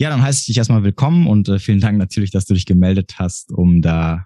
Ja, 0.00 0.08
dann 0.08 0.22
heiße 0.22 0.40
ich 0.40 0.46
dich 0.46 0.56
erstmal 0.56 0.82
willkommen 0.82 1.26
und 1.26 1.50
äh, 1.50 1.58
vielen 1.58 1.78
Dank 1.78 1.98
natürlich, 1.98 2.30
dass 2.30 2.46
du 2.46 2.54
dich 2.54 2.64
gemeldet 2.64 3.16
hast, 3.18 3.52
um 3.52 3.82
da 3.82 4.24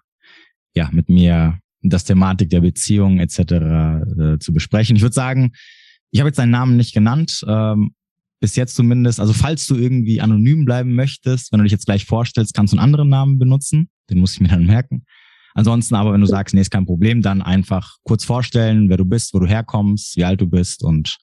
ja 0.73 0.89
mit 0.93 1.09
mir 1.09 1.59
das 1.83 2.05
Thematik 2.05 2.49
der 2.51 2.61
Beziehung 2.61 3.19
etc. 3.19 3.39
Äh, 3.41 4.39
zu 4.39 4.53
besprechen. 4.53 4.95
Ich 4.95 5.03
würde 5.03 5.17
sagen, 5.17 5.51
ich 6.13 6.21
habe 6.21 6.29
jetzt 6.29 6.39
deinen 6.39 6.53
Namen 6.53 6.77
nicht 6.77 6.95
genannt, 6.95 7.45
ähm, 7.49 7.93
bis 8.41 8.55
jetzt 8.55 8.77
zumindest. 8.77 9.19
Also 9.19 9.33
falls 9.33 9.67
du 9.67 9.75
irgendwie 9.75 10.21
anonym 10.21 10.65
bleiben 10.65 10.95
möchtest, 10.95 11.51
wenn 11.51 11.59
du 11.59 11.65
dich 11.65 11.73
jetzt 11.73 11.87
gleich 11.87 12.05
vorstellst, 12.05 12.55
kannst 12.55 12.73
du 12.73 12.77
einen 12.77 12.85
anderen 12.85 13.09
Namen 13.09 13.41
benutzen. 13.41 13.89
Den 14.11 14.21
muss 14.21 14.35
ich 14.35 14.41
mir 14.41 14.49
dann 14.51 14.67
merken. 14.67 15.05
Ansonsten 15.55 15.97
aber, 15.97 16.13
wenn 16.13 16.21
du 16.21 16.29
sagst, 16.29 16.55
nee, 16.55 16.61
ist 16.61 16.71
kein 16.71 16.87
Problem, 16.87 17.21
dann 17.21 17.43
einfach 17.43 17.97
kurz 18.05 18.25
vorstellen, 18.25 18.91
wer 18.91 18.97
du 18.97 19.07
bist, 19.07 19.35
wo 19.35 19.41
du 19.41 19.49
herkommst, 19.49 20.17
wie 20.17 20.25
alt 20.25 20.41
du 20.41 20.47
bist 20.47 20.85
und 20.85 21.19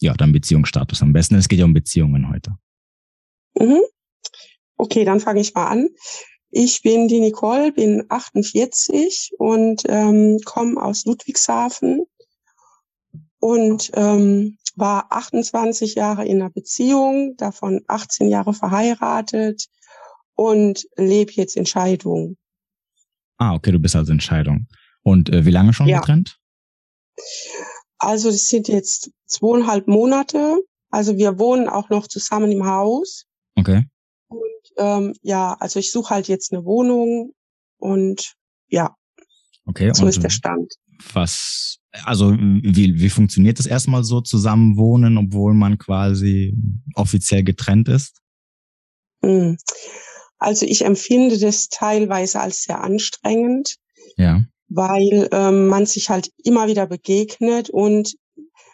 ja, 0.00 0.14
dein 0.14 0.32
Beziehungsstatus 0.32 1.02
am 1.02 1.12
besten. 1.12 1.34
Es 1.34 1.46
geht 1.46 1.58
ja 1.58 1.66
um 1.66 1.74
Beziehungen 1.74 2.30
heute. 2.30 2.56
Mhm. 3.58 3.80
Okay, 4.76 5.04
dann 5.04 5.20
fange 5.20 5.40
ich 5.40 5.54
mal 5.54 5.66
an. 5.66 5.88
Ich 6.50 6.82
bin 6.82 7.08
die 7.08 7.20
Nicole, 7.20 7.72
bin 7.72 8.04
48 8.08 9.32
und 9.38 9.82
ähm, 9.88 10.38
komme 10.44 10.80
aus 10.80 11.04
Ludwigshafen 11.04 12.06
und 13.40 13.90
ähm, 13.94 14.58
war 14.74 15.06
28 15.10 15.94
Jahre 15.94 16.26
in 16.26 16.40
einer 16.40 16.50
Beziehung, 16.50 17.36
davon 17.36 17.82
18 17.86 18.28
Jahre 18.28 18.54
verheiratet 18.54 19.66
und 20.34 20.86
lebe 20.96 21.32
jetzt 21.32 21.56
in 21.56 21.66
Scheidung. 21.66 22.36
Ah, 23.38 23.54
okay, 23.54 23.72
du 23.72 23.78
bist 23.78 23.96
also 23.96 24.12
in 24.12 24.20
Scheidung. 24.20 24.66
Und 25.02 25.30
äh, 25.30 25.44
wie 25.44 25.50
lange 25.50 25.72
schon 25.72 25.88
ja. 25.88 25.98
getrennt? 25.98 26.38
Also 27.98 28.30
das 28.30 28.48
sind 28.48 28.68
jetzt 28.68 29.10
zweieinhalb 29.26 29.88
Monate. 29.88 30.62
Also 30.90 31.16
wir 31.16 31.38
wohnen 31.38 31.68
auch 31.68 31.88
noch 31.90 32.06
zusammen 32.06 32.52
im 32.52 32.66
Haus. 32.66 33.25
Okay. 33.56 33.84
Und 34.28 34.40
ähm, 34.76 35.14
ja, 35.22 35.54
also 35.58 35.78
ich 35.80 35.90
suche 35.90 36.10
halt 36.10 36.28
jetzt 36.28 36.52
eine 36.52 36.64
Wohnung 36.64 37.32
und 37.78 38.34
ja. 38.68 38.94
Okay. 39.64 39.92
So 39.92 40.06
ist 40.06 40.22
der 40.22 40.30
Stand. 40.30 40.74
Was, 41.12 41.78
also 42.04 42.32
wie, 42.32 43.00
wie 43.00 43.10
funktioniert 43.10 43.58
das 43.58 43.66
erstmal 43.66 44.04
so 44.04 44.20
zusammenwohnen, 44.20 45.18
obwohl 45.18 45.54
man 45.54 45.78
quasi 45.78 46.56
offiziell 46.94 47.42
getrennt 47.42 47.88
ist? 47.88 48.20
Hm. 49.24 49.56
Also 50.38 50.66
ich 50.66 50.84
empfinde 50.84 51.38
das 51.38 51.68
teilweise 51.68 52.40
als 52.40 52.62
sehr 52.62 52.82
anstrengend. 52.82 53.76
Ja. 54.16 54.44
Weil 54.68 55.28
ähm, 55.32 55.68
man 55.68 55.86
sich 55.86 56.10
halt 56.10 56.30
immer 56.42 56.66
wieder 56.66 56.86
begegnet 56.86 57.70
und 57.70 58.16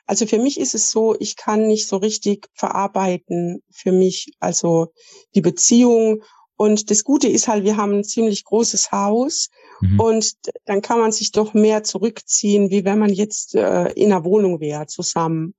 also 0.07 0.27
für 0.27 0.39
mich 0.39 0.59
ist 0.59 0.75
es 0.75 0.91
so, 0.91 1.17
ich 1.19 1.37
kann 1.37 1.67
nicht 1.67 1.89
so 1.89 1.97
richtig 1.97 2.49
verarbeiten 2.55 3.63
für 3.71 3.93
mich, 3.93 4.33
also 4.41 4.93
die 5.35 5.41
Beziehung. 5.41 6.23
Und 6.57 6.91
das 6.91 7.05
Gute 7.05 7.29
ist 7.29 7.49
halt, 7.49 7.65
wir 7.65 7.77
haben 7.77 7.99
ein 7.99 8.05
ziemlich 8.05 8.45
großes 8.45 8.93
Haus 8.93 9.49
mhm. 9.81 10.01
und 10.01 10.33
dann 10.65 10.83
kann 10.83 10.99
man 10.99 11.13
sich 11.13 11.33
doch 11.33 11.55
mehr 11.55 11.83
zurückziehen, 11.83 12.71
wie 12.71 12.85
wenn 12.85 12.99
man 12.99 13.13
jetzt 13.13 13.55
äh, 13.55 13.91
in 13.93 14.13
einer 14.13 14.25
Wohnung 14.25 14.61
wäre 14.61 14.87
zusammen. 14.87 15.55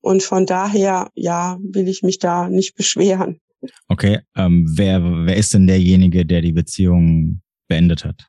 Und 0.00 0.22
von 0.22 0.46
daher, 0.46 1.10
ja, 1.14 1.58
will 1.60 1.88
ich 1.88 2.02
mich 2.02 2.18
da 2.18 2.48
nicht 2.48 2.76
beschweren. 2.76 3.40
Okay, 3.88 4.20
ähm, 4.36 4.66
wer, 4.76 5.02
wer 5.02 5.36
ist 5.36 5.52
denn 5.52 5.66
derjenige, 5.66 6.24
der 6.24 6.42
die 6.42 6.52
Beziehung 6.52 7.40
beendet 7.68 8.04
hat? 8.04 8.28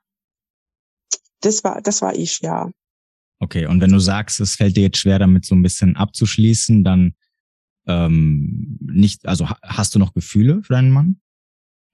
Das 1.41 1.63
war, 1.63 1.81
das 1.81 2.01
war 2.01 2.15
ich, 2.15 2.39
ja. 2.41 2.71
Okay, 3.39 3.67
und 3.67 3.81
wenn 3.81 3.91
du 3.91 3.99
sagst, 3.99 4.39
es 4.39 4.55
fällt 4.55 4.77
dir 4.77 4.83
jetzt 4.83 4.97
schwer, 4.97 5.19
damit 5.19 5.45
so 5.45 5.53
ein 5.53 5.61
bisschen 5.61 5.95
abzuschließen, 5.95 6.83
dann 6.83 7.13
ähm, 7.85 8.77
nicht, 8.81 9.27
also 9.27 9.47
hast 9.61 9.95
du 9.95 9.99
noch 9.99 10.13
Gefühle 10.13 10.63
für 10.63 10.73
deinen 10.73 10.91
Mann? 10.91 11.19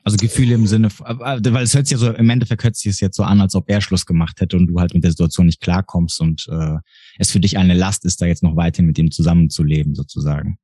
Also 0.05 0.17
Gefühle 0.17 0.55
im 0.55 0.67
Sinne, 0.67 0.89
weil 0.89 1.63
es 1.63 1.73
hört 1.73 1.88
sich 1.88 1.94
ja 1.94 1.97
so, 1.97 2.11
im 2.11 2.30
Endeffekt 2.30 2.63
hört 2.63 2.75
sich 2.75 2.88
es 2.88 3.00
jetzt 3.00 3.16
so 3.16 3.23
an, 3.23 3.39
als 3.39 3.55
ob 3.55 3.69
er 3.69 3.80
Schluss 3.80 4.05
gemacht 4.05 4.41
hätte 4.41 4.58
und 4.58 4.67
du 4.67 4.80
halt 4.80 4.94
mit 4.94 5.03
der 5.03 5.11
Situation 5.11 5.45
nicht 5.45 5.61
klarkommst 5.61 6.19
und 6.19 6.45
äh, 6.50 6.78
es 7.19 7.31
für 7.31 7.40
dich 7.40 7.57
eine 7.57 7.73
Last 7.73 8.03
ist, 8.03 8.22
da 8.22 8.25
jetzt 8.25 8.44
noch 8.44 8.57
weiterhin 8.57 8.88
mit 8.88 8.97
ihm 8.97 9.12
zusammenzuleben, 9.12 9.95
sozusagen. 9.95 10.57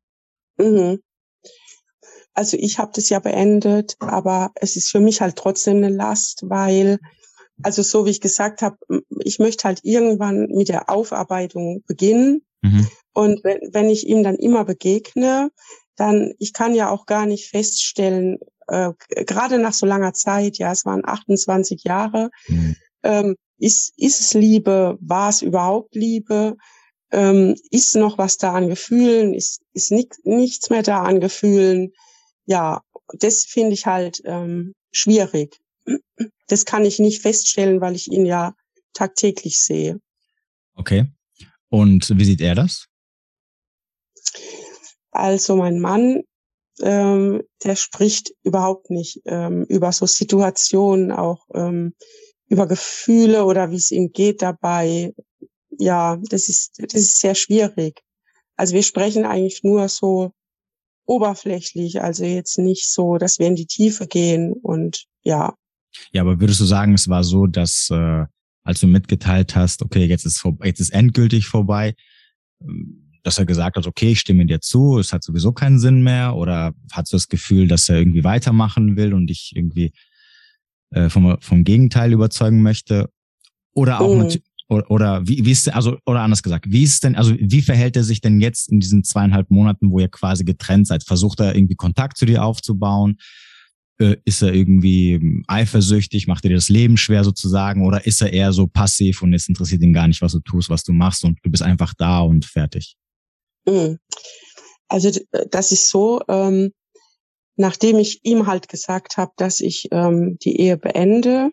Mhm. 0.57 0.99
Also 2.33 2.57
ich 2.59 2.79
habe 2.79 2.91
das 2.93 3.07
ja 3.09 3.19
beendet, 3.19 3.95
aber 3.99 4.51
es 4.55 4.75
ist 4.75 4.91
für 4.91 4.99
mich 4.99 5.21
halt 5.21 5.37
trotzdem 5.37 5.77
eine 5.77 5.89
Last, 5.89 6.43
weil 6.43 6.99
also 7.63 7.81
so 7.81 8.05
wie 8.05 8.11
ich 8.11 8.21
gesagt 8.21 8.61
habe, 8.61 8.77
ich 9.19 9.39
möchte 9.39 9.65
halt 9.65 9.81
irgendwann 9.83 10.47
mit 10.49 10.69
der 10.69 10.89
Aufarbeitung 10.89 11.83
beginnen. 11.87 12.43
Mhm. 12.61 12.87
Und 13.13 13.43
wenn, 13.43 13.59
wenn 13.73 13.89
ich 13.89 14.07
ihm 14.07 14.23
dann 14.23 14.35
immer 14.35 14.65
begegne, 14.65 15.51
dann, 15.95 16.33
ich 16.39 16.53
kann 16.53 16.75
ja 16.75 16.89
auch 16.89 17.05
gar 17.05 17.25
nicht 17.25 17.49
feststellen, 17.49 18.37
äh, 18.67 18.91
gerade 19.09 19.59
nach 19.59 19.73
so 19.73 19.85
langer 19.85 20.13
Zeit, 20.13 20.57
ja, 20.57 20.71
es 20.71 20.85
waren 20.85 21.01
28 21.03 21.83
Jahre, 21.83 22.29
mhm. 22.47 22.75
ähm, 23.03 23.35
ist, 23.57 23.93
ist 23.97 24.21
es 24.21 24.33
Liebe, 24.33 24.97
war 25.01 25.29
es 25.29 25.41
überhaupt 25.41 25.95
Liebe, 25.95 26.55
ähm, 27.11 27.55
ist 27.71 27.95
noch 27.95 28.17
was 28.17 28.37
da 28.37 28.53
an 28.53 28.69
Gefühlen, 28.69 29.33
ist, 29.33 29.61
ist 29.73 29.91
nicht, 29.91 30.15
nichts 30.23 30.69
mehr 30.69 30.83
da 30.83 31.03
an 31.03 31.19
Gefühlen. 31.19 31.91
Ja, 32.45 32.81
das 33.13 33.43
finde 33.43 33.73
ich 33.73 33.85
halt 33.85 34.21
ähm, 34.25 34.73
schwierig 34.91 35.59
das 36.47 36.65
kann 36.65 36.85
ich 36.85 36.99
nicht 36.99 37.21
feststellen, 37.21 37.81
weil 37.81 37.95
ich 37.95 38.11
ihn 38.11 38.25
ja 38.25 38.55
tagtäglich 38.93 39.59
sehe. 39.59 39.99
Okay. 40.75 41.05
Und 41.69 42.17
wie 42.17 42.25
sieht 42.25 42.41
er 42.41 42.55
das? 42.55 42.87
Also 45.11 45.55
mein 45.55 45.79
Mann, 45.79 46.23
ähm, 46.81 47.43
der 47.63 47.75
spricht 47.75 48.33
überhaupt 48.43 48.89
nicht 48.89 49.21
ähm, 49.25 49.65
über 49.65 49.91
so 49.91 50.05
Situationen, 50.05 51.11
auch 51.11 51.45
ähm, 51.53 51.93
über 52.47 52.67
Gefühle 52.67 53.45
oder 53.45 53.71
wie 53.71 53.75
es 53.77 53.91
ihm 53.91 54.11
geht 54.11 54.41
dabei. 54.41 55.13
Ja, 55.77 56.17
das 56.29 56.49
ist, 56.49 56.79
das 56.79 57.01
ist 57.01 57.19
sehr 57.19 57.35
schwierig. 57.35 58.01
Also 58.55 58.73
wir 58.73 58.83
sprechen 58.83 59.25
eigentlich 59.25 59.63
nur 59.63 59.87
so 59.87 60.31
oberflächlich, 61.05 62.01
also 62.01 62.23
jetzt 62.23 62.57
nicht 62.59 62.89
so, 62.89 63.17
dass 63.17 63.39
wir 63.39 63.47
in 63.47 63.55
die 63.55 63.65
Tiefe 63.65 64.07
gehen 64.07 64.53
und 64.53 65.05
ja. 65.23 65.55
Ja, 66.11 66.21
aber 66.21 66.39
würdest 66.39 66.59
du 66.59 66.65
sagen, 66.65 66.93
es 66.93 67.07
war 67.07 67.23
so, 67.23 67.47
dass 67.47 67.89
äh, 67.91 68.25
als 68.63 68.79
du 68.81 68.87
mitgeteilt 68.87 69.55
hast, 69.55 69.81
okay, 69.81 70.05
jetzt 70.05 70.25
ist 70.25 70.39
vor, 70.39 70.57
jetzt 70.63 70.79
ist 70.79 70.91
endgültig 70.91 71.47
vorbei, 71.47 71.95
ähm, 72.61 73.05
dass 73.23 73.37
er 73.37 73.45
gesagt 73.45 73.75
hat, 73.77 73.87
okay, 73.87 74.11
ich 74.11 74.19
stimme 74.19 74.45
dir 74.45 74.61
zu, 74.61 74.97
es 74.97 75.11
hat 75.11 75.23
sowieso 75.23 75.51
keinen 75.51 75.79
Sinn 75.79 76.03
mehr, 76.03 76.35
oder 76.35 76.73
hast 76.91 77.11
du 77.11 77.17
das 77.17 77.27
Gefühl, 77.27 77.67
dass 77.67 77.89
er 77.89 77.97
irgendwie 77.97 78.23
weitermachen 78.23 78.95
will 78.95 79.13
und 79.13 79.27
dich 79.27 79.51
irgendwie 79.55 79.91
äh, 80.91 81.09
vom, 81.09 81.37
vom 81.41 81.63
Gegenteil 81.63 82.13
überzeugen 82.13 82.61
möchte? 82.61 83.09
Oder 83.73 84.01
auch 84.01 84.15
mhm. 84.15 84.37
oder, 84.67 84.91
oder 84.91 85.27
wie, 85.27 85.45
wie 85.45 85.51
ist 85.51 85.71
also 85.73 85.97
oder 86.05 86.21
anders 86.21 86.43
gesagt, 86.43 86.65
wie 86.69 86.83
ist 86.83 87.03
denn 87.03 87.15
also 87.15 87.35
wie 87.37 87.61
verhält 87.61 87.95
er 87.95 88.03
sich 88.03 88.21
denn 88.21 88.39
jetzt 88.39 88.71
in 88.71 88.79
diesen 88.79 89.03
zweieinhalb 89.03 89.51
Monaten, 89.51 89.91
wo 89.91 89.99
ihr 89.99 90.09
quasi 90.09 90.43
getrennt 90.43 90.87
seid? 90.87 91.03
Versucht 91.03 91.39
er 91.39 91.55
irgendwie 91.55 91.75
Kontakt 91.75 92.17
zu 92.17 92.25
dir 92.25 92.43
aufzubauen? 92.43 93.17
Äh, 94.01 94.15
ist 94.23 94.41
er 94.41 94.53
irgendwie 94.53 95.13
ähm, 95.15 95.43
eifersüchtig, 95.47 96.25
macht 96.25 96.45
er 96.45 96.49
dir 96.49 96.55
das 96.55 96.69
Leben 96.69 96.95
schwer 96.95 97.25
sozusagen 97.25 97.85
oder 97.85 98.05
ist 98.05 98.21
er 98.21 98.31
eher 98.31 98.53
so 98.53 98.65
passiv 98.65 99.21
und 99.21 99.33
es 99.33 99.49
interessiert 99.49 99.81
ihn 99.81 99.91
gar 99.91 100.07
nicht, 100.07 100.21
was 100.21 100.31
du 100.31 100.39
tust, 100.39 100.69
was 100.69 100.83
du 100.83 100.93
machst 100.93 101.25
und 101.25 101.37
du 101.43 101.51
bist 101.51 101.63
einfach 101.63 101.93
da 101.93 102.21
und 102.21 102.45
fertig? 102.45 102.95
Mhm. 103.67 103.97
Also 104.87 105.09
äh, 105.09 105.47
das 105.51 105.73
ist 105.73 105.89
so, 105.89 106.21
ähm, 106.29 106.71
nachdem 107.57 107.99
ich 107.99 108.21
ihm 108.23 108.47
halt 108.47 108.69
gesagt 108.69 109.17
habe, 109.17 109.33
dass 109.35 109.59
ich 109.59 109.89
ähm, 109.91 110.37
die 110.39 110.61
Ehe 110.61 110.77
beende, 110.77 111.51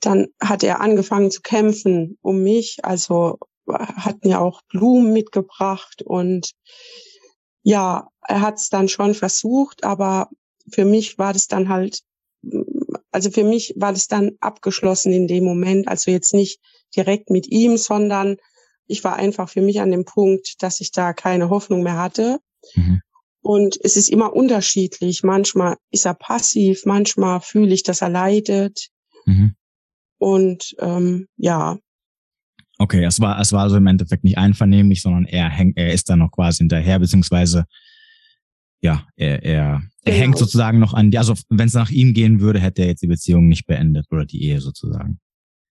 dann 0.00 0.28
hat 0.42 0.64
er 0.64 0.80
angefangen 0.80 1.30
zu 1.30 1.42
kämpfen 1.42 2.16
um 2.22 2.42
mich, 2.42 2.78
also 2.82 3.38
hat 3.68 4.24
mir 4.24 4.40
auch 4.40 4.62
Blumen 4.70 5.12
mitgebracht 5.12 6.00
und 6.02 6.52
ja, 7.62 8.08
er 8.26 8.40
hat 8.40 8.56
es 8.56 8.70
dann 8.70 8.88
schon 8.88 9.12
versucht, 9.12 9.84
aber 9.84 10.30
für 10.70 10.84
mich 10.84 11.18
war 11.18 11.32
das 11.32 11.46
dann 11.46 11.68
halt, 11.68 12.00
also 13.10 13.30
für 13.30 13.44
mich 13.44 13.74
war 13.76 13.92
das 13.92 14.08
dann 14.08 14.32
abgeschlossen 14.40 15.12
in 15.12 15.26
dem 15.26 15.44
Moment. 15.44 15.88
Also 15.88 16.10
jetzt 16.10 16.34
nicht 16.34 16.60
direkt 16.94 17.30
mit 17.30 17.46
ihm, 17.48 17.76
sondern 17.76 18.36
ich 18.86 19.04
war 19.04 19.16
einfach 19.16 19.48
für 19.48 19.62
mich 19.62 19.80
an 19.80 19.90
dem 19.90 20.04
Punkt, 20.04 20.62
dass 20.62 20.80
ich 20.80 20.92
da 20.92 21.12
keine 21.12 21.50
Hoffnung 21.50 21.82
mehr 21.82 21.96
hatte. 21.96 22.38
Mhm. 22.74 23.00
Und 23.40 23.78
es 23.82 23.96
ist 23.96 24.08
immer 24.08 24.34
unterschiedlich. 24.34 25.22
Manchmal 25.24 25.76
ist 25.90 26.06
er 26.06 26.14
passiv, 26.14 26.84
manchmal 26.84 27.40
fühle 27.40 27.74
ich, 27.74 27.82
dass 27.82 28.00
er 28.00 28.08
leidet. 28.08 28.88
Mhm. 29.26 29.56
Und 30.18 30.76
ähm, 30.78 31.26
ja. 31.36 31.78
Okay, 32.78 33.04
es 33.04 33.20
war, 33.20 33.40
es 33.40 33.52
war 33.52 33.62
also 33.62 33.76
im 33.76 33.86
Endeffekt 33.86 34.24
nicht 34.24 34.38
einvernehmlich, 34.38 35.02
sondern 35.02 35.24
er 35.24 35.48
hängt, 35.48 35.76
er 35.76 35.92
ist 35.92 36.08
da 36.08 36.16
noch 36.16 36.30
quasi 36.30 36.58
hinterher, 36.58 37.00
beziehungsweise 37.00 37.64
ja, 38.82 39.06
er, 39.16 39.42
er, 39.44 39.82
er 40.04 40.12
hängt 40.12 40.34
genau. 40.34 40.38
sozusagen 40.38 40.80
noch 40.80 40.92
an, 40.92 41.14
also 41.16 41.34
wenn 41.48 41.68
es 41.68 41.74
nach 41.74 41.90
ihm 41.90 42.14
gehen 42.14 42.40
würde, 42.40 42.58
hätte 42.58 42.82
er 42.82 42.88
jetzt 42.88 43.02
die 43.02 43.06
Beziehung 43.06 43.48
nicht 43.48 43.66
beendet 43.66 44.06
oder 44.10 44.26
die 44.26 44.42
Ehe 44.42 44.60
sozusagen. 44.60 45.20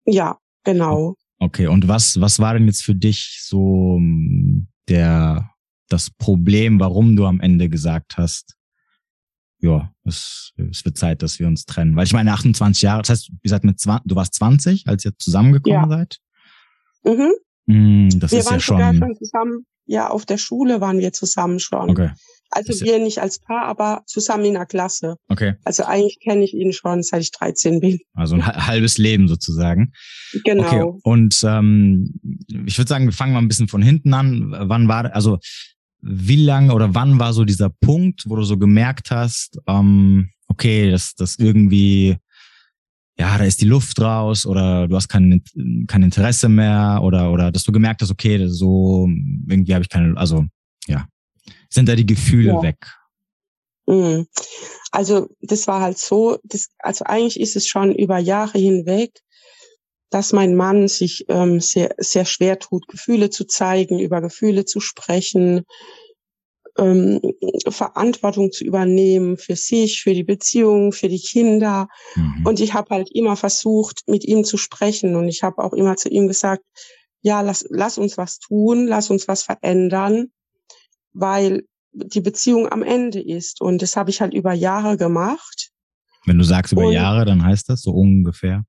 Ja, 0.05 0.37
genau. 0.63 1.15
Okay, 1.39 1.67
und 1.67 1.87
was, 1.89 2.19
was 2.21 2.39
war 2.39 2.53
denn 2.53 2.65
jetzt 2.65 2.83
für 2.83 2.95
dich 2.95 3.41
so 3.43 3.97
hm, 3.97 4.67
der, 4.87 5.49
das 5.89 6.09
Problem, 6.11 6.79
warum 6.79 7.15
du 7.15 7.25
am 7.25 7.41
Ende 7.41 7.67
gesagt 7.67 8.17
hast, 8.17 8.55
ja, 9.59 9.93
es, 10.05 10.53
es 10.57 10.83
wird 10.83 10.97
Zeit, 10.97 11.21
dass 11.21 11.39
wir 11.39 11.47
uns 11.47 11.65
trennen. 11.65 11.95
Weil 11.95 12.05
ich 12.05 12.13
meine, 12.13 12.33
28 12.33 12.81
Jahre, 12.81 13.01
das 13.01 13.09
heißt, 13.09 13.29
ihr 13.29 13.49
seid 13.49 13.63
mit 13.63 13.79
20, 13.79 14.03
du 14.05 14.15
warst 14.15 14.33
20, 14.35 14.87
als 14.87 15.05
ihr 15.05 15.17
zusammengekommen 15.17 15.89
ja. 15.89 15.97
seid? 15.97 16.17
Mhm. 17.03 17.31
Mm, 17.65 18.19
das 18.19 18.31
wir 18.31 18.39
ist 18.39 18.45
waren 18.45 18.55
ja 18.55 18.59
schon. 18.59 18.77
sogar 18.77 18.93
schon 18.93 19.15
zusammen, 19.15 19.65
ja, 19.85 20.09
auf 20.09 20.25
der 20.25 20.37
Schule 20.37 20.81
waren 20.81 20.99
wir 20.99 21.13
zusammen 21.13 21.59
schon. 21.59 21.89
Okay. 21.89 22.11
Also 22.55 22.85
wir 22.85 22.99
nicht 22.99 23.19
als 23.19 23.39
Paar, 23.39 23.65
aber 23.65 24.03
zusammen 24.05 24.45
in 24.45 24.53
der 24.53 24.65
Klasse. 24.65 25.17
Okay. 25.27 25.55
Also 25.63 25.83
eigentlich 25.83 26.19
kenne 26.19 26.43
ich 26.43 26.53
ihn 26.53 26.71
schon, 26.71 27.01
seit 27.01 27.21
ich 27.21 27.31
13 27.31 27.79
bin. 27.79 27.99
Also 28.13 28.35
ein 28.35 28.45
halbes 28.45 28.97
Leben 28.97 29.27
sozusagen. 29.27 29.91
Genau. 30.45 30.65
Okay. 30.65 30.99
Und 31.03 31.41
ähm, 31.43 32.13
ich 32.65 32.77
würde 32.77 32.89
sagen, 32.89 33.05
wir 33.05 33.13
fangen 33.13 33.33
mal 33.33 33.39
ein 33.39 33.47
bisschen 33.47 33.67
von 33.67 33.81
hinten 33.81 34.13
an. 34.13 34.55
Wann 34.57 34.87
war, 34.87 35.13
also 35.15 35.39
wie 36.01 36.43
lange 36.43 36.73
oder 36.73 36.93
wann 36.93 37.17
war 37.17 37.33
so 37.33 37.45
dieser 37.45 37.69
Punkt, 37.69 38.23
wo 38.27 38.35
du 38.35 38.43
so 38.43 38.57
gemerkt 38.57 39.09
hast, 39.09 39.59
ähm, 39.67 40.29
okay, 40.47 40.91
das, 40.91 41.15
das 41.15 41.37
irgendwie, 41.39 42.17
ja, 43.17 43.37
da 43.37 43.43
ist 43.45 43.61
die 43.61 43.67
Luft 43.67 43.99
raus 44.01 44.45
oder 44.45 44.87
du 44.87 44.95
hast 44.95 45.07
kein, 45.07 45.41
kein 45.87 46.03
Interesse 46.03 46.49
mehr 46.49 46.99
oder, 47.01 47.31
oder 47.31 47.51
dass 47.51 47.63
du 47.63 47.71
gemerkt 47.71 48.01
hast, 48.01 48.11
okay, 48.11 48.47
so 48.47 49.07
irgendwie 49.47 49.73
habe 49.73 49.83
ich 49.83 49.89
keine, 49.89 50.17
also 50.17 50.45
ja, 50.87 51.07
sind 51.73 51.89
da 51.89 51.95
die 51.95 52.05
Gefühle 52.05 52.53
ja. 52.53 52.61
weg? 52.61 52.77
Mhm. 53.85 54.27
Also 54.91 55.27
das 55.41 55.67
war 55.67 55.81
halt 55.81 55.97
so, 55.97 56.37
das, 56.43 56.69
also 56.79 57.05
eigentlich 57.05 57.39
ist 57.39 57.55
es 57.55 57.67
schon 57.67 57.93
über 57.93 58.17
Jahre 58.17 58.57
hinweg, 58.57 59.19
dass 60.09 60.31
mein 60.31 60.55
Mann 60.55 60.87
sich 60.87 61.25
ähm, 61.27 61.59
sehr, 61.59 61.95
sehr 61.97 62.25
schwer 62.25 62.59
tut, 62.59 62.87
Gefühle 62.87 63.29
zu 63.29 63.45
zeigen, 63.45 63.99
über 63.99 64.21
Gefühle 64.21 64.65
zu 64.65 64.79
sprechen, 64.79 65.63
ähm, 66.77 67.19
Verantwortung 67.67 68.51
zu 68.51 68.63
übernehmen 68.63 69.37
für 69.37 69.55
sich, 69.55 70.01
für 70.01 70.13
die 70.13 70.23
Beziehung, 70.23 70.91
für 70.91 71.09
die 71.09 71.19
Kinder. 71.19 71.87
Mhm. 72.15 72.45
Und 72.45 72.59
ich 72.59 72.73
habe 72.75 72.89
halt 72.91 73.09
immer 73.11 73.35
versucht, 73.35 74.01
mit 74.07 74.23
ihm 74.23 74.43
zu 74.43 74.57
sprechen. 74.57 75.15
Und 75.15 75.27
ich 75.27 75.41
habe 75.41 75.63
auch 75.63 75.73
immer 75.73 75.97
zu 75.97 76.09
ihm 76.09 76.27
gesagt, 76.27 76.63
ja, 77.21 77.41
lass, 77.41 77.65
lass 77.69 77.97
uns 77.97 78.17
was 78.17 78.37
tun, 78.37 78.85
lass 78.85 79.09
uns 79.09 79.27
was 79.27 79.43
verändern 79.43 80.31
weil 81.13 81.63
die 81.93 82.21
Beziehung 82.21 82.71
am 82.71 82.83
Ende 82.83 83.21
ist. 83.21 83.61
Und 83.61 83.81
das 83.81 83.95
habe 83.95 84.09
ich 84.09 84.21
halt 84.21 84.33
über 84.33 84.53
Jahre 84.53 84.97
gemacht. 84.97 85.69
Wenn 86.25 86.37
du 86.37 86.43
sagst 86.43 86.73
über 86.73 86.87
und, 86.87 86.93
Jahre, 86.93 87.25
dann 87.25 87.43
heißt 87.43 87.69
das 87.69 87.81
so 87.81 87.91
ungefähr? 87.91 88.63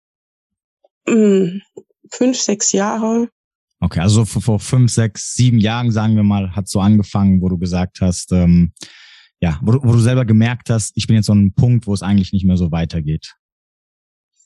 Mh, 1.06 1.14
mm, 1.14 1.62
fünf, 2.10 2.38
sechs 2.38 2.72
Jahre. 2.72 3.28
Okay, 3.80 4.00
also 4.00 4.24
vor, 4.24 4.42
vor 4.42 4.60
fünf, 4.60 4.90
sechs, 4.90 5.34
sieben 5.34 5.58
Jahren, 5.58 5.90
sagen 5.90 6.16
wir 6.16 6.22
mal, 6.22 6.54
hat 6.54 6.68
so 6.68 6.80
angefangen, 6.80 7.40
wo 7.40 7.48
du 7.48 7.58
gesagt 7.58 8.00
hast, 8.00 8.32
ähm, 8.32 8.72
ja, 9.40 9.60
wo, 9.62 9.74
wo 9.74 9.92
du 9.92 9.98
selber 9.98 10.24
gemerkt 10.24 10.70
hast, 10.70 10.92
ich 10.96 11.06
bin 11.06 11.16
jetzt 11.16 11.26
so 11.26 11.32
an 11.32 11.38
einem 11.38 11.54
Punkt, 11.54 11.86
wo 11.86 11.92
es 11.92 12.02
eigentlich 12.02 12.32
nicht 12.32 12.46
mehr 12.46 12.56
so 12.56 12.72
weitergeht. 12.72 13.34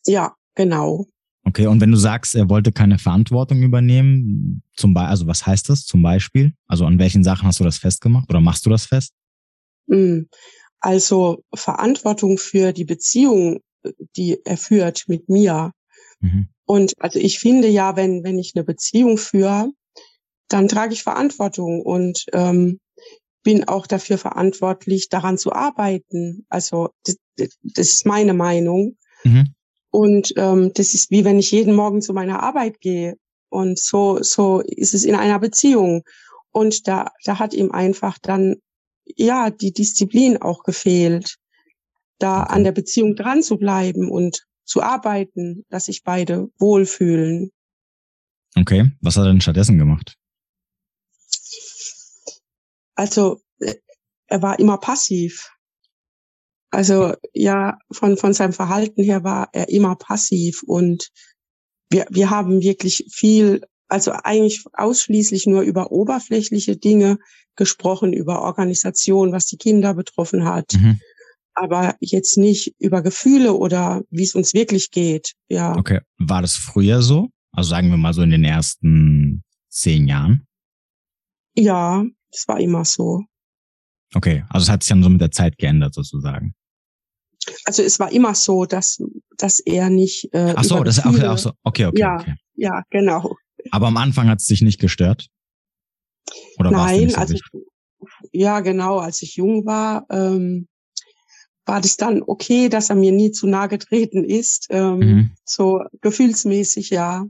Ja, 0.06 0.34
genau. 0.54 1.06
Okay, 1.48 1.66
und 1.66 1.80
wenn 1.80 1.90
du 1.90 1.96
sagst, 1.96 2.34
er 2.34 2.50
wollte 2.50 2.72
keine 2.72 2.98
Verantwortung 2.98 3.62
übernehmen, 3.62 4.62
zum 4.76 4.92
Beispiel, 4.92 5.10
also 5.10 5.26
was 5.26 5.46
heißt 5.46 5.70
das 5.70 5.86
zum 5.86 6.02
Beispiel? 6.02 6.52
Also 6.66 6.84
an 6.84 6.98
welchen 6.98 7.24
Sachen 7.24 7.48
hast 7.48 7.58
du 7.58 7.64
das 7.64 7.78
festgemacht 7.78 8.28
oder 8.28 8.42
machst 8.42 8.66
du 8.66 8.70
das 8.70 8.84
fest? 8.84 9.14
Hm, 9.88 10.28
also 10.80 11.42
Verantwortung 11.54 12.36
für 12.36 12.74
die 12.74 12.84
Beziehung, 12.84 13.60
die 14.14 14.36
er 14.44 14.58
führt 14.58 15.04
mit 15.08 15.30
mir. 15.30 15.72
Mhm. 16.20 16.48
Und 16.66 16.92
also 16.98 17.18
ich 17.18 17.38
finde 17.38 17.68
ja, 17.68 17.96
wenn, 17.96 18.24
wenn 18.24 18.38
ich 18.38 18.52
eine 18.54 18.64
Beziehung 18.64 19.16
führe, 19.16 19.70
dann 20.48 20.68
trage 20.68 20.92
ich 20.92 21.02
Verantwortung 21.02 21.80
und 21.80 22.26
ähm, 22.34 22.78
bin 23.42 23.66
auch 23.66 23.86
dafür 23.86 24.18
verantwortlich, 24.18 25.08
daran 25.08 25.38
zu 25.38 25.54
arbeiten. 25.54 26.44
Also 26.50 26.90
das, 27.06 27.16
das 27.62 27.88
ist 27.88 28.04
meine 28.04 28.34
Meinung. 28.34 28.98
Mhm. 29.24 29.54
Und 29.90 30.32
ähm, 30.36 30.72
das 30.74 30.94
ist 30.94 31.10
wie 31.10 31.24
wenn 31.24 31.38
ich 31.38 31.50
jeden 31.50 31.74
Morgen 31.74 32.02
zu 32.02 32.12
meiner 32.12 32.42
Arbeit 32.42 32.80
gehe. 32.80 33.16
Und 33.48 33.78
so, 33.78 34.22
so 34.22 34.60
ist 34.60 34.94
es 34.94 35.04
in 35.04 35.14
einer 35.14 35.38
Beziehung. 35.38 36.02
Und 36.50 36.86
da, 36.86 37.12
da 37.24 37.38
hat 37.38 37.54
ihm 37.54 37.70
einfach 37.70 38.18
dann, 38.18 38.56
ja, 39.16 39.50
die 39.50 39.72
Disziplin 39.72 40.36
auch 40.36 40.62
gefehlt, 40.62 41.36
da 42.18 42.42
an 42.42 42.64
der 42.64 42.72
Beziehung 42.72 43.16
dran 43.16 43.42
zu 43.42 43.56
bleiben 43.56 44.10
und 44.10 44.44
zu 44.64 44.82
arbeiten, 44.82 45.64
dass 45.70 45.86
sich 45.86 46.02
beide 46.02 46.50
wohlfühlen. 46.58 47.50
Okay, 48.56 48.92
was 49.00 49.16
hat 49.16 49.24
er 49.24 49.32
denn 49.32 49.40
stattdessen 49.40 49.78
gemacht? 49.78 50.16
Also, 52.94 53.40
äh, 53.60 53.76
er 54.26 54.42
war 54.42 54.58
immer 54.58 54.78
passiv. 54.78 55.50
Also 56.70 57.14
ja, 57.32 57.78
von, 57.90 58.16
von 58.16 58.34
seinem 58.34 58.52
Verhalten 58.52 59.02
her 59.02 59.24
war 59.24 59.48
er 59.52 59.68
immer 59.68 59.96
passiv 59.96 60.62
und 60.62 61.08
wir, 61.90 62.06
wir 62.10 62.30
haben 62.30 62.60
wirklich 62.60 63.06
viel, 63.10 63.62
also 63.88 64.12
eigentlich 64.12 64.64
ausschließlich 64.74 65.46
nur 65.46 65.62
über 65.62 65.90
oberflächliche 65.92 66.76
Dinge 66.76 67.18
gesprochen, 67.56 68.12
über 68.12 68.42
Organisation, 68.42 69.32
was 69.32 69.46
die 69.46 69.56
Kinder 69.56 69.94
betroffen 69.94 70.44
hat. 70.44 70.74
Mhm. 70.74 71.00
Aber 71.54 71.96
jetzt 72.00 72.36
nicht 72.38 72.74
über 72.78 73.02
Gefühle 73.02 73.54
oder 73.54 74.02
wie 74.10 74.22
es 74.22 74.34
uns 74.34 74.54
wirklich 74.54 74.90
geht. 74.90 75.32
Ja. 75.48 75.74
Okay. 75.76 76.00
War 76.18 76.42
das 76.42 76.54
früher 76.54 77.02
so? 77.02 77.30
Also 77.52 77.70
sagen 77.70 77.90
wir 77.90 77.96
mal 77.96 78.14
so 78.14 78.22
in 78.22 78.30
den 78.30 78.44
ersten 78.44 79.42
zehn 79.70 80.06
Jahren? 80.06 80.46
Ja, 81.56 82.04
das 82.30 82.46
war 82.46 82.60
immer 82.60 82.84
so. 82.84 83.24
Okay, 84.14 84.44
also 84.48 84.64
es 84.64 84.70
hat 84.70 84.82
sich 84.82 84.90
dann 84.90 85.02
so 85.02 85.08
mit 85.08 85.20
der 85.20 85.30
Zeit 85.30 85.58
geändert 85.58 85.94
sozusagen. 85.94 86.54
Also 87.64 87.82
es 87.82 87.98
war 87.98 88.12
immer 88.12 88.34
so, 88.34 88.64
dass 88.64 88.98
dass 89.36 89.60
er 89.60 89.90
nicht. 89.90 90.32
Äh, 90.32 90.54
Ach 90.56 90.64
so, 90.64 90.82
das 90.82 90.98
ist 90.98 91.06
auch, 91.06 91.22
auch 91.24 91.38
so. 91.38 91.52
Okay, 91.62 91.86
okay, 91.86 92.00
ja, 92.00 92.16
okay. 92.16 92.34
Ja, 92.54 92.82
genau. 92.90 93.36
Aber 93.70 93.88
am 93.88 93.96
Anfang 93.96 94.28
hat 94.28 94.40
es 94.40 94.46
dich 94.46 94.62
nicht 94.62 94.80
gestört? 94.80 95.28
Oder 96.58 96.70
Nein, 96.70 97.10
so 97.10 97.16
also 97.16 97.34
wichtig? 97.34 97.62
ja, 98.32 98.60
genau. 98.60 98.98
Als 98.98 99.22
ich 99.22 99.36
jung 99.36 99.64
war, 99.66 100.06
ähm, 100.10 100.68
war 101.64 101.80
das 101.80 101.96
dann 101.96 102.22
okay, 102.22 102.68
dass 102.68 102.90
er 102.90 102.96
mir 102.96 103.12
nie 103.12 103.30
zu 103.30 103.46
nahe 103.46 103.68
getreten 103.68 104.24
ist. 104.24 104.66
Ähm, 104.70 104.98
mhm. 104.98 105.30
So 105.44 105.82
gefühlsmäßig, 106.00 106.90
ja. 106.90 107.26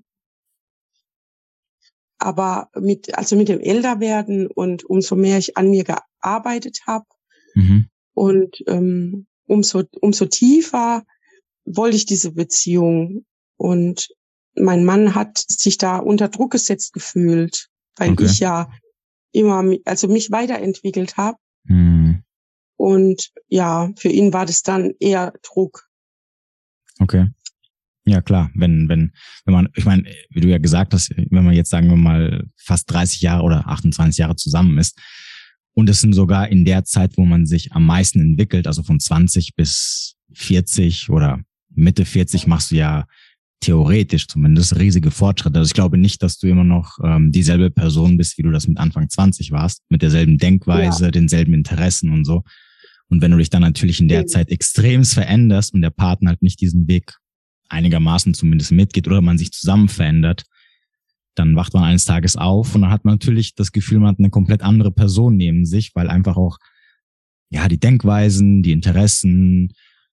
Aber 2.18 2.68
mit, 2.74 3.16
also 3.16 3.36
mit 3.36 3.48
dem 3.48 3.60
Älterwerden 3.60 4.48
und 4.48 4.84
umso 4.84 5.14
mehr 5.14 5.38
ich 5.38 5.56
an 5.56 5.70
mir 5.70 5.84
gearbeitet 5.84 6.80
habe 6.86 7.06
mhm. 7.54 7.88
und 8.12 8.56
ähm, 8.66 9.27
umso, 9.48 9.82
umso 10.00 10.26
tiefer 10.26 11.04
wollte 11.64 11.96
ich 11.96 12.06
diese 12.06 12.32
Beziehung. 12.32 13.24
Und 13.56 14.08
mein 14.54 14.84
Mann 14.84 15.14
hat 15.14 15.38
sich 15.38 15.78
da 15.78 15.98
unter 15.98 16.28
Druck 16.28 16.52
gesetzt 16.52 16.92
gefühlt, 16.92 17.68
weil 17.96 18.12
okay. 18.12 18.24
ich 18.24 18.38
ja 18.38 18.70
immer, 19.32 19.64
also 19.84 20.08
mich 20.08 20.30
weiterentwickelt 20.30 21.16
habe. 21.16 21.38
Mhm. 21.64 22.22
Und 22.76 23.30
ja, 23.48 23.90
für 23.96 24.08
ihn 24.08 24.32
war 24.32 24.46
das 24.46 24.62
dann 24.62 24.92
eher 25.00 25.32
Druck. 25.42 25.88
Okay. 27.00 27.28
Ja, 28.04 28.22
klar. 28.22 28.50
Wenn, 28.54 28.88
wenn, 28.88 29.12
wenn 29.44 29.54
man, 29.54 29.68
ich 29.74 29.84
meine, 29.84 30.04
wie 30.30 30.40
du 30.40 30.48
ja 30.48 30.58
gesagt 30.58 30.94
hast, 30.94 31.10
wenn 31.16 31.44
man 31.44 31.54
jetzt 31.54 31.70
sagen 31.70 31.88
wir 31.88 31.96
mal 31.96 32.46
fast 32.56 32.90
30 32.90 33.20
Jahre 33.20 33.42
oder 33.42 33.68
28 33.68 34.18
Jahre 34.18 34.36
zusammen 34.36 34.78
ist, 34.78 34.98
und 35.78 35.88
es 35.88 36.00
sind 36.00 36.12
sogar 36.12 36.48
in 36.48 36.64
der 36.64 36.82
Zeit, 36.82 37.16
wo 37.16 37.24
man 37.24 37.46
sich 37.46 37.70
am 37.72 37.86
meisten 37.86 38.18
entwickelt, 38.18 38.66
also 38.66 38.82
von 38.82 38.98
20 38.98 39.54
bis 39.54 40.16
40 40.32 41.08
oder 41.08 41.40
Mitte 41.72 42.04
40 42.04 42.48
machst 42.48 42.72
du 42.72 42.74
ja 42.74 43.06
theoretisch 43.60 44.26
zumindest 44.26 44.76
riesige 44.76 45.12
Fortschritte. 45.12 45.56
Also 45.56 45.68
ich 45.68 45.74
glaube 45.74 45.96
nicht, 45.96 46.20
dass 46.20 46.36
du 46.40 46.48
immer 46.48 46.64
noch 46.64 46.98
ähm, 47.04 47.30
dieselbe 47.30 47.70
Person 47.70 48.16
bist, 48.16 48.38
wie 48.38 48.42
du 48.42 48.50
das 48.50 48.66
mit 48.66 48.76
Anfang 48.76 49.08
20 49.08 49.52
warst, 49.52 49.82
mit 49.88 50.02
derselben 50.02 50.36
Denkweise, 50.36 51.04
ja. 51.04 51.10
denselben 51.12 51.54
Interessen 51.54 52.10
und 52.10 52.24
so. 52.24 52.42
Und 53.08 53.22
wenn 53.22 53.30
du 53.30 53.38
dich 53.38 53.50
dann 53.50 53.62
natürlich 53.62 54.00
in 54.00 54.08
der 54.08 54.22
mhm. 54.22 54.26
Zeit 54.26 54.50
extremst 54.50 55.14
veränderst 55.14 55.74
und 55.74 55.82
der 55.82 55.90
Partner 55.90 56.30
halt 56.30 56.42
nicht 56.42 56.60
diesen 56.60 56.88
Weg 56.88 57.14
einigermaßen 57.68 58.34
zumindest 58.34 58.72
mitgeht 58.72 59.06
oder 59.06 59.20
man 59.20 59.38
sich 59.38 59.52
zusammen 59.52 59.88
verändert, 59.88 60.42
dann 61.34 61.56
wacht 61.56 61.74
man 61.74 61.84
eines 61.84 62.04
Tages 62.04 62.36
auf 62.36 62.74
und 62.74 62.82
dann 62.82 62.90
hat 62.90 63.04
man 63.04 63.14
natürlich 63.14 63.54
das 63.54 63.72
Gefühl, 63.72 64.00
man 64.00 64.10
hat 64.10 64.18
eine 64.18 64.30
komplett 64.30 64.62
andere 64.62 64.90
Person 64.90 65.36
neben 65.36 65.64
sich, 65.64 65.94
weil 65.94 66.08
einfach 66.08 66.36
auch, 66.36 66.58
ja, 67.50 67.68
die 67.68 67.78
Denkweisen, 67.78 68.62
die 68.62 68.72
Interessen, 68.72 69.72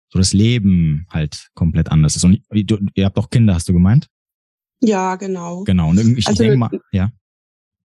so 0.08 0.18
das 0.18 0.32
Leben 0.32 1.06
halt 1.10 1.48
komplett 1.54 1.90
anders 1.90 2.14
ist. 2.14 2.24
Und 2.24 2.40
du, 2.50 2.78
ihr 2.94 3.04
habt 3.04 3.18
auch 3.18 3.30
Kinder, 3.30 3.54
hast 3.54 3.68
du 3.68 3.72
gemeint? 3.72 4.08
Ja, 4.80 5.16
genau. 5.16 5.64
Genau. 5.64 5.90
Und 5.90 5.98
irgendwie, 5.98 6.20
ich 6.20 6.28
also, 6.28 6.42
denke 6.42 6.58
mal, 6.58 6.70
ja. 6.92 7.10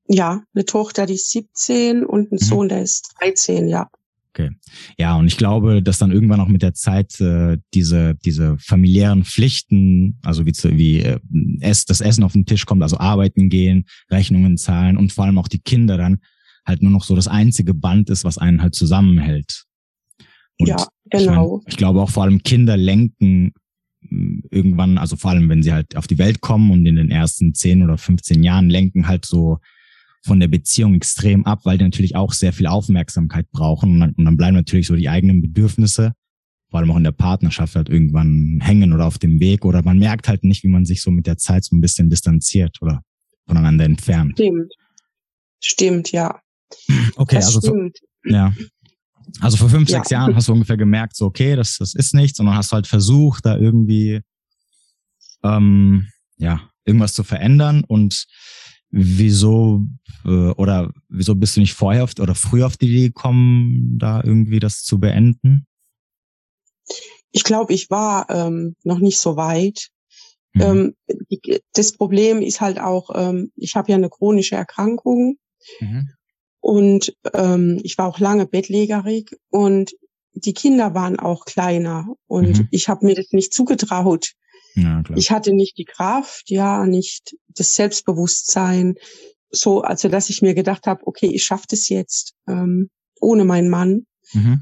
Ja, 0.10 0.44
eine 0.54 0.66
Tochter, 0.66 1.06
die 1.06 1.16
ist 1.16 1.32
17 1.32 2.06
und 2.06 2.32
ein 2.32 2.36
mhm. 2.36 2.46
Sohn, 2.46 2.70
der 2.70 2.82
ist 2.82 3.14
13, 3.20 3.68
ja. 3.68 3.90
Okay. 4.38 4.52
Ja, 4.98 5.16
und 5.16 5.26
ich 5.28 5.38
glaube, 5.38 5.82
dass 5.82 5.98
dann 5.98 6.12
irgendwann 6.12 6.40
auch 6.40 6.48
mit 6.48 6.62
der 6.62 6.74
Zeit 6.74 7.20
äh, 7.20 7.58
diese 7.74 8.16
diese 8.24 8.58
familiären 8.60 9.24
Pflichten, 9.24 10.20
also 10.24 10.46
wie 10.46 10.52
zu, 10.52 10.78
wie 10.78 11.02
äh, 11.02 11.20
es, 11.62 11.86
das 11.86 12.02
Essen 12.02 12.24
auf 12.24 12.34
den 12.34 12.46
Tisch 12.46 12.66
kommt, 12.66 12.84
also 12.84 13.00
arbeiten 13.00 13.50
gehen, 13.50 13.86
Rechnungen 14.12 14.58
zahlen 14.58 14.96
und 14.96 15.12
vor 15.12 15.26
allem 15.26 15.40
auch 15.40 15.48
die 15.48 15.62
Kinder 15.62 15.98
dann 15.98 16.20
halt 16.66 16.84
nur 16.84 16.92
noch 16.92 17.04
so 17.04 17.16
das 17.16 17.28
einzige 17.28 17.74
Band 17.74 18.10
ist, 18.10 18.26
was 18.26 18.38
einen 18.38 18.62
halt 18.62 18.76
zusammenhält. 18.76 19.64
Und 20.60 20.68
ja, 20.68 20.88
Genau. 21.10 21.22
Ich, 21.22 21.30
mein, 21.30 21.62
ich 21.68 21.78
glaube 21.78 22.02
auch 22.02 22.10
vor 22.10 22.24
allem 22.24 22.44
Kinder 22.44 22.78
lenken 22.78 23.54
hm, 24.08 24.44
irgendwann, 24.52 24.98
also 24.98 25.16
vor 25.16 25.32
allem 25.32 25.50
wenn 25.50 25.64
sie 25.64 25.74
halt 25.74 25.96
auf 25.96 26.08
die 26.08 26.18
Welt 26.18 26.42
kommen 26.42 26.72
und 26.72 26.86
in 26.86 26.96
den 26.96 27.12
ersten 27.12 27.54
10 27.54 27.84
oder 27.84 27.98
15 27.98 28.44
Jahren 28.44 28.70
lenken 28.70 29.08
halt 29.08 29.26
so 29.26 29.60
von 30.28 30.40
der 30.40 30.48
Beziehung 30.48 30.94
extrem 30.94 31.46
ab, 31.46 31.62
weil 31.64 31.78
die 31.78 31.84
natürlich 31.84 32.16
auch 32.16 32.34
sehr 32.34 32.54
viel 32.54 32.68
Aufmerksamkeit 32.68 33.50
brauchen 33.52 33.94
und 33.94 34.00
dann, 34.00 34.12
und 34.12 34.26
dann 34.26 34.38
bleiben 34.38 34.56
natürlich 34.56 34.88
so 34.88 34.96
die 34.96 35.10
eigenen 35.10 35.42
Bedürfnisse, 35.42 36.14
vor 36.70 36.80
allem 36.80 36.92
auch 36.92 36.98
in 36.98 37.04
der 37.04 37.12
Partnerschaft 37.12 37.76
halt 37.76 37.90
irgendwann 37.90 38.60
hängen 38.62 38.94
oder 38.94 39.06
auf 39.06 39.18
dem 39.18 39.40
Weg 39.40 39.66
oder 39.66 39.82
man 39.84 39.98
merkt 39.98 40.28
halt 40.28 40.44
nicht, 40.44 40.64
wie 40.64 40.68
man 40.70 40.86
sich 40.86 41.02
so 41.02 41.12
mit 41.12 41.26
der 41.26 41.38
Zeit 41.38 41.64
so 41.64 41.76
ein 41.76 41.82
bisschen 41.82 42.10
distanziert 42.10 42.78
oder 42.82 43.02
voneinander 43.48 43.86
entfernt. 43.86 44.34
Stimmt. 44.34 44.74
Stimmt, 45.60 46.12
ja. 46.12 46.40
Okay, 47.16 47.38
das 47.38 47.56
also 47.56 47.62
stimmt. 47.62 47.98
So, 48.24 48.34
ja. 48.34 48.54
Also 49.40 49.58
vor 49.58 49.70
fünf, 49.70 49.90
ja. 49.90 49.98
sechs 49.98 50.10
Jahren 50.10 50.36
hast 50.36 50.48
du 50.48 50.54
ungefähr 50.54 50.78
gemerkt, 50.78 51.16
so 51.16 51.26
okay, 51.26 51.56
das, 51.56 51.78
das 51.78 51.96
ist 51.96 52.14
nichts, 52.14 52.40
und 52.40 52.46
dann 52.46 52.56
hast 52.56 52.72
du 52.72 52.76
halt 52.76 52.88
versucht, 52.88 53.46
da 53.46 53.58
irgendwie 53.58 54.22
ähm, 55.44 56.08
ja 56.38 56.70
irgendwas 56.86 57.14
zu 57.14 57.24
verändern 57.24 57.84
und 57.86 58.26
wieso 58.90 59.86
äh, 60.26 60.52
oder 60.52 60.92
wieso 61.10 61.36
bist 61.36 61.56
du 61.56 61.62
nicht 61.62 61.74
vorher 61.74 62.04
auf, 62.04 62.14
oder 62.20 62.36
früher 62.36 62.66
auf 62.66 62.78
die 62.78 62.88
Idee 62.88 63.08
gekommen, 63.08 63.98
da 64.00 64.22
irgendwie 64.24 64.60
das 64.60 64.84
zu 64.84 65.00
beenden? 65.00 65.66
Ich 67.32 67.44
glaube, 67.44 67.74
ich 67.74 67.90
war 67.90 68.30
ähm, 68.30 68.76
noch 68.84 69.00
nicht 69.00 69.20
so 69.20 69.36
weit. 69.36 69.90
Mhm. 70.54 70.62
Ähm, 70.62 70.96
das 71.74 71.92
Problem 71.92 72.42
ist 72.42 72.62
halt 72.62 72.80
auch, 72.80 73.10
ähm, 73.14 73.52
ich 73.56 73.76
habe 73.76 73.92
ja 73.92 73.98
eine 73.98 74.10
chronische 74.10 74.56
Erkrankung 74.56 75.38
mhm. 75.80 76.10
und 76.60 77.14
ähm, 77.34 77.80
ich 77.84 77.98
war 77.98 78.08
auch 78.08 78.20
lange 78.20 78.48
bettlägerig 78.48 79.36
und 79.50 79.92
die 80.34 80.54
Kinder 80.54 80.94
waren 80.94 81.20
auch 81.20 81.46
kleiner 81.46 82.08
und 82.28 82.60
mhm. 82.60 82.68
ich 82.72 82.90
habe 82.90 83.06
mir 83.06 83.16
das 83.16 83.32
nicht 83.32 83.54
zugetraut. 83.54 84.34
Ja. 84.78 85.02
Ich 85.16 85.32
hatte 85.32 85.54
nicht 85.54 85.78
die 85.80 85.86
Kraft, 85.86 86.52
ja, 86.52 86.86
nicht 86.86 87.36
das 87.48 87.74
Selbstbewusstsein, 87.74 88.94
so, 89.50 89.82
also 89.82 90.08
dass 90.08 90.30
ich 90.30 90.44
mir 90.44 90.54
gedacht 90.54 90.86
habe, 90.86 91.06
okay, 91.08 91.28
ich 91.28 91.44
schaffe 91.44 91.66
das 91.70 91.90
jetzt 91.90 92.36
ähm, 92.48 92.90
ohne 93.20 93.44
meinen 93.44 93.70
Mann. 93.70 94.06
Mhm. 94.34 94.62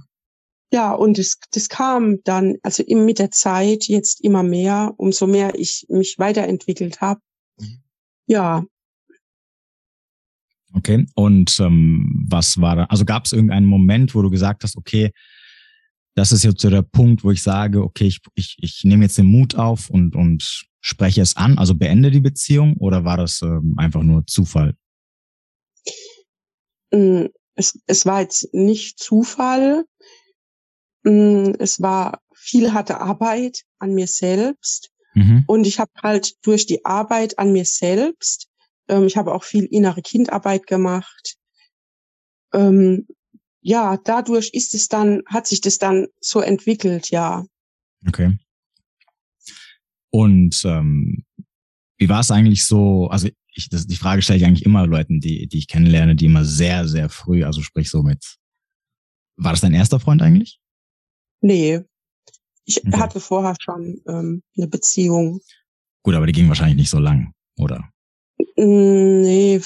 Ja, 0.72 0.94
und 0.94 1.18
das, 1.18 1.38
das 1.52 1.68
kam 1.68 2.24
dann, 2.24 2.56
also 2.64 2.84
mit 2.88 3.20
der 3.20 3.32
Zeit 3.32 3.86
jetzt 3.86 4.24
immer 4.24 4.42
mehr, 4.42 4.94
umso 4.98 5.28
mehr 5.28 5.60
ich 5.60 5.86
mich 5.90 6.16
weiterentwickelt 6.18 7.02
habe. 7.02 7.20
Mhm. 7.60 7.84
Ja. 8.28 8.64
Okay, 10.74 11.06
und 11.16 11.60
ähm, 11.60 12.26
was 12.30 12.60
war 12.62 12.78
da? 12.78 12.84
Also 12.86 13.04
gab 13.04 13.26
es 13.26 13.34
irgendeinen 13.34 13.66
Moment, 13.66 14.16
wo 14.16 14.22
du 14.22 14.30
gesagt 14.30 14.64
hast, 14.64 14.78
okay, 14.78 15.12
das 16.16 16.32
ist 16.32 16.44
jetzt 16.44 16.62
so 16.62 16.70
der 16.70 16.82
Punkt, 16.82 17.24
wo 17.24 17.32
ich 17.32 17.44
sage, 17.44 17.84
okay, 17.84 18.06
ich, 18.06 18.22
ich, 18.36 18.58
ich 18.62 18.84
nehme 18.84 19.04
jetzt 19.04 19.18
den 19.18 19.26
Mut 19.26 19.56
auf 19.56 19.90
und, 19.90 20.16
und 20.16 20.66
spreche 20.80 21.22
es 21.22 21.36
an, 21.36 21.58
also 21.58 21.76
beende 21.76 22.10
die 22.10 22.22
Beziehung 22.22 22.78
oder 22.78 23.04
war 23.04 23.18
das 23.18 23.42
ähm, 23.42 23.76
einfach 23.78 24.02
nur 24.02 24.26
Zufall? 24.26 24.76
Mm, 26.92 27.26
es, 27.56 27.80
es 27.86 28.06
war 28.06 28.22
jetzt 28.22 28.54
nicht 28.54 29.00
Zufall. 29.00 29.86
Mm, 31.04 31.52
es 31.60 31.82
war 31.82 32.22
viel 32.34 32.74
harte 32.74 33.02
Arbeit 33.02 33.64
an 33.80 33.94
mir 33.94 34.08
selbst. 34.08 34.92
Mhm. 35.16 35.44
Und 35.48 35.68
ich 35.68 35.80
habe 35.80 35.92
halt 36.02 36.36
durch 36.46 36.66
die 36.66 36.86
Arbeit 36.86 37.40
an 37.40 37.52
mir 37.52 37.66
selbst, 37.66 38.48
ähm, 38.88 39.06
ich 39.06 39.18
habe 39.18 39.34
auch 39.34 39.44
viel 39.44 39.66
innere 39.66 40.02
Kindarbeit 40.02 40.68
gemacht. 40.68 41.38
Ähm, 42.54 43.08
ja, 43.66 43.98
dadurch 43.98 44.52
ist 44.54 44.76
es 44.76 44.90
dann, 44.90 45.24
hat 45.26 45.48
sich 45.48 45.60
das 45.60 45.80
dann 45.80 46.06
so 46.20 46.40
entwickelt, 46.40 47.10
ja. 47.10 47.44
Okay. 48.08 48.38
Und 50.12 50.62
ähm, 50.66 51.26
wie 51.98 52.08
war 52.08 52.20
es 52.20 52.30
eigentlich 52.30 52.68
so? 52.68 53.08
Also 53.08 53.28
ich, 53.52 53.70
das, 53.70 53.88
die 53.88 53.96
Frage 53.96 54.22
stelle 54.22 54.38
ich 54.38 54.46
eigentlich 54.46 54.68
immer 54.68 54.86
Leuten, 54.86 55.20
die, 55.20 55.48
die 55.48 55.58
ich 55.58 55.68
kennenlerne, 55.68 56.16
die 56.16 56.28
immer 56.28 56.46
sehr, 56.46 56.88
sehr 56.88 57.10
früh, 57.10 57.44
also 57.44 57.64
sprich 57.64 57.90
so 57.90 58.04
mit. 58.04 58.38
War 59.36 59.52
das 59.54 59.62
dein 59.62 59.74
erster 59.74 60.00
Freund 60.00 60.22
eigentlich? 60.22 60.60
Nee. 61.42 61.82
Ich 62.66 62.86
okay. 62.86 63.00
hatte 63.00 63.20
vorher 63.20 63.56
schon 63.60 64.00
ähm, 64.08 64.44
eine 64.56 64.68
Beziehung. 64.68 65.40
Gut, 66.04 66.14
aber 66.14 66.28
die 66.28 66.34
ging 66.34 66.50
wahrscheinlich 66.50 66.78
nicht 66.78 66.92
so 66.92 67.00
lang, 67.00 67.34
oder? 67.58 67.90
Nee, 68.58 69.60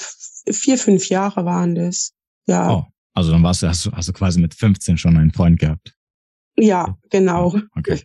vier, 0.50 0.78
fünf 0.78 1.10
Jahre 1.10 1.44
waren 1.44 1.74
das. 1.74 2.14
Ja. 2.46 2.70
Oh, 2.70 2.86
also 3.14 3.32
dann 3.32 3.42
warst 3.42 3.62
du, 3.62 3.68
hast 3.68 3.86
du, 3.86 3.92
hast 3.92 4.08
du 4.08 4.12
quasi 4.12 4.40
mit 4.40 4.54
15 4.54 4.98
schon 4.98 5.16
einen 5.16 5.32
Freund 5.32 5.58
gehabt. 5.58 5.94
Ja, 6.56 6.96
genau. 7.10 7.56
Okay. 7.76 8.00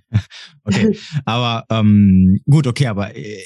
okay. 0.64 0.98
Aber 1.24 1.64
ähm, 1.70 2.40
gut, 2.48 2.66
okay, 2.66 2.86
aber 2.86 3.14
äh, 3.14 3.44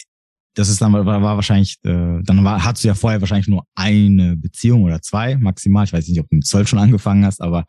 das 0.55 0.69
ist 0.69 0.81
dann 0.81 0.93
war, 0.93 1.05
war 1.05 1.37
wahrscheinlich, 1.37 1.77
äh, 1.85 2.23
dann 2.23 2.45
war, 2.45 2.63
hattest 2.65 2.85
du 2.85 2.89
ja 2.89 2.95
vorher 2.95 3.21
wahrscheinlich 3.21 3.49
nur 3.49 3.65
eine 3.75 4.37
Beziehung 4.37 4.83
oder 4.83 5.01
zwei 5.01 5.37
maximal. 5.37 5.85
Ich 5.85 5.93
weiß 5.93 6.07
nicht, 6.09 6.21
ob 6.21 6.29
du 6.29 6.37
mit 6.37 6.47
zwölf 6.47 6.69
schon 6.69 6.79
angefangen 6.79 7.25
hast, 7.25 7.41
aber 7.41 7.65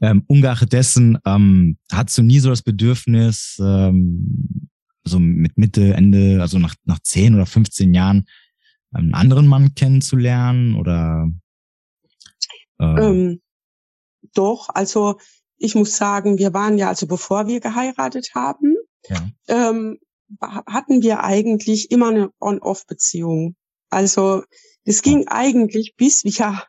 ähm, 0.00 0.22
ungeachtet 0.26 0.72
dessen, 0.72 1.18
ähm, 1.24 1.78
hattest 1.90 2.18
du 2.18 2.22
nie 2.22 2.38
so 2.38 2.50
das 2.50 2.62
Bedürfnis, 2.62 3.58
ähm, 3.60 4.68
so 5.04 5.18
mit 5.20 5.56
Mitte, 5.56 5.94
Ende, 5.94 6.40
also 6.40 6.58
nach, 6.58 6.74
nach 6.84 6.98
10 6.98 7.34
oder 7.34 7.46
15 7.46 7.94
Jahren 7.94 8.24
einen 8.92 9.14
anderen 9.14 9.46
Mann 9.46 9.74
kennenzulernen 9.74 10.74
oder? 10.74 11.28
Äh, 12.78 12.84
ähm, 12.84 13.42
doch, 14.34 14.68
also 14.70 15.16
ich 15.56 15.74
muss 15.74 15.96
sagen, 15.96 16.38
wir 16.38 16.52
waren 16.52 16.78
ja, 16.78 16.88
also 16.88 17.06
bevor 17.06 17.46
wir 17.46 17.60
geheiratet 17.60 18.30
haben, 18.34 18.76
ja. 19.08 19.28
ähm, 19.48 19.98
hatten 20.40 21.02
wir 21.02 21.22
eigentlich 21.22 21.90
immer 21.90 22.08
eine 22.08 22.30
On-Off-Beziehung. 22.40 23.54
Also 23.90 24.42
es 24.84 25.02
ging 25.02 25.28
eigentlich 25.28 25.94
bis 25.96 26.24
wir 26.24 26.62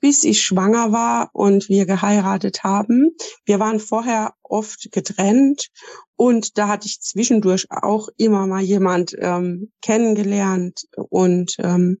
bis 0.00 0.24
ich 0.24 0.42
schwanger 0.42 0.92
war 0.92 1.30
und 1.32 1.68
wir 1.68 1.86
geheiratet 1.86 2.62
haben. 2.62 3.16
Wir 3.44 3.58
waren 3.58 3.80
vorher 3.80 4.34
oft 4.42 4.88
getrennt 4.92 5.68
und 6.16 6.58
da 6.58 6.68
hatte 6.68 6.86
ich 6.86 7.00
zwischendurch 7.00 7.66
auch 7.70 8.08
immer 8.16 8.46
mal 8.46 8.60
jemand 8.60 9.16
ähm, 9.18 9.72
kennengelernt 9.82 10.86
und 10.96 11.56
ähm, 11.58 11.98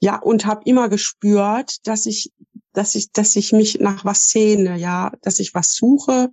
ja 0.00 0.16
und 0.20 0.46
habe 0.46 0.62
immer 0.64 0.88
gespürt, 0.88 1.86
dass 1.86 2.06
ich 2.06 2.32
dass 2.72 2.94
ich 2.94 3.12
dass 3.12 3.36
ich 3.36 3.52
mich 3.52 3.80
nach 3.80 4.04
was 4.04 4.30
sehne, 4.30 4.78
ja, 4.78 5.12
dass 5.22 5.38
ich 5.38 5.54
was 5.54 5.74
suche 5.74 6.30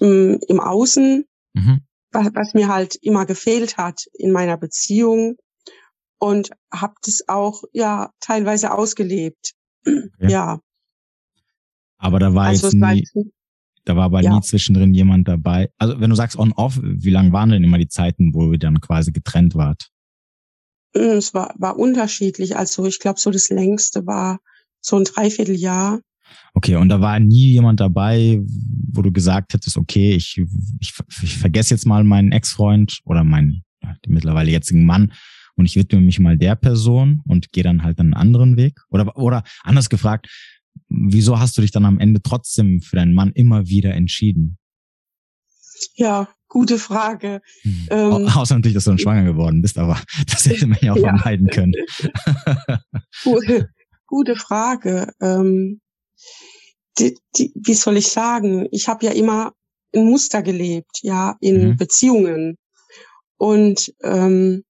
ähm, 0.00 0.38
im 0.48 0.60
Außen, 0.60 1.24
mhm. 1.54 1.80
was, 2.12 2.28
was 2.34 2.54
mir 2.54 2.68
halt 2.68 2.96
immer 2.96 3.26
gefehlt 3.26 3.76
hat 3.76 4.06
in 4.12 4.32
meiner 4.32 4.56
Beziehung 4.56 5.36
und 6.18 6.50
habe 6.72 6.94
das 7.02 7.28
auch 7.28 7.62
ja 7.72 8.10
teilweise 8.20 8.72
ausgelebt. 8.72 9.54
Okay. 9.86 10.08
Ja. 10.20 10.60
Aber 11.98 12.18
da 12.18 12.34
war 12.34 12.46
also 12.46 12.68
jetzt 12.68 12.74
nie, 12.74 13.32
da 13.84 13.96
war 13.96 14.04
aber 14.04 14.20
ja. 14.20 14.34
nie 14.34 14.40
zwischendrin 14.42 14.92
jemand 14.92 15.26
dabei. 15.28 15.70
Also 15.78 15.98
wenn 16.00 16.10
du 16.10 16.16
sagst 16.16 16.38
on-off, 16.38 16.78
wie 16.82 17.10
lang 17.10 17.32
waren 17.32 17.50
denn 17.50 17.64
immer 17.64 17.78
die 17.78 17.88
Zeiten, 17.88 18.34
wo 18.34 18.52
ihr 18.52 18.58
dann 18.58 18.80
quasi 18.80 19.12
getrennt 19.12 19.54
wart? 19.54 19.90
Hm, 20.98 21.16
es 21.16 21.32
war, 21.32 21.54
war 21.58 21.78
unterschiedlich. 21.78 22.56
Also 22.56 22.84
ich 22.86 22.98
glaube, 22.98 23.20
so 23.20 23.30
das 23.30 23.50
längste 23.50 24.06
war 24.06 24.40
so 24.80 24.96
ein 24.96 25.04
Dreivierteljahr. 25.04 26.00
Okay, 26.54 26.74
und 26.74 26.88
da 26.88 27.00
war 27.00 27.20
nie 27.20 27.52
jemand 27.52 27.78
dabei, 27.80 28.40
wo 28.92 29.02
du 29.02 29.12
gesagt 29.12 29.54
hättest, 29.54 29.76
okay, 29.76 30.14
ich, 30.14 30.42
ich, 30.80 30.92
ich 31.22 31.38
vergesse 31.38 31.74
jetzt 31.74 31.86
mal 31.86 32.02
meinen 32.04 32.32
Ex-Freund 32.32 32.98
oder 33.04 33.22
meinen 33.22 33.62
mittlerweile 34.06 34.50
jetzigen 34.50 34.84
Mann 34.84 35.12
und 35.54 35.66
ich 35.66 35.76
widme 35.76 36.00
mich 36.00 36.18
mal 36.18 36.36
der 36.36 36.56
Person 36.56 37.22
und 37.26 37.52
gehe 37.52 37.62
dann 37.62 37.82
halt 37.82 38.00
einen 38.00 38.14
anderen 38.14 38.56
Weg? 38.56 38.80
Oder, 38.90 39.16
oder 39.16 39.44
anders 39.62 39.88
gefragt, 39.88 40.28
wieso 40.88 41.38
hast 41.38 41.56
du 41.56 41.62
dich 41.62 41.70
dann 41.70 41.84
am 41.84 42.00
Ende 42.00 42.20
trotzdem 42.22 42.80
für 42.80 42.96
deinen 42.96 43.14
Mann 43.14 43.32
immer 43.32 43.68
wieder 43.68 43.94
entschieden? 43.94 44.58
Ja, 45.94 46.28
gute 46.48 46.78
Frage. 46.78 47.40
Hm. 47.62 47.88
Ähm, 47.90 48.28
Außer 48.28 48.54
natürlich, 48.54 48.74
dass 48.74 48.84
du 48.84 48.90
dann 48.90 48.98
schwanger 48.98 49.24
geworden 49.24 49.62
bist, 49.62 49.78
aber 49.78 50.00
das 50.30 50.46
hätte 50.46 50.66
man 50.66 50.78
ja 50.80 50.92
auch 50.92 50.96
ja. 50.96 51.16
vermeiden 51.16 51.48
können. 51.48 51.72
gute, 53.24 53.68
gute 54.06 54.36
Frage. 54.36 55.12
Ähm, 55.20 55.80
die, 56.98 57.16
die, 57.36 57.52
wie 57.54 57.74
soll 57.74 57.96
ich 57.96 58.08
sagen? 58.08 58.66
Ich 58.72 58.88
habe 58.88 59.06
ja 59.06 59.12
immer 59.12 59.52
ein 59.94 60.04
Muster 60.04 60.42
gelebt, 60.42 60.98
ja, 61.02 61.36
in 61.40 61.70
mhm. 61.70 61.76
Beziehungen. 61.76 62.56
Und 63.36 63.94
ähm, 64.02 64.64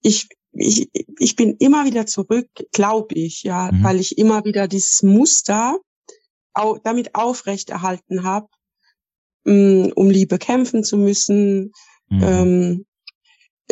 ich, 0.00 0.28
ich, 0.52 0.88
ich 1.18 1.36
bin 1.36 1.56
immer 1.58 1.84
wieder 1.84 2.06
zurück, 2.06 2.48
glaube 2.72 3.14
ich, 3.14 3.42
ja, 3.42 3.70
mhm. 3.70 3.84
weil 3.84 4.00
ich 4.00 4.18
immer 4.18 4.44
wieder 4.44 4.66
dieses 4.68 5.02
Muster 5.02 5.78
au 6.54 6.78
damit 6.82 7.14
aufrechterhalten 7.14 8.24
habe, 8.24 8.48
mm, 9.44 9.92
um 9.94 10.10
Liebe 10.10 10.38
kämpfen 10.38 10.84
zu 10.84 10.96
müssen, 10.96 11.72
mhm. 12.08 12.22
ähm, 12.22 12.86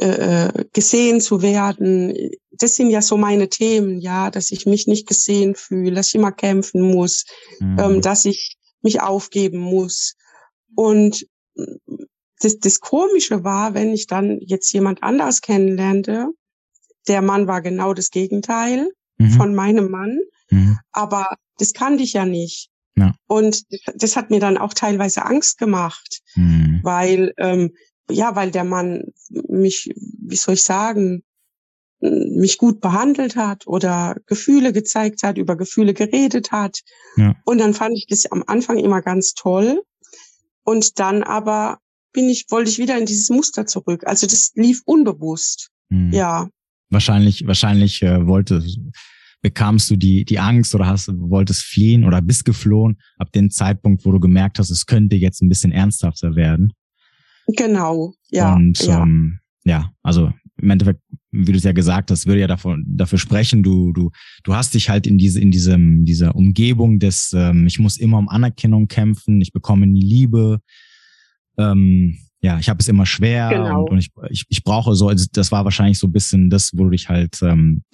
äh, 0.01 0.47
äh, 0.47 0.65
gesehen 0.73 1.21
zu 1.21 1.43
werden. 1.43 2.15
Das 2.53 2.75
sind 2.75 2.91
ja 2.91 3.03
so 3.03 3.17
meine 3.17 3.49
Themen, 3.49 3.99
ja, 3.99 4.31
dass 4.31 4.51
ich 4.51 4.67
mich 4.67 4.87
nicht 4.87 5.07
gesehen 5.07 5.55
fühle, 5.55 5.95
dass 5.95 6.09
ich 6.09 6.15
immer 6.15 6.33
kämpfen 6.33 6.81
muss, 6.83 7.25
ähm, 7.61 7.73
mhm. 7.73 7.79
ähm, 7.79 8.01
dass 8.01 8.25
ich 8.25 8.57
mich 8.83 9.01
aufgeben 9.01 9.59
muss. 9.59 10.15
Und 10.75 11.27
das, 12.41 12.59
das 12.59 12.81
Komische 12.81 13.45
war, 13.45 13.75
wenn 13.75 13.93
ich 13.93 14.07
dann 14.07 14.39
jetzt 14.41 14.73
jemand 14.73 15.03
anders 15.03 15.43
kennenlernte, 15.43 16.29
der 17.09 17.23
Mann 17.23 17.47
war 17.47 17.61
genau 17.61 17.95
das 17.95 18.11
Gegenteil 18.11 18.91
mhm. 19.19 19.31
von 19.33 19.55
meinem 19.55 19.91
Mann, 19.91 20.19
mhm. 20.51 20.79
aber 20.93 21.37
das 21.59 21.73
kannte 21.73 22.03
ich 22.03 22.15
ja 22.15 22.25
nicht. 22.25 22.70
Ja. 23.01 23.15
Und 23.27 23.65
das 23.95 24.17
hat 24.17 24.31
mir 24.31 24.41
dann 24.41 24.59
auch 24.59 24.75
teilweise 24.75 25.25
Angst 25.25 25.59
gemacht, 25.59 26.21
mhm. 26.35 26.81
weil 26.83 27.33
ähm, 27.39 27.73
ja, 28.11 28.35
weil 28.35 28.51
der 28.51 28.65
Mann 28.65 29.05
mich, 29.29 29.91
wie 29.97 30.37
soll 30.37 30.55
ich 30.55 30.65
sagen, 30.65 31.23
mich 32.01 32.59
gut 32.59 32.81
behandelt 32.81 33.37
hat 33.37 33.67
oder 33.67 34.17
Gefühle 34.27 34.73
gezeigt 34.73 35.23
hat, 35.23 35.37
über 35.37 35.57
Gefühle 35.57 35.95
geredet 35.95 36.51
hat. 36.51 36.81
Ja. 37.17 37.37
Und 37.45 37.59
dann 37.59 37.75
fand 37.75 37.97
ich 37.97 38.07
das 38.09 38.27
am 38.27 38.43
Anfang 38.47 38.79
immer 38.79 39.03
ganz 39.03 39.35
toll. 39.35 39.83
Und 40.65 40.99
dann 40.99 41.23
aber 41.23 41.79
bin 42.13 42.29
ich, 42.29 42.47
wollte 42.51 42.71
ich 42.71 42.79
wieder 42.79 42.99
in 42.99 43.07
dieses 43.07 43.29
Muster 43.29 43.67
zurück. 43.67 44.05
Also 44.07 44.27
das 44.27 44.53
lief 44.55 44.83
unbewusst. 44.85 45.71
Mhm. 45.91 46.13
Ja. 46.13 46.49
Wahrscheinlich, 46.89 47.47
wahrscheinlich 47.47 48.03
äh, 48.03 48.27
wollte, 48.27 48.65
bekamst 49.43 49.91
du 49.91 49.97
die, 49.97 50.25
die 50.25 50.39
Angst 50.39 50.75
oder 50.75 50.87
hast, 50.87 51.09
wolltest 51.15 51.63
fliehen 51.63 52.05
oder 52.05 52.21
bist 52.21 52.45
geflohen 52.45 52.99
ab 53.19 53.33
dem 53.33 53.51
Zeitpunkt, 53.51 54.05
wo 54.05 54.13
du 54.13 54.21
gemerkt 54.21 54.59
hast, 54.59 54.71
es 54.71 54.87
könnte 54.87 55.17
jetzt 55.17 55.43
ein 55.43 55.49
bisschen 55.49 55.73
ernsthafter 55.73 56.37
werden. 56.37 56.73
Genau, 57.57 58.15
ja. 58.31 58.55
Und 58.55 58.79
ja, 58.81 59.03
ähm, 59.03 59.41
ja 59.65 59.93
also 60.03 60.33
im 60.61 60.71
Endeffekt, 60.71 61.01
wie 61.31 61.53
du 61.53 61.59
es 61.59 61.65
ja 61.65 61.73
gesagt 61.73 62.11
hast, 62.11 62.27
würde 62.27 62.41
ja 62.41 62.47
davon, 62.47 62.85
dafür 62.87 63.19
sprechen, 63.19 63.63
du, 63.63 63.93
du, 63.93 64.11
du 64.45 64.55
hast 64.55 64.75
dich 64.75 64.91
halt 64.91 65.07
in 65.07 65.17
diese, 65.17 65.41
in 65.41 65.51
diesem, 65.51 66.05
dieser 66.05 66.35
Umgebung 66.35 66.99
des, 66.99 67.33
ähm, 67.35 67.67
ich 67.67 67.79
muss 67.79 67.97
immer 67.97 68.19
um 68.19 68.29
Anerkennung 68.29 68.89
kämpfen, 68.89 69.41
ich 69.41 69.53
bekomme 69.53 69.87
nie 69.87 70.03
Liebe, 70.03 70.61
ähm, 71.57 72.19
ja, 72.43 72.59
ich 72.59 72.69
habe 72.69 72.81
es 72.81 72.89
immer 72.89 73.07
schwer 73.07 73.51
genau. 73.51 73.83
und, 73.83 73.91
und 73.91 73.99
ich, 73.99 74.11
ich, 74.31 74.45
ich 74.49 74.65
brauche 74.65 74.95
so, 74.95 75.09
also 75.09 75.27
das 75.33 75.53
war 75.53 75.65
wahrscheinlich 75.65 75.99
so 75.99 76.09
ein 76.09 76.13
bisschen 76.13 76.51
das, 76.51 76.73
wo 76.75 76.85
du 76.85 76.91
dich 76.91 77.09
halt, 77.09 77.39
ähm, 77.43 77.85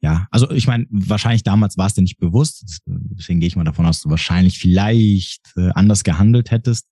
ja, 0.00 0.26
also 0.30 0.50
ich 0.50 0.66
meine, 0.66 0.86
wahrscheinlich 0.90 1.44
damals 1.44 1.78
war 1.78 1.86
es 1.86 1.94
dir 1.94 2.02
nicht 2.02 2.18
bewusst, 2.18 2.80
deswegen 2.86 3.40
gehe 3.40 3.46
ich 3.46 3.56
mal 3.56 3.64
davon 3.64 3.86
aus, 3.86 4.00
du 4.00 4.10
wahrscheinlich 4.10 4.58
vielleicht 4.58 5.52
äh, 5.56 5.70
anders 5.74 6.04
gehandelt 6.04 6.50
hättest. 6.50 6.88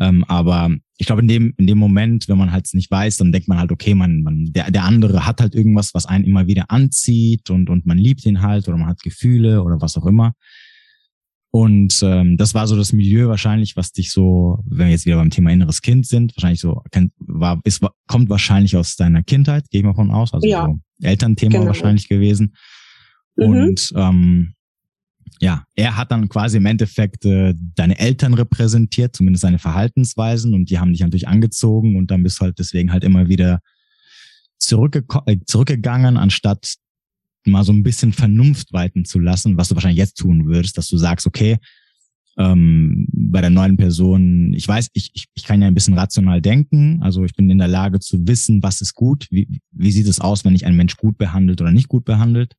Ähm, 0.00 0.24
aber 0.24 0.74
ich 0.96 1.06
glaube, 1.06 1.22
in 1.22 1.28
dem, 1.28 1.54
in 1.58 1.66
dem 1.66 1.78
Moment, 1.78 2.28
wenn 2.28 2.38
man 2.38 2.52
halt 2.52 2.68
nicht 2.72 2.90
weiß, 2.90 3.18
dann 3.18 3.32
denkt 3.32 3.48
man 3.48 3.58
halt, 3.58 3.70
okay, 3.70 3.94
man, 3.94 4.22
man, 4.22 4.46
der, 4.52 4.70
der 4.70 4.84
andere 4.84 5.26
hat 5.26 5.40
halt 5.40 5.54
irgendwas, 5.54 5.94
was 5.94 6.06
einen 6.06 6.24
immer 6.24 6.46
wieder 6.46 6.70
anzieht 6.70 7.50
und, 7.50 7.68
und 7.68 7.86
man 7.86 7.98
liebt 7.98 8.24
ihn 8.24 8.40
halt 8.40 8.66
oder 8.68 8.78
man 8.78 8.88
hat 8.88 9.02
Gefühle 9.02 9.62
oder 9.62 9.80
was 9.80 9.96
auch 9.98 10.06
immer. 10.06 10.32
Und 11.54 12.00
ähm, 12.02 12.38
das 12.38 12.54
war 12.54 12.66
so 12.66 12.76
das 12.76 12.94
Milieu 12.94 13.28
wahrscheinlich, 13.28 13.76
was 13.76 13.92
dich 13.92 14.10
so, 14.10 14.64
wenn 14.66 14.86
wir 14.86 14.92
jetzt 14.92 15.04
wieder 15.04 15.16
beim 15.16 15.28
Thema 15.28 15.50
inneres 15.50 15.82
Kind 15.82 16.06
sind, 16.06 16.34
wahrscheinlich 16.34 16.60
so 16.60 16.82
war, 17.18 17.60
ist, 17.64 17.84
kommt 18.06 18.30
wahrscheinlich 18.30 18.74
aus 18.74 18.96
deiner 18.96 19.22
Kindheit, 19.22 19.68
gehe 19.70 19.82
ich 19.82 19.84
mal 19.84 19.92
von 19.92 20.10
aus, 20.10 20.32
also 20.32 20.48
ja. 20.48 20.64
so 20.64 20.78
Elternthema 21.06 21.52
genau. 21.52 21.66
wahrscheinlich 21.66 22.08
gewesen. 22.08 22.54
Mhm. 23.36 23.44
Und 23.44 23.92
ähm, 23.96 24.54
ja, 25.40 25.64
er 25.74 25.98
hat 25.98 26.10
dann 26.10 26.30
quasi 26.30 26.56
im 26.56 26.64
Endeffekt 26.64 27.26
äh, 27.26 27.52
deine 27.74 27.98
Eltern 27.98 28.32
repräsentiert, 28.32 29.14
zumindest 29.14 29.42
seine 29.42 29.58
Verhaltensweisen, 29.58 30.54
und 30.54 30.70
die 30.70 30.78
haben 30.78 30.92
dich 30.92 31.02
natürlich 31.02 31.28
angezogen 31.28 31.96
und 31.96 32.10
dann 32.10 32.22
bist 32.22 32.40
du 32.40 32.46
halt 32.46 32.58
deswegen 32.58 32.92
halt 32.92 33.04
immer 33.04 33.28
wieder 33.28 33.60
zurückge 34.56 35.04
äh, 35.26 35.36
zurückgegangen, 35.44 36.16
anstatt 36.16 36.76
mal 37.46 37.64
so 37.64 37.72
ein 37.72 37.82
bisschen 37.82 38.12
Vernunft 38.12 38.72
walten 38.72 39.04
zu 39.04 39.18
lassen, 39.18 39.56
was 39.56 39.68
du 39.68 39.74
wahrscheinlich 39.74 39.98
jetzt 39.98 40.18
tun 40.18 40.46
würdest, 40.46 40.78
dass 40.78 40.88
du 40.88 40.96
sagst, 40.96 41.26
okay, 41.26 41.58
ähm, 42.38 43.06
bei 43.12 43.40
der 43.40 43.50
neuen 43.50 43.76
Person, 43.76 44.54
ich 44.54 44.66
weiß, 44.66 44.88
ich, 44.94 45.10
ich, 45.14 45.26
ich 45.34 45.44
kann 45.44 45.60
ja 45.60 45.68
ein 45.68 45.74
bisschen 45.74 45.98
rational 45.98 46.40
denken, 46.40 47.02
also 47.02 47.24
ich 47.24 47.34
bin 47.34 47.50
in 47.50 47.58
der 47.58 47.68
Lage 47.68 48.00
zu 48.00 48.26
wissen, 48.26 48.62
was 48.62 48.80
ist 48.80 48.94
gut, 48.94 49.26
wie, 49.30 49.60
wie 49.70 49.92
sieht 49.92 50.06
es 50.06 50.20
aus, 50.20 50.44
wenn 50.44 50.54
ich 50.54 50.64
einen 50.64 50.76
Mensch 50.76 50.96
gut 50.96 51.18
behandelt 51.18 51.60
oder 51.60 51.72
nicht 51.72 51.88
gut 51.88 52.04
behandelt. 52.04 52.54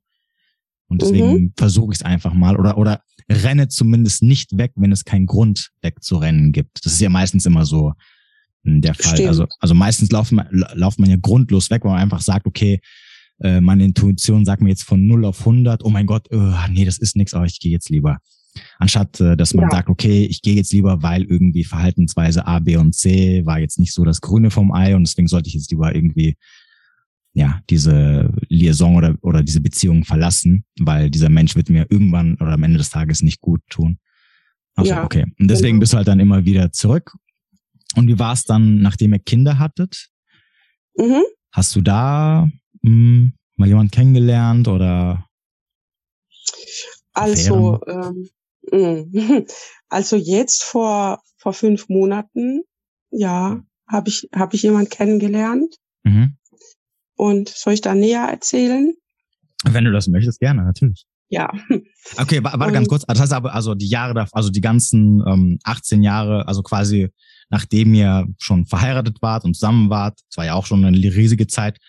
Und 0.87 1.01
deswegen 1.01 1.33
mhm. 1.33 1.53
versuche 1.57 1.93
ich 1.93 1.99
es 1.99 2.05
einfach 2.05 2.33
mal 2.33 2.55
oder, 2.55 2.77
oder 2.77 3.01
renne 3.31 3.67
zumindest 3.67 4.21
nicht 4.21 4.57
weg, 4.57 4.73
wenn 4.75 4.91
es 4.91 5.05
keinen 5.05 5.25
Grund 5.25 5.71
wegzurennen 5.81 6.51
gibt. 6.51 6.85
Das 6.85 6.93
ist 6.93 7.01
ja 7.01 7.09
meistens 7.09 7.45
immer 7.47 7.65
so 7.65 7.93
hm, 8.63 8.81
der 8.81 8.93
Fall. 8.93 9.15
Stimmt. 9.15 9.29
Also, 9.29 9.47
also 9.59 9.73
meistens 9.73 10.11
lauft 10.11 10.31
man, 10.31 10.47
lauft 10.51 10.99
man 10.99 11.09
ja 11.09 11.17
grundlos 11.19 11.71
weg, 11.71 11.83
weil 11.83 11.93
man 11.93 12.01
einfach 12.01 12.21
sagt, 12.21 12.45
okay, 12.45 12.79
äh, 13.39 13.61
meine 13.61 13.85
Intuition 13.85 14.45
sagt 14.45 14.61
mir 14.61 14.69
jetzt 14.69 14.83
von 14.83 15.05
0 15.05 15.25
auf 15.25 15.39
100, 15.39 15.83
oh 15.83 15.89
mein 15.89 16.05
Gott, 16.05 16.27
oh, 16.31 16.53
nee, 16.69 16.85
das 16.85 16.97
ist 16.97 17.15
nichts, 17.15 17.33
aber 17.33 17.45
ich 17.45 17.59
gehe 17.59 17.71
jetzt 17.71 17.89
lieber. 17.89 18.19
Anstatt, 18.77 19.19
äh, 19.19 19.35
dass 19.35 19.53
man 19.53 19.65
ja. 19.65 19.71
sagt, 19.71 19.89
okay, 19.89 20.25
ich 20.25 20.41
gehe 20.41 20.55
jetzt 20.55 20.73
lieber, 20.73 21.01
weil 21.01 21.23
irgendwie 21.23 21.63
Verhaltensweise 21.63 22.45
A, 22.45 22.59
B 22.59 22.77
und 22.77 22.93
C 22.93 23.45
war 23.45 23.59
jetzt 23.59 23.79
nicht 23.79 23.93
so 23.93 24.03
das 24.03 24.21
Grüne 24.21 24.51
vom 24.51 24.71
Ei 24.71 24.95
und 24.95 25.07
deswegen 25.07 25.27
sollte 25.27 25.47
ich 25.47 25.55
jetzt 25.55 25.71
lieber 25.71 25.95
irgendwie 25.95 26.35
ja, 27.33 27.61
diese 27.69 28.31
Liaison 28.47 28.95
oder, 28.95 29.15
oder 29.21 29.41
diese 29.41 29.59
Beziehung 29.59 30.03
verlassen, 30.03 30.65
weil 30.79 31.09
dieser 31.09 31.29
Mensch 31.29 31.55
wird 31.55 31.69
mir 31.69 31.87
irgendwann 31.89 32.35
oder 32.35 32.53
am 32.53 32.63
Ende 32.63 32.77
des 32.77 32.91
Tages 32.91 33.23
nicht 33.23 33.41
gut 33.41 33.61
tun. 33.69 33.97
Also, 34.75 34.91
ja, 34.91 35.03
okay. 35.03 35.25
Und 35.39 35.49
deswegen 35.49 35.73
genau. 35.73 35.79
bist 35.81 35.93
du 35.93 35.97
halt 35.97 36.07
dann 36.07 36.19
immer 36.19 36.45
wieder 36.45 36.71
zurück. 36.71 37.15
Und 37.95 38.07
wie 38.07 38.19
war 38.19 38.33
es 38.33 38.43
dann, 38.43 38.81
nachdem 38.81 39.13
ihr 39.13 39.19
Kinder 39.19 39.59
hattet? 39.59 40.09
Mhm. 40.95 41.23
Hast 41.51 41.75
du 41.75 41.81
da 41.81 42.49
hm, 42.85 43.33
mal 43.55 43.67
jemand 43.67 43.91
kennengelernt 43.91 44.67
oder? 44.67 45.27
Also, 47.13 47.81
ähm, 47.87 48.29
hm. 48.71 49.45
also 49.89 50.15
jetzt 50.15 50.63
vor 50.63 51.21
vor 51.37 51.53
fünf 51.53 51.89
Monaten, 51.89 52.63
ja, 53.11 53.61
habe 53.87 54.09
ich 54.09 54.29
habe 54.33 54.55
ich 54.55 54.63
jemand 54.63 54.89
kennengelernt. 54.89 55.75
Mhm. 56.03 56.37
Und 57.15 57.49
soll 57.49 57.73
ich 57.73 57.81
da 57.81 57.93
näher 57.93 58.23
erzählen? 58.23 58.93
Wenn 59.65 59.85
du 59.85 59.91
das 59.91 60.07
möchtest, 60.07 60.39
gerne, 60.39 60.63
natürlich. 60.63 61.05
Ja. 61.29 61.51
Okay, 62.17 62.43
warte 62.43 62.73
ganz 62.73 62.89
kurz. 62.89 63.05
Das 63.07 63.17
heißt 63.17 63.31
aber, 63.31 63.53
also 63.55 63.75
die 63.75 63.87
Jahre, 63.87 64.27
also 64.33 64.49
die 64.49 64.59
ganzen 64.59 65.23
ähm, 65.25 65.57
18 65.63 66.03
Jahre, 66.03 66.49
also 66.49 66.61
quasi 66.61 67.11
nachdem 67.49 67.93
ihr 67.93 68.27
schon 68.39 68.65
verheiratet 68.65 69.21
wart 69.21 69.45
und 69.45 69.53
zusammen 69.53 69.89
wart, 69.89 70.19
das 70.29 70.37
war 70.37 70.45
ja 70.45 70.55
auch 70.55 70.65
schon 70.65 70.83
eine 70.83 70.97
riesige 70.97 71.47
Zeit, 71.47 71.79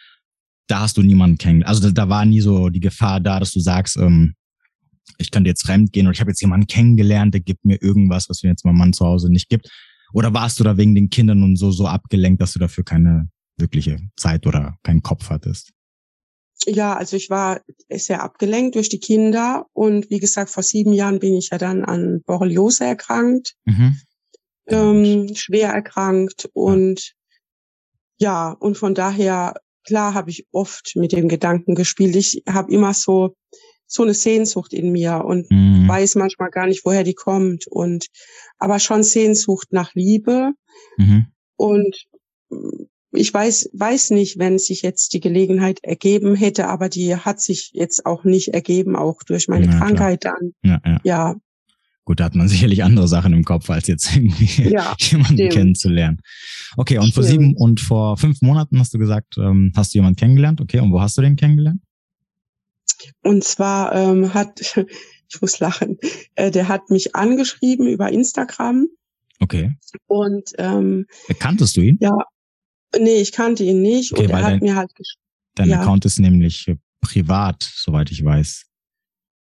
da 0.66 0.80
hast 0.80 0.96
du 0.96 1.02
niemanden 1.02 1.38
kennengelernt. 1.38 1.68
Also 1.68 1.88
da, 1.88 2.04
da 2.04 2.08
war 2.08 2.24
nie 2.24 2.40
so 2.40 2.68
die 2.68 2.80
Gefahr 2.80 3.20
da, 3.20 3.40
dass 3.40 3.52
du 3.52 3.60
sagst, 3.60 3.96
ähm, 3.96 4.34
ich 5.18 5.30
könnte 5.30 5.48
jetzt 5.48 5.62
fremd 5.62 5.92
gehen 5.92 6.06
oder 6.06 6.14
ich 6.14 6.20
habe 6.20 6.30
jetzt 6.30 6.40
jemanden 6.40 6.66
kennengelernt, 6.66 7.34
der 7.34 7.40
gibt 7.40 7.64
mir 7.64 7.80
irgendwas, 7.82 8.28
was 8.28 8.42
mir 8.42 8.50
jetzt 8.50 8.64
mein 8.64 8.76
Mann 8.76 8.92
zu 8.92 9.04
Hause 9.04 9.30
nicht 9.30 9.48
gibt. 9.48 9.68
Oder 10.12 10.32
warst 10.32 10.60
du 10.60 10.64
da 10.64 10.76
wegen 10.76 10.94
den 10.94 11.10
Kindern 11.10 11.42
und 11.42 11.56
so 11.56 11.70
so 11.70 11.86
abgelenkt, 11.86 12.40
dass 12.40 12.52
du 12.52 12.58
dafür 12.58 12.84
keine 12.84 13.28
wirkliche 13.56 13.98
Zeit 14.16 14.46
oder 14.46 14.76
keinen 14.82 15.02
Kopf 15.02 15.30
hattest? 15.30 15.72
Ja, 16.66 16.96
also 16.96 17.16
ich 17.16 17.30
war 17.30 17.60
sehr 17.90 18.22
abgelenkt 18.22 18.76
durch 18.76 18.88
die 18.88 19.00
Kinder 19.00 19.66
und 19.72 20.08
wie 20.10 20.20
gesagt, 20.20 20.50
vor 20.50 20.62
sieben 20.62 20.92
Jahren 20.92 21.18
bin 21.18 21.34
ich 21.34 21.50
ja 21.50 21.58
dann 21.58 21.84
an 21.84 22.22
Borreliose 22.24 22.84
erkrankt, 22.84 23.54
mhm. 23.64 23.96
ähm, 24.68 25.34
schwer 25.34 25.70
erkrankt 25.70 26.48
und 26.54 27.14
ja. 28.18 28.50
ja, 28.50 28.52
und 28.52 28.78
von 28.78 28.94
daher, 28.94 29.54
klar 29.84 30.14
habe 30.14 30.30
ich 30.30 30.46
oft 30.52 30.92
mit 30.96 31.12
dem 31.12 31.28
Gedanken 31.28 31.74
gespielt. 31.74 32.16
Ich 32.16 32.42
habe 32.48 32.72
immer 32.72 32.94
so 32.94 33.34
so 33.86 34.02
eine 34.02 34.14
Sehnsucht 34.14 34.72
in 34.72 34.90
mir 34.92 35.24
und 35.24 35.50
mhm. 35.50 35.86
weiß 35.86 36.14
manchmal 36.16 36.50
gar 36.50 36.66
nicht, 36.66 36.84
woher 36.84 37.04
die 37.04 37.14
kommt 37.14 37.66
und 37.66 38.06
aber 38.58 38.78
schon 38.78 39.02
Sehnsucht 39.02 39.68
nach 39.72 39.94
Liebe 39.94 40.52
mhm. 40.96 41.26
und 41.56 42.06
ich 43.12 43.32
weiß, 43.32 43.70
weiß 43.72 44.10
nicht, 44.10 44.38
wenn 44.38 44.58
sich 44.58 44.82
jetzt 44.82 45.12
die 45.12 45.20
Gelegenheit 45.20 45.78
ergeben 45.82 46.34
hätte, 46.34 46.68
aber 46.68 46.88
die 46.88 47.14
hat 47.16 47.40
sich 47.40 47.70
jetzt 47.72 48.06
auch 48.06 48.24
nicht 48.24 48.48
ergeben, 48.48 48.96
auch 48.96 49.22
durch 49.22 49.48
meine 49.48 49.66
ja, 49.66 49.78
Krankheit 49.78 50.22
klar. 50.22 50.36
dann. 50.40 50.52
Ja, 50.62 50.80
ja. 50.84 51.00
ja. 51.04 51.36
Gut, 52.04 52.20
da 52.20 52.24
hat 52.24 52.34
man 52.34 52.48
sicherlich 52.48 52.84
andere 52.84 53.08
Sachen 53.08 53.32
im 53.32 53.44
Kopf, 53.44 53.70
als 53.70 53.86
jetzt 53.86 54.14
irgendwie 54.14 54.68
ja, 54.70 54.94
jemanden 55.00 55.34
stimmt. 55.34 55.52
kennenzulernen. 55.52 56.20
Okay, 56.76 56.98
und 56.98 57.04
stimmt. 57.04 57.14
vor 57.14 57.22
sieben 57.24 57.56
und 57.56 57.80
vor 57.80 58.16
fünf 58.16 58.42
Monaten 58.42 58.78
hast 58.78 58.92
du 58.94 58.98
gesagt, 58.98 59.38
ähm, 59.38 59.72
hast 59.74 59.94
du 59.94 59.98
jemanden 59.98 60.16
kennengelernt? 60.16 60.60
Okay, 60.60 60.80
und 60.80 60.92
wo 60.92 61.00
hast 61.00 61.16
du 61.16 61.22
den 61.22 61.36
kennengelernt? 61.36 61.80
Und 63.22 63.44
zwar 63.44 63.94
ähm, 63.94 64.34
hat, 64.34 64.60
ich 65.28 65.40
muss 65.40 65.58
lachen, 65.60 65.98
äh, 66.34 66.50
der 66.50 66.68
hat 66.68 66.90
mich 66.90 67.14
angeschrieben 67.14 67.86
über 67.86 68.10
Instagram. 68.10 68.86
Okay. 69.40 69.72
Und 70.06 70.50
ähm, 70.58 71.06
kanntest 71.38 71.76
du 71.76 71.80
ihn? 71.80 71.98
Ja, 72.00 72.16
Nee, 72.98 73.20
ich 73.20 73.32
kannte 73.32 73.64
ihn 73.64 73.82
nicht 73.82 74.12
okay, 74.12 74.24
und 74.24 74.30
er 74.30 74.36
hat 74.38 74.44
dein, 74.44 74.60
mir 74.60 74.76
halt 74.76 74.94
geschrieben. 74.94 75.22
Dein 75.54 75.68
ja. 75.70 75.80
Account 75.80 76.04
ist 76.04 76.18
nämlich 76.18 76.68
äh, 76.68 76.76
privat, 77.00 77.62
soweit 77.62 78.10
ich 78.10 78.24
weiß. 78.24 78.66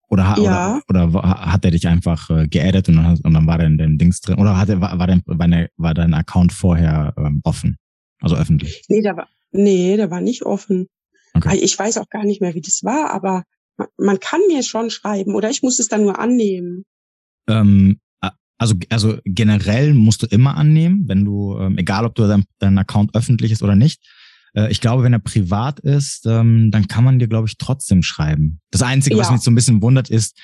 Oder, 0.09 0.37
ja. 0.39 0.81
oder, 0.89 1.09
oder 1.09 1.23
hat 1.23 1.65
er 1.65 1.73
dich 1.73 1.89
einfach 1.89 2.31
äh, 2.31 2.47
geaddet 2.47 2.89
und 2.89 2.97
dann, 2.97 3.19
und 3.23 3.35
dann 3.35 3.47
war 3.47 3.59
dein, 3.59 3.77
dein 3.77 3.99
Dings 3.99 4.21
drin? 4.21 4.39
Oder 4.39 4.57
hat 4.57 4.69
er, 4.69 4.81
war, 4.81 4.99
war, 4.99 5.07
dein, 5.07 5.23
war, 5.27 5.49
dein, 5.49 5.69
war 5.77 5.95
dein 5.95 6.15
Account 6.15 6.53
vorher 6.53 7.13
ähm, 7.17 7.41
offen? 7.45 7.77
Also 8.21 8.37
öffentlich? 8.37 8.85
Nee, 8.89 9.03
der 9.03 9.17
war, 9.17 9.29
nee, 9.51 9.97
der 9.97 10.11
war 10.11 10.21
nicht 10.21 10.45
offen. 10.45 10.87
Okay. 11.35 11.57
Ich 11.57 11.79
weiß 11.79 11.99
auch 11.99 12.09
gar 12.09 12.25
nicht 12.25 12.41
mehr, 12.41 12.55
wie 12.55 12.61
das 12.61 12.81
war, 12.83 13.11
aber 13.11 13.43
man, 13.77 13.89
man 13.99 14.21
kann 14.21 14.41
mir 14.49 14.63
schon 14.63 14.91
schreiben 14.91 15.35
oder 15.35 15.51
ich 15.51 15.63
muss 15.63 15.79
es 15.79 15.89
dann 15.89 16.03
nur 16.03 16.19
annehmen. 16.19 16.85
Ähm, 17.49 17.99
Also, 18.59 18.75
also 18.89 19.19
generell 19.27 19.93
musst 19.93 20.23
du 20.23 20.27
immer 20.29 20.57
annehmen, 20.57 21.05
wenn 21.09 21.27
du, 21.27 21.59
ähm, 21.59 21.77
egal 21.77 22.07
ob 22.07 22.15
du 22.15 22.27
dein, 22.27 22.45
dein 22.59 22.79
Account 22.79 23.15
öffentlich 23.15 23.53
ist 23.53 23.63
oder 23.63 23.77
nicht. 23.77 24.01
Äh, 24.57 24.71
ich 24.71 24.81
glaube, 24.81 25.03
wenn 25.03 25.13
er 25.13 25.19
privat 25.19 25.81
ist, 25.81 26.27
ähm, 26.27 26.71
dann 26.71 26.89
kann 26.89 27.05
man 27.05 27.19
dir, 27.19 27.29
glaube 27.29 27.47
ich, 27.47 27.59
trotzdem 27.59 28.03
schreiben. 28.03 28.61
Das 28.71 28.83
Einzige, 28.83 29.17
ja. 29.17 29.23
was 29.23 29.31
mich 29.31 29.43
so 29.43 29.51
ein 29.51 29.55
bisschen 29.55 29.83
wundert, 29.83 30.11
ist, 30.11 30.39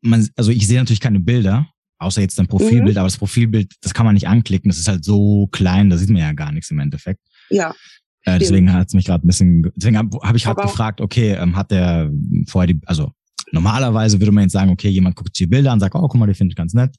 man, 0.00 0.26
also 0.36 0.50
ich 0.50 0.66
sehe 0.66 0.78
natürlich 0.78 1.00
keine 1.00 1.20
Bilder, 1.20 1.68
außer 1.98 2.20
jetzt 2.20 2.38
dein 2.38 2.46
Profilbild, 2.46 2.94
mhm. 2.94 2.98
aber 2.98 3.06
das 3.06 3.18
Profilbild, 3.18 3.74
das 3.82 3.94
kann 3.94 4.06
man 4.06 4.14
nicht 4.14 4.28
anklicken, 4.28 4.68
das 4.68 4.78
ist 4.78 4.88
halt 4.88 5.04
so 5.04 5.48
klein, 5.48 5.90
da 5.90 5.96
sieht 5.96 6.10
man 6.10 6.22
ja 6.22 6.32
gar 6.32 6.52
nichts 6.52 6.70
im 6.70 6.78
Endeffekt. 6.78 7.20
Ja. 7.50 7.74
Äh, 8.22 8.38
deswegen 8.38 8.72
hat 8.72 8.88
es 8.88 8.94
mich 8.94 9.04
gerade 9.04 9.24
ein 9.24 9.26
bisschen, 9.26 9.70
deswegen 9.74 9.98
habe 9.98 10.18
hab 10.22 10.36
ich 10.36 10.44
gerade 10.44 10.62
gefragt, 10.62 11.00
okay, 11.00 11.32
ähm, 11.32 11.56
hat 11.56 11.70
der 11.70 12.10
vorher 12.46 12.72
die, 12.72 12.80
also 12.86 13.12
normalerweise 13.52 14.20
würde 14.20 14.32
man 14.32 14.44
jetzt 14.44 14.52
sagen, 14.52 14.70
okay, 14.70 14.88
jemand 14.88 15.16
guckt 15.16 15.36
sich 15.36 15.46
die 15.46 15.50
Bilder 15.50 15.72
an, 15.72 15.80
sagt, 15.80 15.94
oh, 15.94 16.00
guck 16.00 16.14
mal, 16.14 16.26
die 16.26 16.34
finde 16.34 16.52
ich 16.52 16.56
ganz 16.56 16.74
nett, 16.74 16.94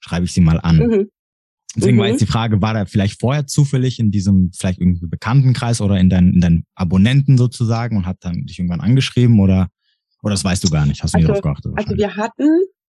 schreibe 0.00 0.24
ich 0.24 0.32
sie 0.32 0.40
mal 0.40 0.60
an. 0.60 0.78
Mhm. 0.78 1.10
Deswegen 1.76 1.96
mhm. 1.96 2.00
war 2.00 2.08
jetzt 2.08 2.20
die 2.20 2.26
Frage, 2.26 2.60
war 2.60 2.74
der 2.74 2.86
vielleicht 2.86 3.20
vorher 3.20 3.46
zufällig 3.46 4.00
in 4.00 4.10
diesem 4.10 4.50
vielleicht 4.52 4.80
irgendwie 4.80 5.06
Bekanntenkreis 5.06 5.80
oder 5.80 5.98
in 5.98 6.10
deinen, 6.10 6.34
in 6.34 6.40
deinen 6.40 6.64
Abonnenten 6.74 7.38
sozusagen 7.38 7.96
und 7.96 8.06
hat 8.06 8.18
dann 8.20 8.44
dich 8.46 8.58
irgendwann 8.58 8.80
angeschrieben 8.80 9.38
oder, 9.38 9.68
oder 10.22 10.32
das 10.32 10.44
weißt 10.44 10.64
du 10.64 10.70
gar 10.70 10.86
nicht, 10.86 11.02
hast 11.02 11.14
du 11.14 11.18
also, 11.18 11.28
nicht 11.28 11.36
drauf 11.36 11.42
geachtet? 11.42 11.72
Also 11.76 11.96
wir 11.96 12.16
hatten, 12.16 12.48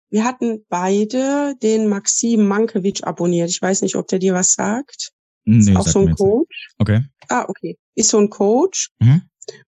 wir 0.09 0.23
hatten 0.23 0.65
beide 0.67 1.55
den 1.61 1.87
Maxim 1.89 2.47
Mankiewicz 2.47 3.01
abonniert. 3.03 3.49
Ich 3.49 3.61
weiß 3.61 3.83
nicht, 3.83 3.95
ob 3.95 4.07
der 4.07 4.19
dir 4.19 4.33
was 4.33 4.53
sagt. 4.53 5.11
Nee, 5.45 5.71
ist 5.71 5.75
auch 5.75 5.87
so 5.87 5.99
ein 5.99 6.15
Coach. 6.15 6.69
Okay. 6.77 7.03
Ah, 7.29 7.45
okay. 7.47 7.77
Ist 7.95 8.09
so 8.09 8.19
ein 8.19 8.29
Coach. 8.29 8.89
Mhm. 8.99 9.21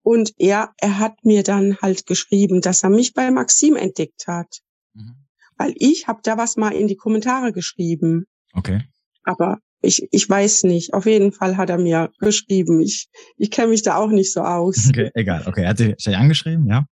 Und 0.02 0.34
er, 0.38 0.74
er 0.78 1.00
hat 1.00 1.24
mir 1.24 1.44
dann 1.44 1.78
halt 1.82 2.06
geschrieben, 2.06 2.62
dass 2.62 2.84
er 2.84 2.90
mich 2.90 3.14
bei 3.14 3.30
Maxim 3.32 3.76
entdeckt 3.76 4.28
hat. 4.28 4.60
Mhm. 4.94 5.16
Weil 5.58 5.74
ich 5.78 6.08
habe 6.08 6.20
da 6.24 6.38
was 6.38 6.58
mal 6.58 6.72
in 6.72 6.88
die 6.88 6.96
Kommentare 6.96 7.54
geschrieben. 7.54 8.26
Okay. 8.54 8.84
Aber 9.30 9.60
ich, 9.82 10.08
ich 10.12 10.28
weiß 10.28 10.64
nicht. 10.64 10.94
Auf 10.94 11.06
jeden 11.06 11.32
Fall 11.32 11.56
hat 11.56 11.70
er 11.70 11.78
mir 11.78 12.10
geschrieben. 12.20 12.82
Ich, 12.82 13.10
ich 13.38 13.52
kenne 13.52 13.70
mich 13.70 13.84
da 13.84 13.98
auch 13.98 14.10
nicht 14.10 14.34
so 14.34 14.42
aus. 14.42 14.88
Okay, 14.90 15.12
egal. 15.14 15.44
Okay, 15.46 15.64
er 15.64 15.70
hat 15.70 15.80
dich 15.80 16.18
angeschrieben, 16.18 16.68
ja? 16.68 16.86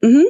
Mhm, 0.00 0.24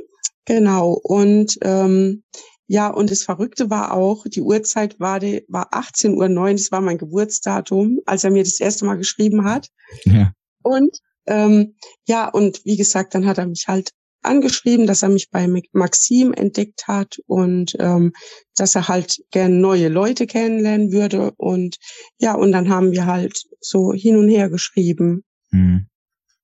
genau. 0.46 0.98
Und 1.02 1.58
ähm, 1.60 2.22
ja, 2.66 2.88
und 2.88 3.10
das 3.10 3.24
Verrückte 3.24 3.68
war 3.68 3.92
auch, 3.92 4.24
die 4.26 4.40
Uhrzeit 4.40 4.98
war, 4.98 5.20
die, 5.20 5.44
war 5.48 5.74
18.09 5.74 6.36
Uhr, 6.38 6.52
das 6.52 6.72
war 6.72 6.80
mein 6.80 6.96
Geburtsdatum, 6.96 8.00
als 8.06 8.24
er 8.24 8.30
mir 8.30 8.42
das 8.42 8.58
erste 8.58 8.86
Mal 8.86 8.96
geschrieben 8.96 9.44
hat. 9.44 9.68
Ja. 10.04 10.32
Und 10.62 10.96
ähm, 11.26 11.74
ja, 12.06 12.28
und 12.28 12.64
wie 12.64 12.78
gesagt, 12.78 13.14
dann 13.14 13.26
hat 13.26 13.36
er 13.36 13.46
mich 13.46 13.66
halt 13.68 13.90
angeschrieben, 14.24 14.86
dass 14.86 15.02
er 15.02 15.08
mich 15.08 15.30
bei 15.30 15.48
Maxim 15.72 16.32
entdeckt 16.32 16.86
hat 16.86 17.18
und 17.26 17.76
ähm, 17.78 18.12
dass 18.56 18.74
er 18.74 18.88
halt 18.88 19.22
gern 19.30 19.60
neue 19.60 19.88
Leute 19.88 20.26
kennenlernen 20.26 20.92
würde. 20.92 21.32
Und 21.36 21.76
ja, 22.18 22.34
und 22.34 22.52
dann 22.52 22.68
haben 22.68 22.92
wir 22.92 23.06
halt 23.06 23.36
so 23.60 23.92
hin 23.92 24.16
und 24.16 24.28
her 24.28 24.48
geschrieben. 24.48 25.24
Mhm. 25.50 25.86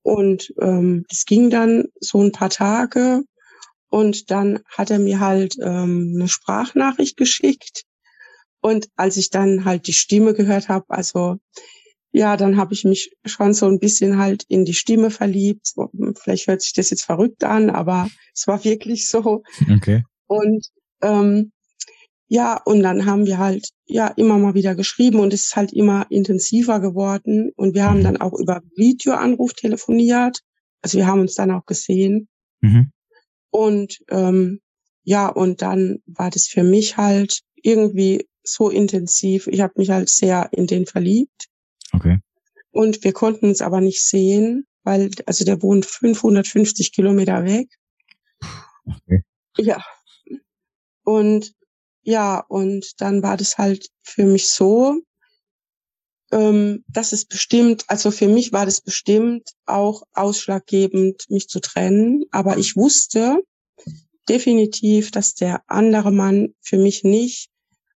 Und 0.03 0.53
ähm, 0.59 1.05
das 1.09 1.25
ging 1.25 1.49
dann 1.49 1.85
so 1.99 2.21
ein 2.23 2.31
paar 2.31 2.49
Tage 2.49 3.23
und 3.89 4.31
dann 4.31 4.59
hat 4.65 4.89
er 4.89 4.99
mir 4.99 5.19
halt 5.19 5.55
ähm, 5.61 6.13
eine 6.15 6.27
Sprachnachricht 6.27 7.17
geschickt. 7.17 7.83
Und 8.61 8.87
als 8.95 9.17
ich 9.17 9.29
dann 9.29 9.65
halt 9.65 9.87
die 9.87 9.93
Stimme 9.93 10.33
gehört 10.33 10.69
habe, 10.69 10.85
also 10.89 11.37
ja, 12.11 12.35
dann 12.37 12.57
habe 12.57 12.73
ich 12.73 12.83
mich 12.83 13.15
schon 13.25 13.53
so 13.53 13.67
ein 13.67 13.79
bisschen 13.79 14.17
halt 14.17 14.43
in 14.47 14.65
die 14.65 14.73
Stimme 14.73 15.11
verliebt. 15.11 15.73
Vielleicht 16.15 16.47
hört 16.47 16.61
sich 16.61 16.73
das 16.73 16.89
jetzt 16.89 17.03
verrückt 17.03 17.43
an, 17.43 17.69
aber 17.69 18.09
es 18.33 18.47
war 18.47 18.63
wirklich 18.63 19.07
so. 19.07 19.43
Okay. 19.73 20.03
Und 20.27 20.67
ähm, 21.01 21.51
ja, 22.27 22.61
und 22.63 22.81
dann 22.81 23.05
haben 23.05 23.25
wir 23.25 23.37
halt 23.37 23.69
ja 23.85 24.07
immer 24.07 24.37
mal 24.37 24.53
wieder 24.53 24.75
geschrieben 24.75 25.19
und 25.19 25.33
es 25.33 25.43
ist 25.47 25.55
halt 25.55 25.73
immer 25.73 26.05
intensiver 26.09 26.79
geworden. 26.79 27.51
Und 27.55 27.75
wir 27.75 27.83
haben 27.83 27.99
mhm. 27.99 28.03
dann 28.03 28.17
auch 28.17 28.33
über 28.33 28.61
Videoanruf 28.75 29.53
telefoniert. 29.53 30.39
Also 30.81 30.97
wir 30.97 31.07
haben 31.07 31.21
uns 31.21 31.35
dann 31.35 31.51
auch 31.51 31.65
gesehen. 31.65 32.27
Mhm. 32.61 32.91
Und 33.49 33.99
ähm, 34.09 34.61
ja, 35.03 35.27
und 35.27 35.61
dann 35.61 35.99
war 36.05 36.29
das 36.29 36.47
für 36.47 36.63
mich 36.63 36.97
halt 36.97 37.41
irgendwie 37.55 38.25
so 38.43 38.69
intensiv. 38.69 39.47
Ich 39.47 39.61
habe 39.61 39.73
mich 39.75 39.89
halt 39.89 40.09
sehr 40.09 40.49
in 40.53 40.67
den 40.67 40.85
verliebt. 40.85 41.47
Okay. 41.93 42.19
Und 42.71 43.03
wir 43.03 43.13
konnten 43.13 43.47
uns 43.47 43.61
aber 43.61 43.81
nicht 43.81 44.01
sehen, 44.03 44.65
weil, 44.83 45.11
also 45.25 45.45
der 45.45 45.61
wohnt 45.61 45.85
550 45.85 46.93
Kilometer 46.93 47.43
weg. 47.43 47.69
Okay. 48.85 49.23
Ja. 49.57 49.83
Und 51.03 51.53
ja, 52.03 52.39
und 52.47 52.99
dann 52.99 53.21
war 53.21 53.37
das 53.37 53.57
halt 53.57 53.89
für 54.01 54.25
mich 54.25 54.49
so, 54.49 55.01
ähm, 56.31 56.83
dass 56.87 57.11
es 57.11 57.25
bestimmt, 57.25 57.83
also 57.87 58.09
für 58.09 58.27
mich 58.27 58.53
war 58.53 58.65
das 58.65 58.81
bestimmt 58.81 59.51
auch 59.65 60.03
ausschlaggebend, 60.13 61.29
mich 61.29 61.47
zu 61.47 61.59
trennen. 61.59 62.23
Aber 62.31 62.57
ich 62.57 62.75
wusste 62.75 63.43
definitiv, 64.29 65.11
dass 65.11 65.35
der 65.35 65.61
andere 65.67 66.11
Mann 66.11 66.55
für 66.61 66.77
mich 66.77 67.03
nicht, 67.03 67.49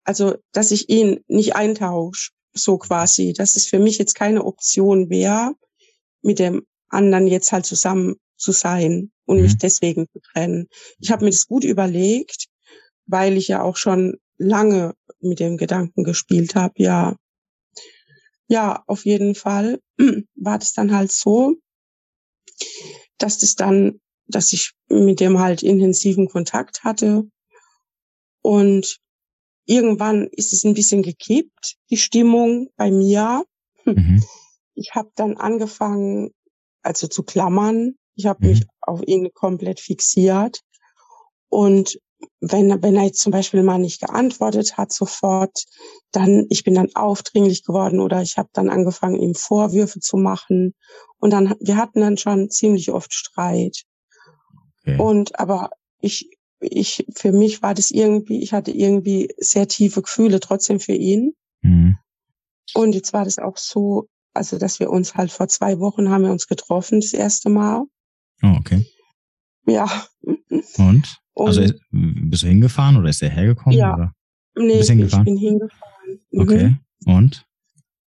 also 0.03 0.35
dass 0.51 0.71
ich 0.71 0.89
ihn 0.89 1.23
nicht 1.27 1.55
eintausche 1.55 2.31
so 2.55 2.77
quasi, 2.77 3.33
dass 3.33 3.55
es 3.55 3.67
für 3.67 3.79
mich 3.79 3.97
jetzt 3.97 4.15
keine 4.15 4.43
Option 4.43 5.09
wäre, 5.09 5.53
mit 6.21 6.39
dem 6.39 6.65
anderen 6.89 7.27
jetzt 7.27 7.51
halt 7.51 7.65
zusammen 7.65 8.15
zu 8.37 8.51
sein 8.51 9.11
und 9.25 9.37
mhm. 9.37 9.43
mich 9.43 9.57
deswegen 9.57 10.07
zu 10.11 10.19
trennen. 10.19 10.67
Ich 10.99 11.11
habe 11.11 11.25
mir 11.25 11.31
das 11.31 11.47
gut 11.47 11.63
überlegt, 11.63 12.47
weil 13.05 13.37
ich 13.37 13.47
ja 13.47 13.61
auch 13.61 13.77
schon 13.77 14.17
lange 14.37 14.95
mit 15.19 15.39
dem 15.39 15.57
Gedanken 15.57 16.03
gespielt 16.03 16.55
habe, 16.55 16.73
ja. 16.77 17.15
Ja, 18.47 18.83
auf 18.87 19.05
jeden 19.05 19.35
Fall 19.35 19.79
war 20.35 20.59
das 20.59 20.73
dann 20.73 20.95
halt 20.95 21.11
so, 21.11 21.55
dass 23.17 23.39
das 23.39 23.55
dann, 23.55 23.99
dass 24.27 24.53
ich 24.53 24.73
mit 24.87 25.19
dem 25.19 25.39
halt 25.39 25.63
intensiven 25.63 26.27
Kontakt 26.27 26.83
hatte 26.83 27.23
und 28.41 28.99
irgendwann 29.65 30.27
ist 30.27 30.53
es 30.53 30.63
ein 30.63 30.73
bisschen 30.73 31.01
gekippt, 31.01 31.75
die 31.89 31.97
Stimmung 31.97 32.69
bei 32.75 32.91
mir. 32.91 33.45
Hm. 33.83 33.95
Mhm. 33.95 34.23
Ich 34.75 34.93
habe 34.93 35.11
dann 35.15 35.37
angefangen, 35.37 36.31
also 36.81 37.07
zu 37.07 37.23
klammern. 37.23 37.95
Ich 38.15 38.25
habe 38.25 38.43
mhm. 38.43 38.49
mich 38.51 38.65
auf 38.81 39.01
ihn 39.05 39.31
komplett 39.33 39.79
fixiert. 39.79 40.61
Und 41.49 41.99
wenn, 42.39 42.81
wenn 42.81 42.95
er 42.95 43.03
jetzt 43.03 43.21
zum 43.21 43.31
Beispiel 43.31 43.63
mal 43.63 43.77
nicht 43.77 44.01
geantwortet 44.01 44.77
hat 44.77 44.91
sofort, 44.91 45.65
dann, 46.11 46.45
ich 46.49 46.63
bin 46.63 46.75
dann 46.75 46.95
aufdringlich 46.95 47.63
geworden 47.63 47.99
oder 47.99 48.21
ich 48.21 48.37
habe 48.37 48.49
dann 48.53 48.69
angefangen, 48.69 49.21
ihm 49.21 49.35
Vorwürfe 49.35 49.99
zu 49.99 50.17
machen. 50.17 50.73
Und 51.19 51.31
dann, 51.31 51.55
wir 51.59 51.77
hatten 51.77 52.01
dann 52.01 52.17
schon 52.17 52.49
ziemlich 52.49 52.91
oft 52.91 53.13
Streit. 53.13 53.83
Okay. 54.81 54.99
Und 54.99 55.39
aber 55.39 55.71
ich, 55.99 56.29
ich, 56.59 57.05
für 57.15 57.31
mich 57.31 57.61
war 57.61 57.73
das 57.73 57.91
irgendwie, 57.91 58.41
ich 58.41 58.53
hatte 58.53 58.71
irgendwie 58.71 59.29
sehr 59.37 59.67
tiefe 59.67 60.01
Gefühle 60.01 60.39
trotzdem 60.39 60.79
für 60.79 60.93
ihn. 60.93 61.33
Mhm. 61.61 61.97
Und 62.73 62.95
jetzt 62.95 63.13
war 63.13 63.25
das 63.25 63.39
auch 63.39 63.57
so, 63.57 64.07
also, 64.33 64.57
dass 64.57 64.79
wir 64.79 64.89
uns 64.89 65.15
halt 65.15 65.31
vor 65.31 65.47
zwei 65.47 65.79
Wochen 65.79 66.09
haben 66.09 66.23
wir 66.23 66.31
uns 66.31 66.47
getroffen, 66.47 66.99
das 66.99 67.13
erste 67.13 67.49
Mal. 67.49 67.85
Oh, 68.43 68.55
okay. 68.59 68.85
Ja. 69.65 70.05
Und? 70.77 71.17
also, 71.35 71.61
bist 71.91 72.43
du 72.43 72.47
hingefahren 72.47 72.97
oder 72.97 73.09
ist 73.09 73.21
er 73.21 73.29
hergekommen? 73.29 73.77
Ja. 73.77 73.95
Oder? 73.95 74.13
Nee, 74.57 74.79
ich 74.79 74.87
bin 74.87 75.37
hingefahren. 75.37 76.19
Mhm. 76.31 76.41
Okay. 76.41 76.75
Und? 77.05 77.45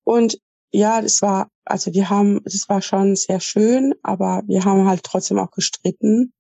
Und 0.05 0.39
ja, 0.73 1.01
das 1.01 1.23
war, 1.23 1.51
also 1.65 1.93
wir 1.95 2.11
haben, 2.11 2.41
das 2.45 2.69
war 2.69 2.83
schon 2.83 3.17
sehr 3.17 3.41
schön, 3.41 3.95
aber 4.03 4.43
wir 4.47 4.65
haben 4.65 4.87
halt 4.87 5.03
trotzdem 5.03 5.39
auch 5.39 5.51
gestritten. 5.51 6.33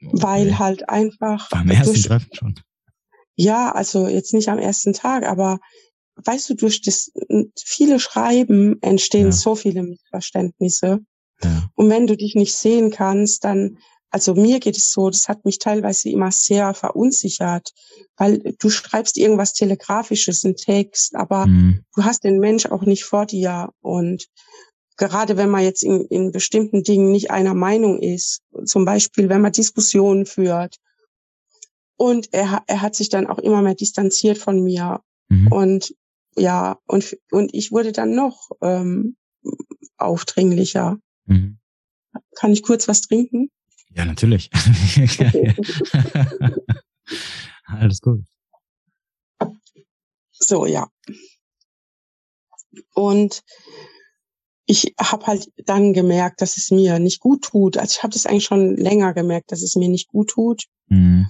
Weil 0.00 0.58
halt 0.58 0.88
einfach. 0.88 1.48
Beim 1.50 1.70
ersten 1.70 1.94
durch, 1.94 2.04
Treffen 2.04 2.34
schon. 2.34 2.54
Ja, 3.34 3.70
also 3.72 4.08
jetzt 4.08 4.34
nicht 4.34 4.48
am 4.48 4.58
ersten 4.58 4.92
Tag, 4.92 5.26
aber 5.26 5.58
weißt 6.24 6.50
du, 6.50 6.54
durch 6.54 6.82
das 6.82 7.12
viele 7.56 8.00
Schreiben 8.00 8.80
entstehen 8.82 9.26
ja. 9.26 9.32
so 9.32 9.54
viele 9.54 9.82
Missverständnisse. 9.82 11.00
Ja. 11.42 11.70
Und 11.74 11.90
wenn 11.90 12.06
du 12.06 12.16
dich 12.16 12.34
nicht 12.34 12.54
sehen 12.54 12.90
kannst, 12.90 13.44
dann, 13.44 13.78
also 14.10 14.34
mir 14.34 14.58
geht 14.58 14.76
es 14.76 14.90
so, 14.90 15.10
das 15.10 15.28
hat 15.28 15.44
mich 15.44 15.58
teilweise 15.58 16.08
immer 16.08 16.32
sehr 16.32 16.74
verunsichert, 16.74 17.72
weil 18.16 18.56
du 18.58 18.70
schreibst 18.70 19.16
irgendwas 19.16 19.52
Telegrafisches, 19.52 20.44
einen 20.44 20.56
Text, 20.56 21.14
aber 21.14 21.46
mhm. 21.46 21.84
du 21.94 22.04
hast 22.04 22.24
den 22.24 22.40
Mensch 22.40 22.66
auch 22.66 22.82
nicht 22.82 23.04
vor 23.04 23.26
dir 23.26 23.70
und 23.80 24.26
gerade 24.98 25.36
wenn 25.36 25.48
man 25.48 25.62
jetzt 25.62 25.82
in, 25.82 26.04
in 26.06 26.32
bestimmten 26.32 26.82
Dingen 26.82 27.10
nicht 27.10 27.30
einer 27.30 27.54
Meinung 27.54 28.00
ist, 28.00 28.42
zum 28.64 28.84
Beispiel 28.84 29.30
wenn 29.30 29.40
man 29.40 29.52
Diskussionen 29.52 30.26
führt. 30.26 30.76
Und 31.96 32.28
er, 32.32 32.62
er 32.66 32.82
hat 32.82 32.94
sich 32.94 33.08
dann 33.08 33.26
auch 33.26 33.38
immer 33.38 33.62
mehr 33.62 33.74
distanziert 33.74 34.38
von 34.38 34.62
mir. 34.62 35.00
Mhm. 35.28 35.48
Und 35.48 35.94
ja, 36.36 36.78
und, 36.86 37.16
und 37.30 37.54
ich 37.54 37.72
wurde 37.72 37.92
dann 37.92 38.14
noch 38.14 38.50
ähm, 38.60 39.16
aufdringlicher. 39.96 40.98
Mhm. 41.26 41.58
Kann 42.36 42.52
ich 42.52 42.62
kurz 42.62 42.86
was 42.86 43.00
trinken? 43.02 43.50
Ja, 43.90 44.04
natürlich. 44.04 44.50
Alles 47.64 48.00
gut. 48.00 48.24
So, 50.30 50.66
ja. 50.66 50.88
Und 52.94 53.42
ich 54.70 54.94
habe 55.00 55.26
halt 55.26 55.50
dann 55.64 55.94
gemerkt, 55.94 56.42
dass 56.42 56.58
es 56.58 56.70
mir 56.70 56.98
nicht 56.98 57.20
gut 57.20 57.42
tut. 57.42 57.78
Also 57.78 57.96
ich 57.96 58.02
habe 58.02 58.12
das 58.12 58.26
eigentlich 58.26 58.44
schon 58.44 58.76
länger 58.76 59.14
gemerkt, 59.14 59.50
dass 59.50 59.62
es 59.62 59.76
mir 59.76 59.88
nicht 59.88 60.08
gut 60.08 60.28
tut. 60.28 60.64
Mhm. 60.88 61.26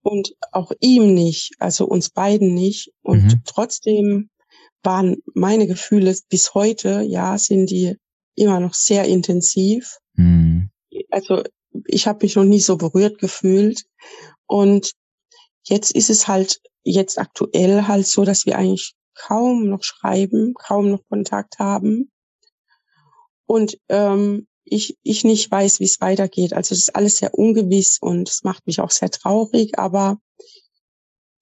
Und 0.00 0.34
auch 0.52 0.72
ihm 0.80 1.12
nicht, 1.12 1.52
also 1.58 1.86
uns 1.86 2.08
beiden 2.08 2.54
nicht. 2.54 2.90
Und 3.02 3.24
mhm. 3.24 3.42
trotzdem 3.44 4.30
waren 4.82 5.18
meine 5.34 5.66
Gefühle 5.66 6.16
bis 6.30 6.54
heute, 6.54 7.02
ja, 7.02 7.36
sind 7.36 7.70
die 7.70 7.96
immer 8.36 8.58
noch 8.58 8.72
sehr 8.72 9.04
intensiv. 9.04 9.98
Mhm. 10.14 10.70
Also 11.10 11.42
ich 11.84 12.06
habe 12.06 12.24
mich 12.24 12.36
noch 12.36 12.44
nie 12.44 12.60
so 12.60 12.78
berührt 12.78 13.18
gefühlt. 13.18 13.84
Und 14.46 14.92
jetzt 15.64 15.90
ist 15.90 16.08
es 16.08 16.26
halt 16.26 16.58
jetzt 16.84 17.18
aktuell 17.18 17.86
halt 17.86 18.06
so, 18.06 18.24
dass 18.24 18.46
wir 18.46 18.56
eigentlich 18.56 18.94
kaum 19.14 19.68
noch 19.68 19.82
schreiben, 19.82 20.54
kaum 20.54 20.88
noch 20.88 21.06
Kontakt 21.10 21.58
haben. 21.58 22.10
Und 23.48 23.78
ähm, 23.88 24.46
ich, 24.64 24.98
ich 25.02 25.24
nicht 25.24 25.50
weiß, 25.50 25.80
wie 25.80 25.84
es 25.84 26.00
weitergeht. 26.00 26.52
Also 26.52 26.74
das 26.74 26.80
ist 26.80 26.94
alles 26.94 27.16
sehr 27.16 27.34
ungewiss 27.34 27.98
und 27.98 28.28
es 28.28 28.44
macht 28.44 28.66
mich 28.66 28.80
auch 28.80 28.90
sehr 28.90 29.10
traurig, 29.10 29.78
aber 29.78 30.18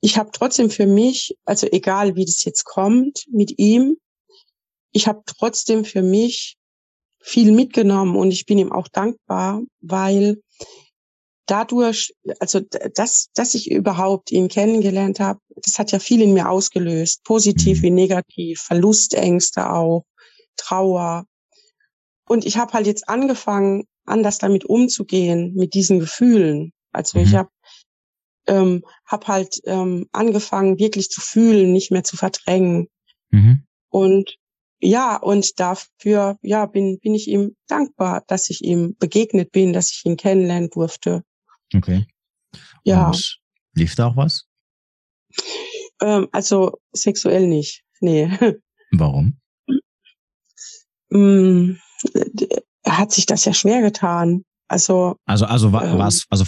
ich 0.00 0.16
habe 0.16 0.30
trotzdem 0.32 0.70
für 0.70 0.86
mich, 0.86 1.36
also 1.44 1.66
egal 1.66 2.14
wie 2.14 2.24
das 2.24 2.44
jetzt 2.44 2.64
kommt 2.64 3.26
mit 3.28 3.58
ihm, 3.58 3.96
ich 4.92 5.08
habe 5.08 5.22
trotzdem 5.26 5.84
für 5.84 6.02
mich 6.02 6.56
viel 7.20 7.50
mitgenommen 7.50 8.14
und 8.14 8.30
ich 8.30 8.46
bin 8.46 8.58
ihm 8.58 8.70
auch 8.70 8.86
dankbar, 8.86 9.62
weil 9.80 10.40
dadurch, 11.46 12.14
also 12.38 12.60
das, 12.94 13.30
dass 13.34 13.54
ich 13.54 13.68
überhaupt 13.68 14.30
ihn 14.30 14.46
kennengelernt 14.46 15.18
habe, 15.18 15.40
das 15.56 15.80
hat 15.80 15.90
ja 15.90 15.98
viel 15.98 16.22
in 16.22 16.34
mir 16.34 16.48
ausgelöst, 16.48 17.24
positiv 17.24 17.78
mhm. 17.78 17.82
wie 17.82 17.90
negativ, 17.90 18.60
Verlustängste 18.60 19.72
auch, 19.72 20.04
Trauer. 20.56 21.26
Und 22.28 22.44
ich 22.44 22.56
habe 22.56 22.72
halt 22.72 22.86
jetzt 22.86 23.08
angefangen, 23.08 23.84
anders 24.04 24.38
damit 24.38 24.64
umzugehen, 24.64 25.54
mit 25.54 25.74
diesen 25.74 26.00
Gefühlen. 26.00 26.72
Also 26.92 27.18
mhm. 27.18 27.24
ich 27.24 27.34
habe 27.34 27.50
ähm, 28.46 28.84
hab 29.04 29.28
halt 29.28 29.60
ähm, 29.64 30.08
angefangen, 30.12 30.78
wirklich 30.78 31.10
zu 31.10 31.20
fühlen, 31.20 31.72
nicht 31.72 31.90
mehr 31.90 32.04
zu 32.04 32.16
verdrängen. 32.16 32.88
Mhm. 33.30 33.64
Und 33.90 34.36
ja, 34.78 35.16
und 35.16 35.58
dafür, 35.58 36.38
ja, 36.42 36.66
bin, 36.66 36.98
bin 37.00 37.14
ich 37.14 37.28
ihm 37.28 37.56
dankbar, 37.66 38.22
dass 38.26 38.50
ich 38.50 38.62
ihm 38.62 38.94
begegnet 38.98 39.50
bin, 39.50 39.72
dass 39.72 39.90
ich 39.90 40.04
ihn 40.04 40.16
kennenlernen 40.16 40.70
durfte. 40.70 41.24
Okay. 41.74 42.06
Ja. 42.84 43.08
Und 43.08 43.40
lief 43.72 43.94
da 43.94 44.08
auch 44.08 44.16
was? 44.16 44.46
Ähm, 46.00 46.28
also 46.32 46.78
sexuell 46.92 47.46
nicht. 47.46 47.84
Nee. 48.00 48.30
Warum? 48.92 49.40
Mm, 51.08 51.76
hat 52.86 53.12
sich 53.12 53.26
das 53.26 53.44
ja 53.44 53.54
schwer 53.54 53.82
getan. 53.82 54.44
Also. 54.68 55.16
Also, 55.26 55.46
also 55.46 55.72
war 55.72 55.84
ähm, 55.84 56.00
es, 56.00 56.26
also 56.30 56.44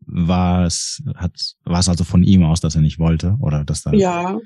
war 0.00 0.64
es, 0.64 1.02
hat, 1.16 1.32
war 1.64 1.80
es 1.80 1.88
also 1.88 2.04
von 2.04 2.22
ihm 2.22 2.44
aus, 2.44 2.60
dass 2.60 2.74
er 2.76 2.80
nicht 2.80 2.98
wollte? 2.98 3.36
Oder 3.40 3.64
dass 3.64 3.82
da. 3.82 3.92
Ja, 3.92 4.38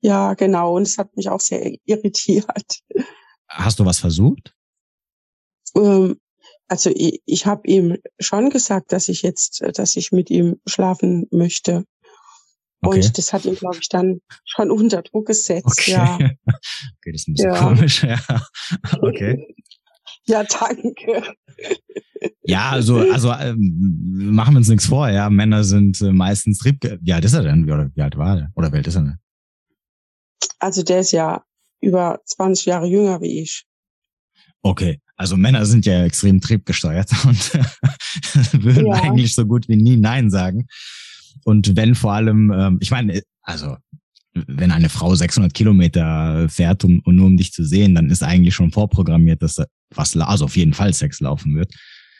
ja, 0.00 0.34
genau. 0.34 0.76
Und 0.76 0.82
es 0.82 0.98
hat 0.98 1.16
mich 1.16 1.28
auch 1.28 1.40
sehr 1.40 1.74
irritiert. 1.84 2.46
Hast 3.48 3.78
du 3.78 3.84
was 3.84 3.98
versucht? 3.98 4.54
Ähm, 5.74 6.16
also 6.68 6.90
ich, 6.94 7.20
ich 7.26 7.46
habe 7.46 7.66
ihm 7.68 7.98
schon 8.18 8.50
gesagt, 8.50 8.92
dass 8.92 9.08
ich 9.08 9.22
jetzt, 9.22 9.62
dass 9.74 9.96
ich 9.96 10.12
mit 10.12 10.30
ihm 10.30 10.60
schlafen 10.66 11.26
möchte. 11.30 11.84
Okay. 12.82 12.96
Und 12.96 13.18
das 13.18 13.32
hat 13.32 13.44
ihn, 13.44 13.54
glaube 13.54 13.78
ich, 13.80 13.88
dann 13.88 14.20
schon 14.44 14.70
unter 14.70 15.02
Druck 15.02 15.26
gesetzt. 15.26 15.66
Okay. 15.66 15.92
Ja. 15.92 16.14
okay, 16.46 17.12
das 17.12 17.22
ist 17.22 17.28
ein 17.28 17.34
bisschen 17.34 17.52
ja. 17.52 17.58
komisch, 17.58 18.02
ja. 18.04 18.18
Okay. 19.00 19.54
Ja, 20.28 20.44
danke. 20.44 21.34
Ja, 22.44 22.70
also, 22.70 22.98
also 22.98 23.32
ähm, 23.32 24.30
machen 24.32 24.54
wir 24.54 24.58
uns 24.58 24.68
nichts 24.68 24.86
vor, 24.86 25.08
ja. 25.08 25.30
Männer 25.30 25.64
sind 25.64 26.00
äh, 26.00 26.12
meistens 26.12 26.58
Trieb. 26.58 26.82
Wie 27.00 27.12
alt 27.12 27.24
ist 27.24 27.34
er 27.34 27.42
denn? 27.42 27.66
Wie, 27.66 27.72
oder 27.72 27.90
wie 27.94 28.02
alt 28.02 28.16
war 28.16 28.38
er? 28.38 28.50
Oder 28.54 28.72
wie 28.72 28.76
alt 28.76 28.86
ist 28.86 28.96
er 28.96 29.02
denn? 29.02 29.18
Also 30.58 30.82
der 30.82 31.00
ist 31.00 31.12
ja 31.12 31.44
über 31.80 32.20
20 32.24 32.66
Jahre 32.66 32.86
jünger 32.86 33.20
wie 33.20 33.40
ich. 33.40 33.64
Okay, 34.62 35.00
also 35.16 35.36
Männer 35.36 35.64
sind 35.66 35.86
ja 35.86 36.04
extrem 36.04 36.40
triebgesteuert 36.40 37.10
und 37.24 37.54
würden 38.64 38.86
ja. 38.86 38.94
eigentlich 38.94 39.34
so 39.34 39.46
gut 39.46 39.68
wie 39.68 39.76
nie 39.76 39.96
Nein 39.96 40.30
sagen. 40.30 40.66
Und 41.44 41.76
wenn 41.76 41.94
vor 41.94 42.12
allem, 42.12 42.52
ähm, 42.52 42.78
ich 42.80 42.90
meine, 42.90 43.22
also 43.42 43.76
wenn 44.46 44.70
eine 44.70 44.88
Frau 44.88 45.14
600 45.14 45.54
Kilometer 45.54 46.48
fährt, 46.48 46.84
um, 46.84 47.00
um 47.04 47.16
nur 47.16 47.26
um 47.26 47.36
dich 47.36 47.52
zu 47.52 47.64
sehen, 47.64 47.94
dann 47.94 48.10
ist 48.10 48.22
eigentlich 48.22 48.54
schon 48.54 48.70
vorprogrammiert, 48.70 49.42
dass 49.42 49.54
da 49.54 49.66
was, 49.94 50.16
also 50.16 50.44
auf 50.44 50.56
jeden 50.56 50.74
Fall 50.74 50.92
Sex 50.92 51.20
laufen 51.20 51.54
wird. 51.54 51.72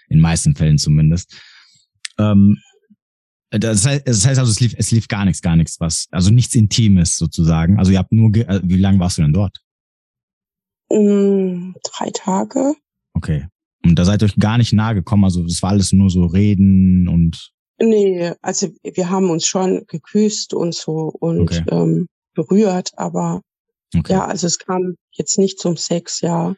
In 0.08 0.20
meisten 0.20 0.54
Fällen 0.54 0.78
zumindest. 0.78 1.36
Ähm, 2.18 2.58
das 3.50 3.86
heißt, 3.86 4.06
das 4.06 4.26
heißt 4.26 4.38
also, 4.38 4.50
es 4.50 4.60
lief, 4.60 4.74
es 4.76 4.90
lief 4.90 5.08
gar 5.08 5.24
nichts, 5.24 5.40
gar 5.40 5.56
nichts, 5.56 5.80
was, 5.80 6.06
also 6.10 6.30
nichts 6.30 6.54
Intimes 6.54 7.16
sozusagen. 7.16 7.78
Also 7.78 7.92
ihr 7.92 7.98
habt 7.98 8.12
nur, 8.12 8.34
äh, 8.34 8.60
wie 8.64 8.76
lange 8.76 8.98
warst 8.98 9.18
du 9.18 9.22
denn 9.22 9.32
dort? 9.32 9.58
Mm, 10.90 11.72
drei 11.82 12.10
Tage. 12.12 12.74
Okay. 13.14 13.46
Und 13.84 13.98
da 13.98 14.04
seid 14.04 14.22
ihr 14.22 14.26
euch 14.26 14.36
gar 14.36 14.58
nicht 14.58 14.72
nahe 14.72 14.94
gekommen, 14.94 15.24
also 15.24 15.42
das 15.44 15.62
war 15.62 15.70
alles 15.70 15.92
nur 15.92 16.10
so 16.10 16.26
Reden 16.26 17.08
und. 17.08 17.52
Nee, 17.78 18.32
also 18.40 18.68
wir 18.82 19.10
haben 19.10 19.30
uns 19.30 19.46
schon 19.46 19.86
geküsst 19.86 20.54
und 20.54 20.74
so 20.74 21.12
und 21.20 21.42
okay. 21.42 21.64
ähm, 21.70 22.08
berührt, 22.34 22.92
aber 22.96 23.42
okay. 23.94 24.12
ja, 24.12 24.24
also 24.24 24.46
es 24.46 24.58
kam 24.58 24.96
jetzt 25.10 25.38
nicht 25.38 25.58
zum 25.58 25.76
Sex, 25.76 26.20
ja. 26.20 26.54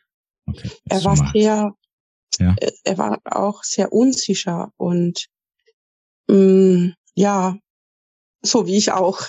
Okay. 0.46 0.70
Er 0.88 1.04
war 1.04 1.16
sehr, 1.33 1.74
ja. 2.38 2.54
Äh, 2.59 2.72
er 2.85 2.98
war 2.98 3.20
auch 3.24 3.64
sehr 3.64 3.92
unsicher 3.92 4.72
und 4.76 5.26
mh, 6.28 6.37
mm, 6.37 6.94
ja, 7.14 7.59
so 8.42 8.66
wie 8.66 8.76
ich 8.76 8.92
auch. 8.92 9.22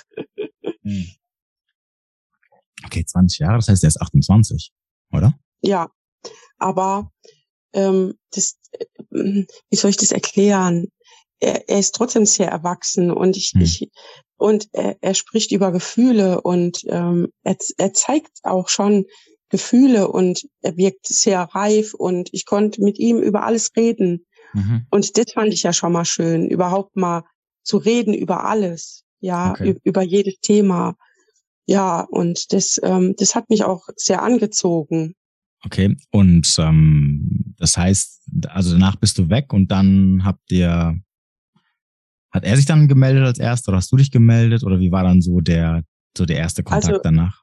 Hm. 0.82 1.06
Okay, 2.84 3.04
20 3.04 3.38
Jahre, 3.40 3.56
das 3.56 3.68
heißt, 3.68 3.84
er 3.84 3.88
ist 3.88 4.00
28, 4.00 4.72
oder? 5.12 5.34
Ja, 5.60 5.90
aber 6.58 7.10
ähm, 7.72 8.14
das, 8.32 8.58
äh, 8.72 8.86
wie 9.10 9.76
soll 9.76 9.90
ich 9.90 9.96
das 9.96 10.12
erklären? 10.12 10.88
Er, 11.40 11.68
er 11.68 11.78
ist 11.78 11.94
trotzdem 11.94 12.26
sehr 12.26 12.48
erwachsen 12.48 13.10
und 13.10 13.36
ich, 13.36 13.52
hm. 13.54 13.62
ich 13.62 13.90
und 14.36 14.68
er, 14.72 14.96
er 15.00 15.14
spricht 15.14 15.52
über 15.52 15.72
Gefühle 15.72 16.40
und 16.40 16.82
ähm, 16.86 17.28
er, 17.42 17.56
er 17.78 17.92
zeigt 17.92 18.38
auch 18.42 18.68
schon 18.68 19.06
Gefühle 19.50 20.08
und 20.08 20.46
er 20.62 20.76
wirkt 20.76 21.06
sehr 21.06 21.40
reif 21.40 21.92
und 21.92 22.30
ich 22.32 22.46
konnte 22.46 22.82
mit 22.82 22.98
ihm 22.98 23.18
über 23.18 23.44
alles 23.44 23.70
reden. 23.76 24.24
Mhm. 24.54 24.86
Und 24.90 25.18
das 25.18 25.32
fand 25.32 25.52
ich 25.52 25.64
ja 25.64 25.72
schon 25.72 25.92
mal 25.92 26.04
schön, 26.04 26.48
überhaupt 26.48 26.96
mal 26.96 27.24
zu 27.62 27.76
reden 27.76 28.14
über 28.14 28.44
alles, 28.44 29.04
ja, 29.20 29.50
okay. 29.50 29.76
über 29.84 30.02
jedes 30.02 30.38
Thema. 30.40 30.96
Ja, 31.66 32.00
und 32.00 32.52
das, 32.52 32.80
ähm, 32.82 33.14
das 33.18 33.34
hat 33.34 33.50
mich 33.50 33.64
auch 33.64 33.88
sehr 33.96 34.22
angezogen. 34.22 35.14
Okay, 35.62 35.96
und 36.10 36.56
ähm, 36.58 37.54
das 37.58 37.76
heißt, 37.76 38.22
also 38.48 38.72
danach 38.72 38.96
bist 38.96 39.18
du 39.18 39.28
weg 39.28 39.52
und 39.52 39.70
dann 39.70 40.22
habt 40.24 40.50
ihr, 40.50 40.98
hat 42.32 42.44
er 42.44 42.56
sich 42.56 42.66
dann 42.66 42.88
gemeldet 42.88 43.24
als 43.24 43.38
erster 43.38 43.70
oder 43.70 43.78
hast 43.78 43.90
du 43.92 43.96
dich 43.96 44.10
gemeldet 44.10 44.62
oder 44.64 44.78
wie 44.80 44.92
war 44.92 45.02
dann 45.02 45.20
so 45.20 45.40
der, 45.40 45.82
so 46.16 46.24
der 46.26 46.36
erste 46.36 46.62
Kontakt 46.62 46.88
also, 46.88 47.00
danach? 47.02 47.42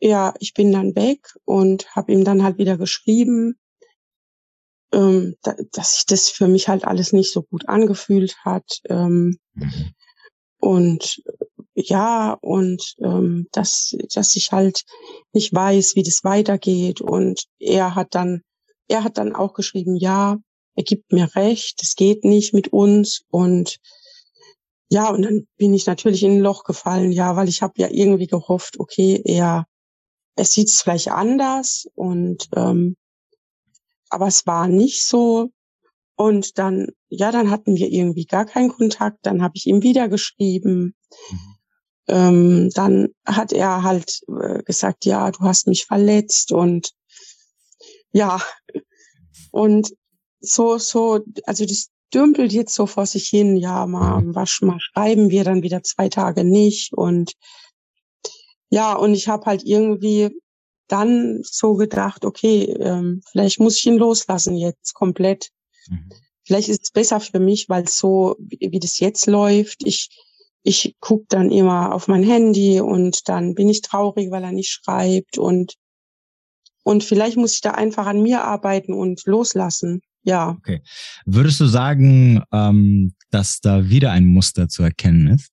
Ja, 0.00 0.34
ich 0.40 0.54
bin 0.54 0.72
dann 0.72 0.94
weg 0.94 1.20
und 1.44 1.94
habe 1.94 2.12
ihm 2.12 2.24
dann 2.24 2.42
halt 2.42 2.58
wieder 2.58 2.78
geschrieben, 2.78 3.56
ähm, 4.92 5.34
da, 5.42 5.54
dass 5.72 5.96
sich 5.96 6.06
das 6.06 6.28
für 6.28 6.48
mich 6.48 6.68
halt 6.68 6.84
alles 6.84 7.12
nicht 7.12 7.32
so 7.32 7.42
gut 7.42 7.68
angefühlt 7.68 8.36
hat. 8.44 8.80
Ähm, 8.88 9.38
mhm. 9.54 9.92
Und 10.60 11.22
ja, 11.74 12.36
und 12.40 12.94
ähm, 13.00 13.46
dass, 13.52 13.94
dass 14.12 14.34
ich 14.34 14.50
halt 14.50 14.84
nicht 15.32 15.54
weiß, 15.54 15.94
wie 15.94 16.02
das 16.02 16.24
weitergeht. 16.24 17.00
Und 17.00 17.44
er 17.58 17.94
hat 17.94 18.14
dann, 18.14 18.42
er 18.88 19.04
hat 19.04 19.18
dann 19.18 19.34
auch 19.34 19.54
geschrieben, 19.54 19.94
ja, 19.94 20.38
er 20.74 20.82
gibt 20.82 21.12
mir 21.12 21.34
recht, 21.36 21.80
es 21.82 21.94
geht 21.94 22.24
nicht 22.24 22.54
mit 22.54 22.68
uns. 22.68 23.22
Und 23.30 23.78
ja, 24.90 25.10
und 25.10 25.22
dann 25.22 25.46
bin 25.56 25.74
ich 25.74 25.86
natürlich 25.86 26.22
in 26.22 26.32
ein 26.32 26.40
Loch 26.40 26.64
gefallen, 26.64 27.12
ja, 27.12 27.36
weil 27.36 27.48
ich 27.48 27.62
habe 27.62 27.74
ja 27.76 27.88
irgendwie 27.90 28.26
gehofft, 28.26 28.80
okay, 28.80 29.20
er, 29.24 29.66
er 30.36 30.44
sieht 30.44 30.68
es 30.68 30.82
vielleicht 30.82 31.08
anders 31.08 31.86
und 31.94 32.48
ähm, 32.56 32.96
aber 34.08 34.26
es 34.26 34.46
war 34.46 34.68
nicht 34.68 35.04
so. 35.04 35.50
Und 36.16 36.58
dann, 36.58 36.88
ja, 37.08 37.30
dann 37.30 37.50
hatten 37.50 37.76
wir 37.76 37.88
irgendwie 37.88 38.24
gar 38.24 38.44
keinen 38.44 38.70
Kontakt. 38.70 39.18
Dann 39.22 39.42
habe 39.42 39.52
ich 39.56 39.66
ihm 39.66 39.82
wieder 39.82 40.08
geschrieben. 40.08 40.94
Mhm. 41.30 41.54
Ähm, 42.08 42.70
dann 42.74 43.08
hat 43.26 43.52
er 43.52 43.82
halt 43.82 44.22
äh, 44.28 44.62
gesagt, 44.62 45.04
ja, 45.04 45.30
du 45.30 45.40
hast 45.40 45.66
mich 45.66 45.84
verletzt 45.84 46.52
und 46.52 46.92
ja, 48.12 48.40
und 49.52 49.94
so, 50.40 50.78
so, 50.78 51.20
also 51.44 51.66
das 51.66 51.90
dümpelt 52.14 52.52
jetzt 52.52 52.74
so 52.74 52.86
vor 52.86 53.06
sich 53.06 53.28
hin, 53.28 53.56
ja, 53.56 53.86
mal, 53.86 54.22
mhm. 54.22 54.34
was, 54.34 54.60
mal 54.62 54.80
schreiben 54.80 55.30
wir 55.30 55.44
dann 55.44 55.62
wieder 55.62 55.82
zwei 55.82 56.08
Tage 56.08 56.44
nicht 56.44 56.92
und 56.92 57.34
ja, 58.70 58.94
und 58.94 59.14
ich 59.14 59.28
habe 59.28 59.46
halt 59.46 59.62
irgendwie 59.64 60.30
dann 60.88 61.40
so 61.42 61.74
gedacht, 61.74 62.24
okay, 62.24 62.64
ähm, 62.80 63.22
vielleicht 63.30 63.60
muss 63.60 63.76
ich 63.78 63.86
ihn 63.86 63.98
loslassen 63.98 64.56
jetzt 64.56 64.94
komplett. 64.94 65.50
Mhm. 65.88 66.10
Vielleicht 66.44 66.68
ist 66.68 66.84
es 66.84 66.90
besser 66.90 67.20
für 67.20 67.38
mich, 67.38 67.68
weil 67.68 67.86
so, 67.88 68.36
wie, 68.38 68.72
wie 68.72 68.80
das 68.80 68.98
jetzt 68.98 69.26
läuft, 69.26 69.86
ich, 69.86 70.08
ich 70.62 70.96
guck 71.00 71.28
dann 71.28 71.50
immer 71.50 71.94
auf 71.94 72.08
mein 72.08 72.22
Handy 72.22 72.80
und 72.80 73.28
dann 73.28 73.54
bin 73.54 73.68
ich 73.68 73.82
traurig, 73.82 74.30
weil 74.30 74.44
er 74.44 74.52
nicht 74.52 74.70
schreibt 74.70 75.38
und, 75.38 75.74
und 76.84 77.04
vielleicht 77.04 77.36
muss 77.36 77.54
ich 77.54 77.60
da 77.60 77.72
einfach 77.72 78.06
an 78.06 78.22
mir 78.22 78.44
arbeiten 78.44 78.94
und 78.94 79.26
loslassen. 79.26 80.00
Ja. 80.22 80.50
Okay. 80.58 80.82
Würdest 81.24 81.60
du 81.60 81.66
sagen, 81.66 82.42
ähm, 82.52 83.14
dass 83.30 83.60
da 83.60 83.88
wieder 83.88 84.10
ein 84.10 84.26
Muster 84.26 84.68
zu 84.68 84.82
erkennen 84.82 85.28
ist? 85.28 85.50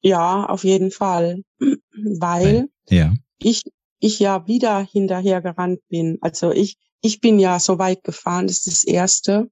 Ja, 0.00 0.46
auf 0.46 0.64
jeden 0.64 0.90
Fall. 0.90 1.42
Weil 1.60 2.68
ja. 2.88 3.14
ich, 3.38 3.62
ich 3.98 4.18
ja 4.18 4.46
wieder 4.46 4.80
hinterher 4.80 5.42
gerannt 5.42 5.80
bin. 5.88 6.18
Also 6.20 6.52
ich, 6.52 6.76
ich 7.00 7.20
bin 7.20 7.38
ja 7.38 7.58
so 7.58 7.78
weit 7.78 8.04
gefahren, 8.04 8.46
das 8.46 8.66
ist 8.66 8.66
das 8.66 8.84
Erste. 8.84 9.50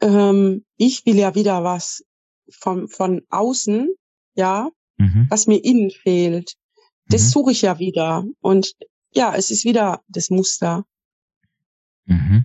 Ähm, 0.00 0.64
ich 0.76 1.06
will 1.06 1.16
ja 1.16 1.34
wieder 1.34 1.62
was 1.62 2.04
von, 2.50 2.88
von 2.88 3.22
außen, 3.30 3.94
ja, 4.34 4.70
mhm. 4.98 5.26
was 5.28 5.46
mir 5.46 5.62
innen 5.62 5.90
fehlt. 5.90 6.54
Das 7.06 7.22
mhm. 7.22 7.28
suche 7.28 7.52
ich 7.52 7.62
ja 7.62 7.78
wieder. 7.78 8.24
Und 8.40 8.74
ja, 9.12 9.34
es 9.34 9.50
ist 9.50 9.64
wieder 9.64 10.02
das 10.08 10.30
Muster. 10.30 10.84
Mhm. 12.10 12.44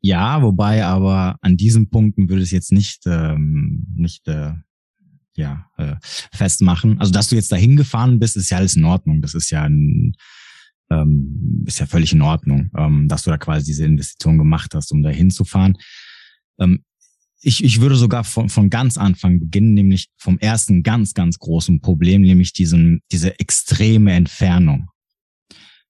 Ja, 0.00 0.42
wobei 0.42 0.84
aber 0.84 1.36
an 1.40 1.56
diesen 1.56 1.90
Punkten 1.90 2.28
würde 2.28 2.42
es 2.42 2.50
jetzt 2.50 2.72
nicht, 2.72 3.02
ähm, 3.06 3.86
nicht 3.94 4.28
äh, 4.28 4.52
ja, 5.36 5.66
äh, 5.76 5.96
festmachen. 6.02 7.00
Also, 7.00 7.12
dass 7.12 7.28
du 7.28 7.36
jetzt 7.36 7.52
dahin 7.52 7.76
gefahren 7.76 8.18
bist, 8.18 8.36
ist 8.36 8.50
ja 8.50 8.58
alles 8.58 8.76
in 8.76 8.84
Ordnung. 8.84 9.22
Das 9.22 9.34
ist 9.34 9.50
ja 9.50 9.62
ein, 9.62 10.14
ähm, 10.90 11.64
ist 11.66 11.80
ja 11.80 11.86
völlig 11.86 12.12
in 12.12 12.22
Ordnung, 12.22 12.70
ähm, 12.76 13.08
dass 13.08 13.22
du 13.22 13.30
da 13.30 13.38
quasi 13.38 13.66
diese 13.66 13.84
Investition 13.84 14.38
gemacht 14.38 14.74
hast, 14.74 14.92
um 14.92 15.02
da 15.02 15.10
hinzufahren. 15.10 15.76
Ähm, 16.58 16.84
ich, 17.40 17.62
ich 17.62 17.80
würde 17.80 17.94
sogar 17.94 18.24
von, 18.24 18.48
von 18.48 18.68
ganz 18.68 18.96
Anfang 18.96 19.38
beginnen, 19.38 19.74
nämlich 19.74 20.08
vom 20.16 20.38
ersten 20.38 20.82
ganz, 20.82 21.14
ganz 21.14 21.38
großen 21.38 21.80
Problem, 21.80 22.22
nämlich 22.22 22.52
diesen, 22.52 23.00
diese 23.12 23.38
extreme 23.38 24.12
Entfernung. 24.12 24.88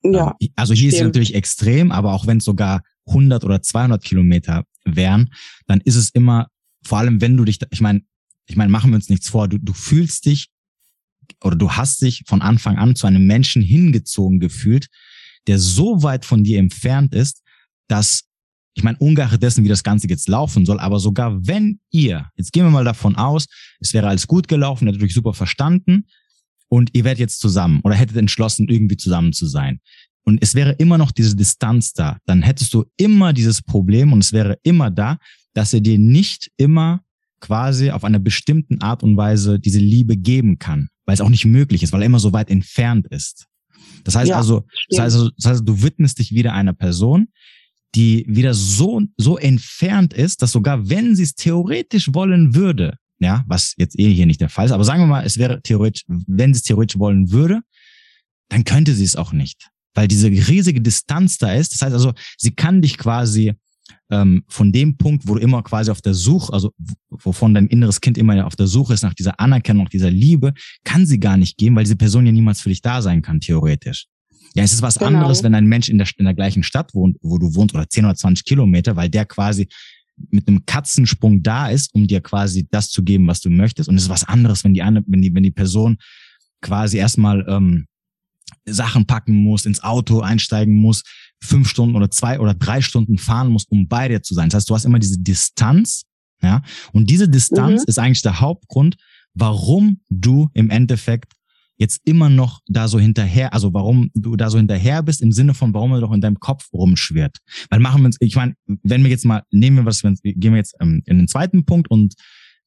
Ja. 0.03 0.35
Ähm, 0.41 0.49
also 0.57 0.75
hier 0.75 0.91
stimmt. 0.91 0.93
ist 0.93 1.01
es 1.01 1.05
natürlich 1.07 1.35
extrem, 1.35 1.93
aber 1.93 2.13
auch 2.13 2.27
wenn 2.27 2.39
es 2.39 2.45
sogar 2.45 2.83
100 3.07 3.45
oder 3.45 3.63
200 3.63 4.03
Kilometer 4.03 4.65
wären, 4.85 5.33
dann 5.67 5.81
ist 5.81 5.97
es 5.97 6.11
immer, 6.11 6.49
vor 6.85 6.99
allem 6.99 7.21
wenn 7.21 7.37
du 7.37 7.45
dich, 7.45 7.59
ich 7.71 7.81
meine, 7.81 8.03
ich 8.47 8.57
meine, 8.57 8.71
machen 8.71 8.91
wir 8.91 8.97
uns 8.97 9.09
nichts 9.09 9.29
vor, 9.29 9.49
du, 9.49 9.59
du 9.59 9.73
fühlst 9.73 10.27
dich 10.27 10.49
oder 11.43 11.57
du 11.57 11.73
hast 11.73 12.01
dich 12.03 12.25
von 12.27 12.41
Anfang 12.41 12.79
an 12.79 12.97
zu 12.97 13.07
einem 13.07 13.27
Menschen 13.27 13.63
hingezogen 13.63 14.41
gefühlt, 14.41 14.89
der 15.47 15.59
so 15.59 16.03
weit 16.03 16.25
von 16.25 16.45
dir 16.45 16.59
entfernt 16.59 17.15
ist, 17.15 17.43
dass, 17.89 18.25
ich 18.75 18.83
meine, 18.83 18.99
ungeachtet 18.99 19.43
dessen, 19.43 19.65
wie 19.65 19.69
das 19.69 19.83
Ganze 19.83 20.09
jetzt 20.09 20.29
laufen 20.29 20.65
soll, 20.65 20.81
aber 20.81 21.01
sogar 21.01 21.47
wenn 21.47 21.81
ihr, 21.91 22.31
jetzt 22.37 22.53
gehen 22.53 22.65
wir 22.65 22.71
mal 22.71 22.85
davon 22.85 23.17
aus, 23.17 23.47
es 23.81 23.93
wäre 23.93 24.09
alles 24.09 24.27
gut 24.27 24.49
gelaufen, 24.49 24.87
ihr 24.87 24.93
hättet 24.93 25.03
euch 25.03 25.15
super 25.15 25.35
verstanden 25.35 26.07
und 26.69 26.91
ihr 26.93 27.05
werdet 27.05 27.21
jetzt 27.21 27.41
zusammen 27.41 27.81
oder 27.83 27.95
hättet 27.95 28.17
entschlossen, 28.17 28.69
irgendwie 28.69 28.97
zusammen 28.97 29.33
zu 29.33 29.47
sein. 29.47 29.81
Und 30.25 30.43
es 30.43 30.55
wäre 30.55 30.73
immer 30.73 30.99
noch 30.99 31.11
diese 31.11 31.37
Distanz 31.37 31.95
da, 31.95 32.19
dann 32.27 32.43
hättest 32.43 32.75
du 32.75 32.85
immer 32.97 33.33
dieses 33.33 33.63
Problem 33.63 34.13
und 34.13 34.23
es 34.23 34.33
wäre 34.33 34.59
immer 34.63 34.91
da, 34.91 35.19
dass 35.55 35.73
er 35.73 35.81
dir 35.81 35.99
nicht 35.99 36.51
immer 36.57 37.03
quasi 37.41 37.91
auf 37.91 38.05
einer 38.05 38.19
bestimmten 38.19 38.81
Art 38.81 39.03
und 39.03 39.17
Weise 39.17 39.59
diese 39.59 39.79
Liebe 39.79 40.17
geben 40.17 40.59
kann, 40.59 40.89
weil 41.07 41.15
es 41.15 41.21
auch 41.21 41.31
nicht 41.31 41.45
möglich 41.45 41.83
ist, 41.83 41.93
weil 41.93 42.03
er 42.03 42.07
immer 42.07 42.21
so 42.21 42.33
weit 42.33 42.51
entfernt 42.51 43.07
ist. 43.09 43.47
Das 44.05 44.17
heißt 44.17 44.29
ja, 44.29 44.37
also, 44.37 44.65
das 44.91 45.01
heißt 45.01 45.17
also, 45.17 45.31
das 45.31 45.47
heißt, 45.47 45.63
du 45.69 45.83
widmest 45.83 46.19
dich 46.19 46.33
wieder 46.33 46.53
einer 46.53 46.73
Person, 46.73 47.29
die 47.95 48.25
wieder 48.29 48.55
so, 48.55 49.03
so 49.17 49.39
entfernt 49.39 50.13
ist, 50.13 50.43
dass 50.43 50.53
sogar 50.53 50.91
wenn 50.91 51.17
sie 51.17 51.23
es 51.23 51.35
theoretisch 51.35 52.13
wollen 52.13 52.55
würde, 52.55 52.99
ja, 53.19 53.45
was 53.47 53.75
jetzt 53.77 53.99
eh 53.99 54.13
hier 54.13 54.27
nicht 54.27 54.41
der 54.41 54.49
Fall 54.49 54.67
ist, 54.67 54.73
aber 54.73 54.85
sagen 54.85 55.03
wir 55.03 55.07
mal, 55.07 55.25
es 55.25 55.39
wäre 55.39 55.61
theoretisch, 55.63 56.05
wenn 56.07 56.55
sie 56.55 56.59
es 56.59 56.65
theoretisch 56.65 56.99
wollen 56.99 57.31
würde, 57.31 57.61
dann 58.49 58.65
könnte 58.65 58.95
sie 58.95 59.05
es 59.05 59.17
auch 59.17 59.33
nicht, 59.33 59.69
weil 59.95 60.09
diese 60.09 60.29
riesige 60.29 60.81
Distanz 60.81 61.39
da 61.39 61.53
ist. 61.53 61.75
Das 61.75 61.83
heißt 61.83 61.93
also, 61.93 62.13
sie 62.37 62.53
kann 62.53 62.81
dich 62.81 62.97
quasi 62.97 63.55
ähm, 64.11 64.45
von 64.49 64.73
dem 64.73 64.97
Punkt, 64.97 65.27
wo 65.27 65.35
du 65.35 65.41
immer 65.41 65.63
quasi 65.63 65.91
auf 65.91 66.01
der 66.01 66.15
Suche, 66.15 66.53
also 66.53 66.73
wovon 67.11 67.55
dein 67.55 67.67
inneres 67.67 68.01
Kind 68.01 68.17
immer 68.17 68.47
auf 68.47 68.57
der 68.57 68.67
Suche 68.67 68.95
ist 68.95 69.03
nach 69.03 69.15
dieser 69.15 69.39
Anerkennung, 69.41 69.85
nach 69.85 69.91
dieser 69.91 70.11
Liebe, 70.11 70.55
kann 70.85 71.07
sie 71.07 71.21
gar 71.21 71.37
nicht 71.37 71.59
geben, 71.59 71.77
weil 71.77 71.85
diese 71.85 71.97
Person 71.97 72.27
ja 72.27 72.33
niemals 72.33 72.61
für 72.61 72.69
dich 72.69 72.83
da 72.83 73.03
sein 73.03 73.23
kann, 73.23 73.41
theoretisch. 73.41 74.07
Ja, 74.55 74.63
es 74.65 74.73
ist 74.73 74.83
was 74.83 74.99
genau. 74.99 75.09
anderes, 75.09 75.43
wenn 75.43 75.55
ein 75.55 75.67
Mensch 75.67 75.89
in 75.89 75.99
der, 75.99 76.09
in 76.17 76.25
der 76.25 76.35
gleichen 76.35 76.63
Stadt 76.63 76.95
wohnt, 76.95 77.17
wo 77.21 77.39
du 77.39 77.55
wohnst, 77.55 77.75
oder 77.75 77.89
10 77.89 78.05
oder 78.07 78.15
20 78.15 78.45
Kilometer, 78.45 78.97
weil 78.97 79.11
der 79.11 79.27
quasi 79.27 79.69
mit 80.31 80.49
einem 80.49 80.65
Katzensprung 80.67 81.43
da 81.43 81.69
ist, 81.69 81.95
um 81.95 82.07
dir 82.07 82.21
quasi 82.21 82.67
das 82.71 82.91
zu 82.91 83.03
geben, 83.03 83.27
was 83.27 83.41
du 83.41 83.51
möchtest. 83.51 83.89
Und 83.89 83.97
es 83.97 84.05
ist 84.05 84.09
was 84.09 84.25
anderes, 84.25 84.65
wenn 84.65 84.75
die, 84.75 84.83
eine, 84.83 85.03
wenn 85.07 85.23
die, 85.23 85.35
wenn 85.35 85.43
die 85.43 85.51
Person 85.51 85.99
quasi 86.61 86.99
erstmal 86.99 87.47
ähm, 87.49 87.87
Sachen 88.67 89.07
packen 89.07 89.35
muss, 89.35 89.67
ins 89.67 89.83
Auto 89.83 90.21
einsteigen 90.21 90.75
muss, 90.75 91.05
fünf 91.43 91.69
Stunden 91.69 91.97
oder 91.97 92.11
zwei 92.11 92.41
oder 92.41 92.55
drei 92.55 92.81
Stunden 92.81 93.19
fahren 93.19 93.51
muss, 93.51 93.65
um 93.65 93.89
bei 93.89 94.09
dir 94.09 94.23
zu 94.23 94.35
sein. 94.35 94.49
Das 94.49 94.57
heißt, 94.57 94.71
du 94.71 94.75
hast 94.75 94.85
immer 94.85 94.99
diese 94.99 95.21
Distanz, 95.21 96.05
ja, 96.43 96.63
und 96.93 97.11
diese 97.11 97.29
Distanz 97.29 97.83
mhm. 97.83 97.89
ist 97.89 97.99
eigentlich 97.99 98.23
der 98.23 98.41
Hauptgrund, 98.41 98.97
warum 99.35 100.01
du 100.09 100.51
im 100.55 100.71
Endeffekt 100.71 101.33
jetzt 101.79 102.01
immer 102.05 102.29
noch 102.29 102.61
da 102.67 102.89
so 102.89 102.99
hinterher, 102.99 103.55
also 103.55 103.73
warum 103.73 104.11
du 104.15 104.37
da 104.37 104.51
so 104.51 104.59
hinterher 104.59 105.03
bist, 105.03 105.23
im 105.23 105.33
Sinne 105.33 105.55
von, 105.55 105.73
warum 105.73 105.93
er 105.93 106.01
doch 106.01 106.13
in 106.13 106.21
deinem 106.21 106.41
Kopf 106.41 106.69
rumschwirrt. 106.73 107.39
Weil 107.71 107.79
machen 107.81 108.03
wir 108.03 108.07
uns, 108.07 108.17
ich 108.21 108.35
meine, 108.35 108.55
wenn 108.83 109.03
wir 109.05 109.11
jetzt 109.11 109.25
mal, 109.25 109.45
nehmen 109.51 109.79
wir 109.79 109.87
was, 109.87 110.03
gehen 110.03 110.53
wir 110.53 110.57
jetzt 110.57 110.75
ähm, 110.81 111.03
in 111.07 111.19
den 111.19 111.29
zweiten 111.29 111.65
Punkt 111.65 111.89
und 111.91 112.15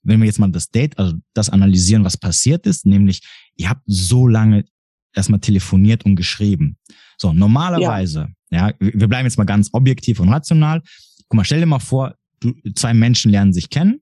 wenn 0.04 0.19
wir 0.19 0.26
jetzt 0.26 0.39
mal 0.39 0.50
das 0.50 0.69
Date, 0.69 0.97
also 0.97 1.13
das 1.34 1.50
analysieren, 1.50 2.04
was 2.04 2.17
passiert 2.17 2.65
ist, 2.65 2.86
nämlich, 2.86 3.21
ihr 3.58 3.69
habt 3.69 3.84
so 3.86 4.28
lange 4.28 4.65
erstmal 5.13 5.41
telefoniert 5.41 6.06
und 6.06 6.15
geschrieben. 6.15 6.78
So, 7.17 7.34
normalerweise, 7.34 8.30
ja. 8.50 8.69
ja, 8.69 8.74
wir 8.80 9.08
bleiben 9.08 9.28
jetzt 9.28 9.38
mal 9.38 9.43
ganz 9.43 9.69
objektiv 9.74 10.19
und 10.19 10.30
rational. 10.30 10.82
Guck 11.28 11.36
mal, 11.36 11.43
stell 11.43 11.60
dir 11.60 11.65
mal 11.65 11.80
vor, 11.80 12.15
du, 12.39 12.54
zwei 12.76 12.93
Menschen 12.93 13.30
lernen 13.30 13.54
sich 13.54 13.69
kennen 13.69 14.02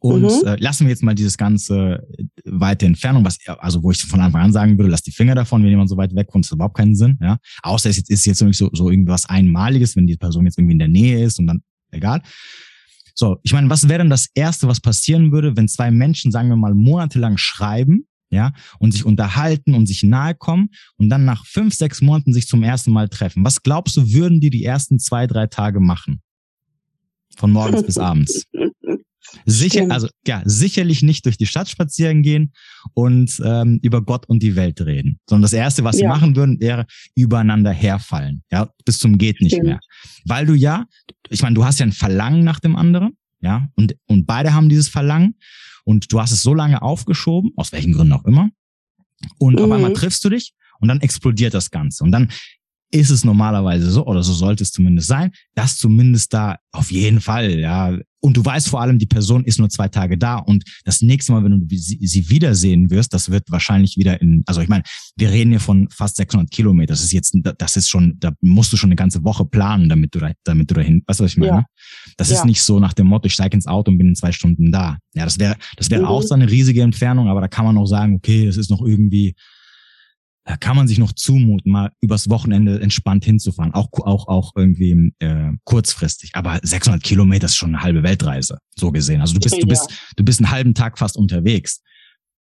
und 0.00 0.22
mhm. 0.22 0.46
äh, 0.46 0.56
lassen 0.56 0.84
wir 0.84 0.90
jetzt 0.90 1.02
mal 1.02 1.14
dieses 1.14 1.36
ganze 1.36 2.06
weite 2.44 2.86
Entfernung, 2.86 3.24
was 3.24 3.38
also 3.58 3.82
wo 3.82 3.90
ich 3.90 4.02
von 4.02 4.20
Anfang 4.20 4.42
an 4.42 4.52
sagen 4.52 4.78
würde, 4.78 4.90
lass 4.90 5.02
die 5.02 5.10
Finger 5.10 5.34
davon, 5.34 5.62
wenn 5.62 5.70
jemand 5.70 5.88
so 5.88 5.96
weit 5.96 6.14
weg 6.14 6.28
kommt, 6.28 6.44
das 6.44 6.50
hat 6.50 6.56
überhaupt 6.56 6.76
keinen 6.76 6.94
Sinn, 6.94 7.18
ja. 7.20 7.38
Außer 7.62 7.90
es 7.90 7.98
ist 7.98 8.08
jetzt, 8.08 8.26
ist 8.26 8.40
jetzt 8.42 8.58
so, 8.58 8.70
so 8.72 8.90
irgendwas 8.90 9.28
Einmaliges, 9.28 9.96
wenn 9.96 10.06
die 10.06 10.16
Person 10.16 10.44
jetzt 10.44 10.58
irgendwie 10.58 10.74
in 10.74 10.78
der 10.78 10.88
Nähe 10.88 11.24
ist 11.24 11.38
und 11.38 11.46
dann 11.46 11.62
egal. 11.90 12.22
So, 13.14 13.38
ich 13.42 13.52
meine, 13.52 13.68
was 13.68 13.88
wäre 13.88 13.98
denn 13.98 14.10
das 14.10 14.28
Erste, 14.34 14.68
was 14.68 14.80
passieren 14.80 15.32
würde, 15.32 15.56
wenn 15.56 15.66
zwei 15.66 15.90
Menschen, 15.90 16.30
sagen 16.30 16.48
wir 16.48 16.56
mal, 16.56 16.74
monatelang 16.74 17.36
schreiben 17.36 18.06
ja, 18.30 18.52
und 18.78 18.92
sich 18.92 19.04
unterhalten 19.04 19.74
und 19.74 19.86
sich 19.86 20.02
nahe 20.02 20.34
kommen 20.34 20.68
und 20.96 21.08
dann 21.08 21.24
nach 21.24 21.44
fünf, 21.46 21.74
sechs 21.74 22.00
Monaten 22.00 22.32
sich 22.32 22.46
zum 22.46 22.62
ersten 22.62 22.92
Mal 22.92 23.08
treffen. 23.08 23.44
Was 23.44 23.62
glaubst 23.62 23.96
du, 23.96 24.12
würden 24.12 24.40
die 24.40 24.50
die 24.50 24.64
ersten 24.64 24.98
zwei, 24.98 25.26
drei 25.26 25.46
Tage 25.46 25.80
machen? 25.80 26.20
Von 27.36 27.52
morgens 27.52 27.82
bis 27.84 27.98
abends. 27.98 28.44
Sicher, 29.44 29.86
also 29.90 30.08
ja, 30.26 30.42
sicherlich 30.44 31.02
nicht 31.02 31.26
durch 31.26 31.36
die 31.36 31.46
Stadt 31.46 31.68
spazieren 31.68 32.22
gehen 32.22 32.52
und 32.94 33.40
ähm, 33.44 33.78
über 33.82 34.02
Gott 34.02 34.26
und 34.28 34.42
die 34.42 34.56
Welt 34.56 34.80
reden, 34.80 35.18
sondern 35.28 35.42
das 35.42 35.52
erste, 35.52 35.84
was 35.84 35.96
ja. 35.96 36.00
sie 36.00 36.06
machen 36.08 36.36
würden, 36.36 36.60
wäre 36.60 36.86
übereinander 37.14 37.72
herfallen, 37.72 38.42
ja, 38.50 38.70
bis 38.84 38.98
zum 38.98 39.18
geht 39.18 39.40
nicht 39.40 39.54
Stimmt. 39.54 39.66
mehr, 39.66 39.80
weil 40.24 40.46
du 40.46 40.54
ja, 40.54 40.86
ich 41.28 41.42
meine, 41.42 41.54
du 41.54 41.64
hast 41.64 41.78
ja 41.78 41.86
ein 41.86 41.92
Verlangen 41.92 42.44
nach 42.44 42.60
dem 42.60 42.76
anderen, 42.76 43.16
ja, 43.40 43.68
und 43.74 43.96
und 44.06 44.26
beide 44.26 44.54
haben 44.54 44.68
dieses 44.68 44.88
Verlangen 44.88 45.34
und 45.84 46.12
du 46.12 46.20
hast 46.20 46.32
es 46.32 46.42
so 46.42 46.54
lange 46.54 46.82
aufgeschoben, 46.82 47.52
aus 47.56 47.72
welchen 47.72 47.92
Gründen 47.92 48.12
auch 48.12 48.24
immer. 48.24 48.50
Und 49.38 49.54
mhm. 49.54 49.64
auf 49.64 49.70
einmal 49.70 49.92
triffst 49.94 50.24
du 50.24 50.30
dich 50.30 50.52
und 50.80 50.88
dann 50.88 51.00
explodiert 51.00 51.54
das 51.54 51.70
Ganze. 51.70 52.04
Und 52.04 52.12
dann 52.12 52.30
ist 52.90 53.10
es 53.10 53.24
normalerweise 53.24 53.90
so, 53.90 54.06
oder 54.06 54.22
so 54.22 54.32
sollte 54.32 54.62
es 54.62 54.72
zumindest 54.72 55.08
sein, 55.08 55.32
dass 55.54 55.76
zumindest 55.76 56.32
da 56.32 56.58
auf 56.72 56.90
jeden 56.90 57.20
Fall, 57.20 57.58
ja, 57.58 57.96
und 58.20 58.36
du 58.36 58.44
weißt 58.44 58.68
vor 58.68 58.80
allem, 58.80 58.98
die 58.98 59.06
Person 59.06 59.44
ist 59.44 59.58
nur 59.58 59.68
zwei 59.68 59.88
Tage 59.88 60.18
da 60.18 60.36
und 60.36 60.64
das 60.84 61.02
nächste 61.02 61.32
Mal, 61.32 61.44
wenn 61.44 61.66
du 61.66 61.76
sie, 61.76 61.98
sie 62.02 62.28
wiedersehen 62.30 62.90
wirst, 62.90 63.14
das 63.14 63.30
wird 63.30 63.50
wahrscheinlich 63.50 63.96
wieder 63.96 64.20
in, 64.20 64.42
also 64.46 64.60
ich 64.60 64.68
meine, 64.68 64.82
wir 65.16 65.30
reden 65.30 65.50
hier 65.50 65.60
von 65.60 65.88
fast 65.90 66.16
600 66.16 66.50
Kilometer, 66.50 66.92
das 66.92 67.04
ist 67.04 67.12
jetzt, 67.12 67.36
das 67.58 67.76
ist 67.76 67.88
schon, 67.88 68.16
da 68.18 68.32
musst 68.40 68.72
du 68.72 68.76
schon 68.76 68.88
eine 68.88 68.96
ganze 68.96 69.22
Woche 69.24 69.44
planen, 69.44 69.88
damit 69.88 70.14
du 70.14 70.18
da, 70.18 70.32
damit 70.44 70.70
du 70.70 70.74
dahin, 70.74 71.02
weißt 71.06 71.20
du, 71.20 71.24
was 71.24 71.32
ich 71.32 71.38
meine? 71.38 71.52
Ja. 71.52 71.64
Das 72.16 72.30
ja. 72.30 72.36
ist 72.36 72.44
nicht 72.44 72.62
so 72.62 72.80
nach 72.80 72.92
dem 72.92 73.06
Motto, 73.06 73.26
ich 73.26 73.34
steige 73.34 73.56
ins 73.56 73.66
Auto 73.66 73.90
und 73.90 73.98
bin 73.98 74.08
in 74.08 74.16
zwei 74.16 74.32
Stunden 74.32 74.72
da. 74.72 74.98
Ja, 75.14 75.24
das 75.24 75.38
wäre, 75.38 75.56
das 75.76 75.90
wäre 75.90 76.02
mhm. 76.02 76.08
auch 76.08 76.22
so 76.22 76.34
eine 76.34 76.50
riesige 76.50 76.82
Entfernung, 76.82 77.28
aber 77.28 77.40
da 77.40 77.48
kann 77.48 77.64
man 77.64 77.78
auch 77.78 77.86
sagen, 77.86 78.16
okay, 78.16 78.46
es 78.46 78.56
ist 78.56 78.70
noch 78.70 78.82
irgendwie, 78.82 79.34
da 80.48 80.56
kann 80.56 80.76
man 80.76 80.88
sich 80.88 80.98
noch 80.98 81.12
zumuten, 81.12 81.70
mal 81.70 81.92
übers 82.00 82.30
Wochenende 82.30 82.80
entspannt 82.80 83.22
hinzufahren, 83.22 83.74
auch 83.74 83.90
auch 83.92 84.28
auch 84.28 84.52
irgendwie 84.56 85.12
äh, 85.18 85.52
kurzfristig. 85.64 86.30
Aber 86.32 86.58
600 86.62 87.02
Kilometer 87.02 87.44
ist 87.44 87.56
schon 87.56 87.74
eine 87.74 87.82
halbe 87.82 88.02
Weltreise, 88.02 88.56
so 88.74 88.90
gesehen. 88.90 89.20
Also 89.20 89.34
du 89.34 89.40
bist 89.40 89.56
ja. 89.56 89.60
du 89.60 89.66
bist 89.66 89.90
du 90.16 90.24
bist 90.24 90.40
einen 90.40 90.50
halben 90.50 90.72
Tag 90.72 90.98
fast 90.98 91.18
unterwegs. 91.18 91.82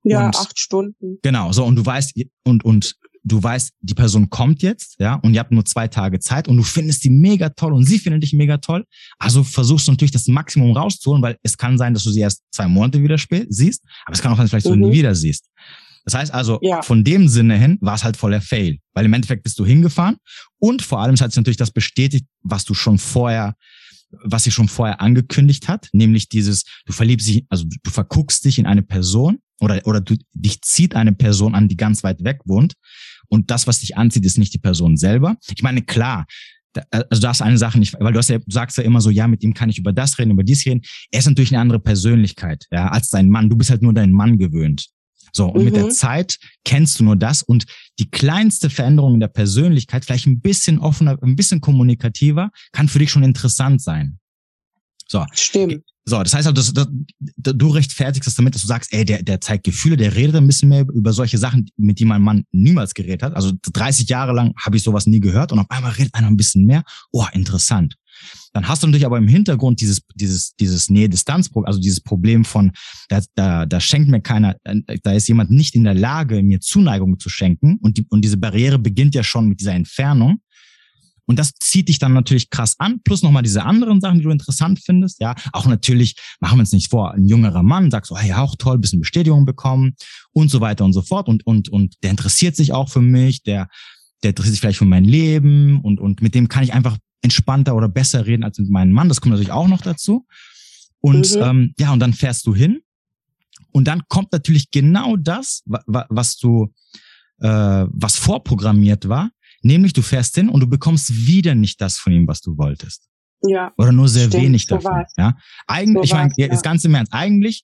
Ja, 0.03 0.27
und, 0.27 0.37
acht 0.37 0.59
Stunden. 0.59 1.19
Genau, 1.23 1.53
so 1.53 1.65
und 1.65 1.77
du 1.77 1.87
weißt 1.87 2.21
und 2.43 2.65
und 2.65 2.97
du 3.23 3.41
weißt, 3.41 3.71
die 3.81 3.95
Person 3.95 4.29
kommt 4.29 4.61
jetzt, 4.63 4.97
ja, 4.99 5.15
und 5.15 5.33
ihr 5.33 5.39
habt 5.39 5.53
nur 5.53 5.65
zwei 5.65 5.87
Tage 5.87 6.19
Zeit 6.19 6.49
und 6.49 6.57
du 6.57 6.65
findest 6.65 7.05
die 7.05 7.11
mega 7.11 7.51
toll 7.51 7.73
und 7.73 7.85
sie 7.85 8.01
findet 8.01 8.25
dich 8.25 8.33
mega 8.33 8.59
toll. 8.59 8.85
Also 9.21 9.45
versuchst 9.45 9.87
du 9.87 9.93
natürlich 9.93 10.11
das 10.11 10.27
Maximum 10.27 10.77
rauszuholen, 10.77 11.23
weil 11.23 11.39
es 11.45 11.57
kann 11.57 11.79
sein, 11.79 11.95
dass 11.95 12.03
du 12.03 12.11
sie 12.11 12.21
erst 12.21 12.43
zwei 12.51 12.67
Monate 12.67 13.01
wieder 13.01 13.19
siehst, 13.49 13.85
aber 14.05 14.15
es 14.15 14.21
kann 14.21 14.33
auch 14.33 14.37
sein, 14.37 14.47
dass 14.47 14.51
vielleicht 14.51 14.67
mhm. 14.67 14.81
du 14.83 14.89
nie 14.89 14.99
wieder 14.99 15.15
siehst. 15.15 15.49
Das 16.05 16.15
heißt 16.15 16.35
also, 16.35 16.59
ja. 16.63 16.83
von 16.83 17.03
dem 17.03 17.29
Sinne 17.29 17.57
hin 17.57 17.79
war 17.81 17.95
es 17.95 18.05
halt 18.05 18.17
voller 18.17 18.41
Fail, 18.41 18.79
weil 18.93 19.07
im 19.07 19.13
Endeffekt 19.13 19.43
bist 19.43 19.59
du 19.59 19.65
hingefahren 19.65 20.17
und 20.59 20.83
vor 20.83 21.01
allem 21.01 21.19
hat 21.19 21.31
sich 21.31 21.37
natürlich 21.37 21.57
das 21.57 21.71
bestätigt, 21.71 22.27
was 22.43 22.65
du 22.65 22.75
schon 22.75 22.99
vorher 22.99 23.55
was 24.23 24.45
sie 24.45 24.51
schon 24.51 24.69
vorher 24.69 25.01
angekündigt 25.01 25.69
hat, 25.69 25.89
nämlich 25.93 26.29
dieses, 26.29 26.65
du 26.87 26.93
verliebst 26.93 27.29
dich, 27.29 27.45
also 27.49 27.65
du 27.65 27.91
verguckst 27.91 28.45
dich 28.45 28.59
in 28.59 28.67
eine 28.67 28.83
Person 28.83 29.39
oder, 29.61 29.81
oder 29.87 30.01
du, 30.01 30.17
dich 30.33 30.61
zieht 30.63 30.95
eine 30.95 31.13
Person 31.13 31.55
an, 31.55 31.69
die 31.69 31.77
ganz 31.77 32.03
weit 32.03 32.23
weg 32.23 32.41
wohnt. 32.45 32.75
Und 33.29 33.51
das, 33.51 33.67
was 33.67 33.81
dich 33.81 33.97
anzieht, 33.97 34.25
ist 34.25 34.39
nicht 34.39 34.55
die 34.55 34.59
Person 34.59 34.97
selber. 34.97 35.37
Ich 35.55 35.63
meine, 35.63 35.83
klar, 35.83 36.27
also 36.91 37.21
du 37.21 37.29
hast 37.29 37.41
eine 37.41 37.59
Sache 37.59 37.79
nicht, 37.79 37.95
weil 37.99 38.13
du 38.13 38.19
hast 38.19 38.29
ja, 38.29 38.39
du 38.39 38.51
sagst 38.51 38.77
ja 38.79 38.85
immer 38.85 39.01
so, 39.01 39.11
ja, 39.11 39.29
mit 39.29 39.43
ihm 39.43 39.55
kann 39.55 39.71
ich 39.71 39.79
über 39.79 39.93
das 39.93 40.19
reden, 40.19 40.33
über 40.33 40.45
dies 40.45 40.67
reden. 40.67 40.83
Er 41.11 41.21
ist 41.21 41.27
natürlich 41.27 41.53
eine 41.53 41.61
andere 41.61 41.81
Persönlichkeit, 41.81 42.67
ja, 42.71 42.89
als 42.89 43.11
dein 43.11 43.31
Mann. 43.31 43.49
Du 43.49 43.57
bist 43.57 43.71
halt 43.71 43.83
nur 43.83 43.95
dein 43.95 44.13
Mann 44.13 44.39
gewöhnt. 44.39 44.89
So, 45.37 45.47
und 45.47 45.59
mhm. 45.59 45.65
mit 45.65 45.77
der 45.77 45.87
mhm. 45.87 45.91
Zeit 45.91 46.39
kennst 46.65 47.01
du 47.01 47.05
nur 47.05 47.17
das 47.17 47.43
und 47.43 47.67
die 47.99 48.09
kleinste 48.11 48.71
Veränderung 48.71 49.15
in 49.15 49.21
der 49.21 49.29
Persönlichkeit, 49.29 50.05
vielleicht 50.05 50.27
ein 50.27 50.41
bisschen 50.41 50.79
offener, 50.79 51.19
ein 51.23 51.37
bisschen 51.37 51.61
kommunikativer, 51.61 52.51
kann 52.73 52.89
für 52.89 53.01
dich 53.01 53.11
schon 53.11 53.25
interessant 53.25 53.83
sein. 53.83 54.19
So. 55.09 55.25
Stimmt. 55.33 55.83
So, 56.07 56.23
das 56.23 56.35
heißt 56.35 56.47
also, 56.47 56.73
dass, 56.73 56.87
dass, 57.37 57.57
du 57.57 57.69
rechtfertigst 57.69 58.27
das 58.27 58.35
damit, 58.35 58.55
dass 58.55 58.63
du 58.63 58.69
sagst, 58.69 58.93
ey, 58.93 59.05
der, 59.05 59.23
der 59.23 59.41
zeigt 59.41 59.65
Gefühle, 59.65 59.97
der 59.97 60.15
redet 60.15 60.37
ein 60.37 60.47
bisschen 60.47 60.69
mehr 60.69 60.85
über 60.93 61.13
solche 61.15 61.39
Sachen, 61.39 61.71
mit 61.77 61.99
denen 61.99 62.11
mein 62.11 62.23
Mann 62.23 62.45
niemals 62.53 62.93
geredet 62.93 63.23
hat. 63.23 63.35
Also 63.35 63.53
30 63.73 64.09
Jahre 64.09 64.33
lang 64.33 64.53
habe 64.63 64.77
ich 64.77 64.83
sowas 64.83 65.07
nie 65.07 65.21
gehört 65.21 65.51
und 65.53 65.59
auf 65.59 65.71
einmal 65.71 65.93
redet 65.93 66.15
einer 66.15 66.27
ein 66.27 66.37
bisschen 66.37 66.67
mehr. 66.67 66.85
Oh, 67.11 67.25
interessant. 67.33 67.97
Dann 68.53 68.69
hast 68.69 68.83
du 68.83 68.87
natürlich 68.87 69.07
aber 69.07 69.19
im 69.19 69.29
Hintergrund 69.29 69.81
dieses, 69.81 70.03
dieses, 70.15 70.55
dieses 70.57 70.91
Nähe-Distanz-Problem, 70.91 71.67
also 71.67 71.81
dieses 71.81 72.01
Problem 72.01 72.45
von, 72.45 72.73
da, 73.09 73.21
da, 73.35 73.67
da 73.67 73.81
schenkt 73.81 74.09
mir 74.09 74.21
keiner, 74.21 74.57
da 75.03 75.13
ist 75.13 75.29
jemand 75.29 75.51
nicht 75.51 75.75
in 75.75 75.85
der 75.85 75.95
Lage, 75.95 76.43
mir 76.43 76.61
Zuneigung 76.61 77.19
zu 77.19 77.29
schenken 77.29 77.79
und, 77.81 77.99
die, 77.99 78.07
und 78.11 78.25
diese 78.25 78.37
Barriere 78.37 78.79
beginnt 78.79 79.15
ja 79.15 79.25
schon 79.25 79.49
mit 79.49 79.61
dieser 79.61 79.75
Entfernung. 79.75 80.39
Und 81.27 81.39
das 81.39 81.55
zieht 81.55 81.89
dich 81.89 81.99
dann 81.99 82.13
natürlich 82.13 82.51
krass 82.51 82.77
an, 82.79 83.01
plus 83.03 83.23
nochmal 83.23 83.43
diese 83.43 83.65
anderen 83.65 84.01
Sachen, 84.01 84.19
die 84.19 84.25
du 84.25 84.31
interessant 84.31 84.81
findest. 84.85 85.21
Ja, 85.21 85.35
auch 85.53 85.67
natürlich, 85.67 86.17
machen 86.41 86.59
wir 86.59 86.61
uns 86.61 86.73
nicht 86.73 86.91
vor, 86.91 87.13
ein 87.13 87.27
jüngerer 87.27 87.63
Mann 87.63 87.91
sagt 87.91 88.07
so, 88.07 88.17
hey, 88.17 88.31
ja, 88.31 88.43
auch 88.43 88.57
toll, 88.57 88.79
bisschen 88.79 89.01
Bestätigung 89.01 89.45
bekommen 89.45 89.95
und 90.33 90.51
so 90.51 90.61
weiter 90.61 90.85
und 90.85 90.93
so 90.93 91.03
fort. 91.03 91.29
Und, 91.29 91.47
und, 91.47 91.69
und 91.69 91.95
der 92.03 92.11
interessiert 92.11 92.57
sich 92.57 92.73
auch 92.73 92.89
für 92.89 93.01
mich, 93.01 93.43
der, 93.43 93.69
der 94.23 94.31
interessiert 94.31 94.53
sich 94.53 94.61
vielleicht 94.61 94.79
für 94.79 94.85
mein 94.85 95.05
Leben 95.05 95.81
und, 95.81 96.01
und 96.01 96.23
mit 96.23 96.35
dem 96.35 96.49
kann 96.49 96.65
ich 96.65 96.73
einfach 96.73 96.99
entspannter 97.23 97.75
oder 97.75 97.89
besser 97.89 98.27
reden 98.27 98.45
als 98.45 98.59
mit 98.59 98.69
meinem 98.69 98.93
Mann. 98.93 99.09
Das 99.09 99.21
kommt 99.21 99.33
natürlich 99.33 99.53
auch 99.53 99.69
noch 99.69 99.81
dazu. 99.81 100.27
Und 101.01 101.35
mhm. 101.35 101.43
ähm, 101.43 101.75
ja, 101.79 101.93
und 101.93 102.01
dann 102.01 102.13
fährst 102.13 102.47
du 102.47 102.55
hin 102.55 102.81
und 103.73 103.89
dann 103.89 104.03
kommt 104.09 104.33
natürlich 104.33 104.71
genau 104.71 105.17
das, 105.17 105.63
was 105.67 106.37
du, 106.37 106.73
äh, 107.41 107.49
was 107.89 108.17
vorprogrammiert 108.17 109.09
war, 109.09 109.31
nämlich 109.65 109.93
du 109.93 110.03
fährst 110.03 110.35
hin 110.35 110.49
und 110.49 110.61
du 110.61 110.67
bekommst 110.67 111.27
wieder 111.27 111.55
nicht 111.55 111.81
das 111.81 111.99
von 111.99 112.13
ihm, 112.13 112.29
was 112.29 112.41
du 112.41 112.57
wolltest. 112.57 113.09
Ja. 113.47 113.73
Oder 113.77 113.93
nur 113.93 114.09
sehr 114.09 114.29
stimmt, 114.29 114.45
wenig 114.45 114.67
davon. 114.67 115.05
So 115.17 115.23
ja. 115.23 115.37
Eigentlich, 115.67 116.11
so 116.11 116.15
ich 116.17 116.21
meine, 116.21 116.33
ja. 116.37 116.49
das 116.49 116.63
ganze 116.63 116.89
im 116.89 116.95
Ernst, 116.95 117.13
eigentlich 117.13 117.63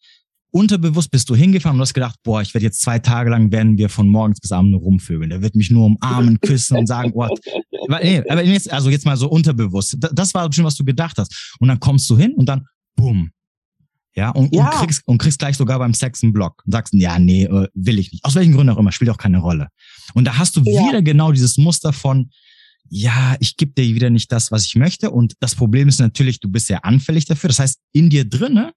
unterbewusst 0.53 1.11
bist 1.11 1.31
du 1.31 1.37
hingefahren 1.37 1.77
und 1.77 1.83
hast 1.83 1.95
gedacht, 1.95 2.17
boah, 2.23 2.43
ich 2.43 2.53
werde 2.55 2.65
jetzt 2.65 2.81
zwei 2.81 2.99
Tage 2.99 3.31
lang 3.31 3.53
werden 3.53 3.79
wir 3.79 3.89
von 3.89 4.09
morgens 4.09 4.41
bis 4.41 4.53
abends 4.53 4.73
nur 4.73 4.81
rumvögeln. 4.81 5.31
Der 5.31 5.43
wird 5.43 5.55
mich 5.55 5.71
nur 5.71 5.87
umarmen, 5.87 6.41
küssen 6.43 6.77
und 6.77 6.87
sagen, 6.87 7.13
oh, 7.15 7.29
nee, 8.03 8.23
aber 8.29 8.45
jetzt, 8.45 8.73
also 8.73 8.91
jetzt 8.91 9.07
mal 9.07 9.17
so 9.17 9.29
unterbewusst. 9.29 9.97
Das 10.13 10.35
war 10.35 10.49
bestimmt, 10.49 10.67
was 10.67 10.77
du 10.77 10.85
gedacht 10.85 11.19
hast. 11.19 11.55
Und 11.61 11.69
dann 11.69 11.81
kommst 11.81 12.09
du 12.11 12.17
hin 12.17 12.35
und 12.35 12.49
dann, 12.49 12.67
bumm. 12.97 13.31
Ja, 14.17 14.31
und, 14.31 14.53
ja. 14.55 14.65
und 14.65 14.71
kriegst, 14.73 15.03
und 15.07 15.19
kriegst 15.19 15.39
gleich 15.39 15.57
sogar 15.57 15.79
beim 15.79 15.95
Sex 15.95 16.23
einen 16.23 16.33
Block 16.33 16.63
und 16.67 16.73
sagst, 16.73 16.93
ja, 16.95 17.19
nee, 17.19 17.45
äh, 17.45 17.69
will 17.75 17.99
ich 17.99 18.11
nicht. 18.11 18.25
Aus 18.25 18.35
welchen 18.35 18.53
Gründen 18.53 18.71
auch 18.71 18.79
immer, 18.79 18.91
spielt 18.91 19.11
auch 19.11 19.19
keine 19.19 19.39
Rolle. 19.39 19.69
Und 20.15 20.25
da 20.25 20.39
hast 20.39 20.57
du 20.57 20.63
ja. 20.65 20.89
wieder 20.89 21.03
genau 21.03 21.33
dieses 21.33 21.57
Muster 21.59 21.93
von, 21.93 22.31
ja, 22.89 23.37
ich 23.41 23.57
gebe 23.57 23.73
dir 23.73 23.95
wieder 23.95 24.11
nicht 24.11 24.33
das, 24.33 24.51
was 24.51 24.67
ich 24.67 24.77
möchte. 24.77 25.11
Und 25.11 25.35
das 25.41 25.55
Problem 25.55 25.89
ist 25.89 26.01
natürlich, 26.01 26.41
du 26.41 26.49
bist 26.49 26.67
sehr 26.67 26.85
anfällig 26.85 27.25
dafür. 27.25 27.49
Das 27.49 27.59
heißt, 27.59 27.79
in 27.93 28.11
dir 28.11 28.29
drinne 28.29 28.73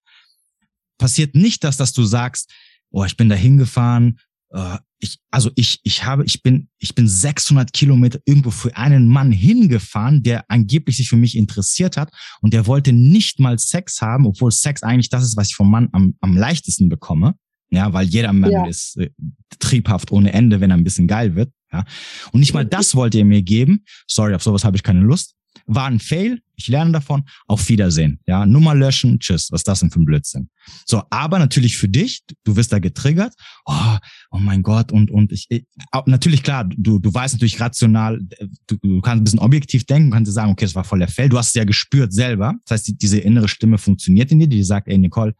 passiert 0.98 1.34
nicht 1.34 1.64
das, 1.64 1.76
dass 1.76 1.92
du 1.92 2.04
sagst, 2.04 2.52
oh, 2.90 3.04
ich 3.04 3.16
bin 3.16 3.28
da 3.28 3.34
hingefahren, 3.34 4.18
äh, 4.50 4.78
ich, 5.00 5.18
also 5.30 5.50
ich, 5.54 5.80
ich 5.82 6.04
habe, 6.04 6.24
ich 6.24 6.42
bin, 6.42 6.68
ich 6.78 6.94
bin 6.94 7.06
600 7.06 7.72
Kilometer 7.72 8.20
irgendwo 8.24 8.50
für 8.50 8.74
einen 8.76 9.08
Mann 9.08 9.32
hingefahren, 9.32 10.22
der 10.22 10.44
angeblich 10.48 10.96
sich 10.96 11.08
für 11.08 11.16
mich 11.16 11.36
interessiert 11.36 11.96
hat 11.96 12.10
und 12.40 12.54
der 12.54 12.66
wollte 12.66 12.92
nicht 12.92 13.38
mal 13.38 13.58
Sex 13.58 14.00
haben, 14.00 14.26
obwohl 14.26 14.50
Sex 14.50 14.82
eigentlich 14.82 15.10
das 15.10 15.24
ist, 15.24 15.36
was 15.36 15.48
ich 15.48 15.56
vom 15.56 15.70
Mann 15.70 15.88
am, 15.92 16.14
am 16.20 16.36
leichtesten 16.36 16.88
bekomme. 16.88 17.34
Ja, 17.70 17.92
weil 17.92 18.06
jeder 18.06 18.32
Mann 18.32 18.52
ja. 18.52 18.66
ist 18.66 18.96
äh, 18.98 19.10
triebhaft 19.58 20.12
ohne 20.12 20.32
Ende, 20.32 20.60
wenn 20.60 20.70
er 20.70 20.76
ein 20.76 20.84
bisschen 20.84 21.08
geil 21.08 21.34
wird. 21.34 21.50
Ja, 21.72 21.84
und 22.32 22.40
nicht 22.40 22.54
mal 22.54 22.64
das 22.64 22.94
wollte 22.94 23.18
er 23.18 23.24
mir 23.24 23.42
geben. 23.42 23.84
Sorry, 24.06 24.34
auf 24.34 24.42
sowas 24.42 24.64
habe 24.64 24.76
ich 24.76 24.82
keine 24.82 25.00
Lust 25.00 25.34
war 25.66 25.86
ein 25.86 26.00
Fail, 26.00 26.40
ich 26.56 26.68
lerne 26.68 26.92
davon, 26.92 27.24
auf 27.46 27.68
Wiedersehen. 27.68 28.20
Ja, 28.26 28.46
Nummer 28.46 28.74
löschen, 28.74 29.18
tschüss, 29.18 29.50
was 29.50 29.60
ist 29.60 29.68
das 29.68 29.80
denn 29.80 29.90
für 29.90 30.00
ein 30.00 30.04
Blödsinn? 30.04 30.48
So, 30.86 31.02
aber 31.10 31.38
natürlich 31.38 31.76
für 31.76 31.88
dich, 31.88 32.22
du 32.44 32.56
wirst 32.56 32.72
da 32.72 32.78
getriggert, 32.78 33.34
oh, 33.66 33.96
oh 34.30 34.38
mein 34.38 34.62
Gott, 34.62 34.92
und, 34.92 35.10
und 35.10 35.32
ich, 35.32 35.46
ich 35.48 35.64
natürlich 36.06 36.42
klar, 36.42 36.64
du, 36.64 36.98
du 36.98 37.12
weißt 37.12 37.34
natürlich 37.34 37.60
rational, 37.60 38.20
du, 38.66 38.76
du 38.82 39.00
kannst 39.00 39.20
ein 39.20 39.24
bisschen 39.24 39.38
objektiv 39.40 39.84
denken, 39.86 40.10
kannst 40.10 40.28
dir 40.28 40.34
sagen, 40.34 40.52
okay, 40.52 40.64
das 40.64 40.74
war 40.74 40.84
voll 40.84 40.98
der 40.98 41.08
Fail, 41.08 41.28
du 41.28 41.38
hast 41.38 41.48
es 41.48 41.54
ja 41.54 41.64
gespürt 41.64 42.12
selber, 42.12 42.54
das 42.66 42.78
heißt, 42.78 42.88
die, 42.88 42.98
diese 42.98 43.18
innere 43.18 43.48
Stimme 43.48 43.78
funktioniert 43.78 44.30
in 44.32 44.40
dir, 44.40 44.48
die 44.48 44.62
sagt, 44.62 44.88
ey 44.88 44.98
Nicole, 44.98 45.34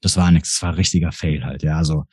das 0.00 0.16
war 0.16 0.30
nichts, 0.30 0.54
das 0.54 0.62
war 0.62 0.70
ein 0.70 0.76
richtiger 0.76 1.12
Fail 1.12 1.44
halt, 1.44 1.62
ja, 1.62 1.76
also. 1.76 2.04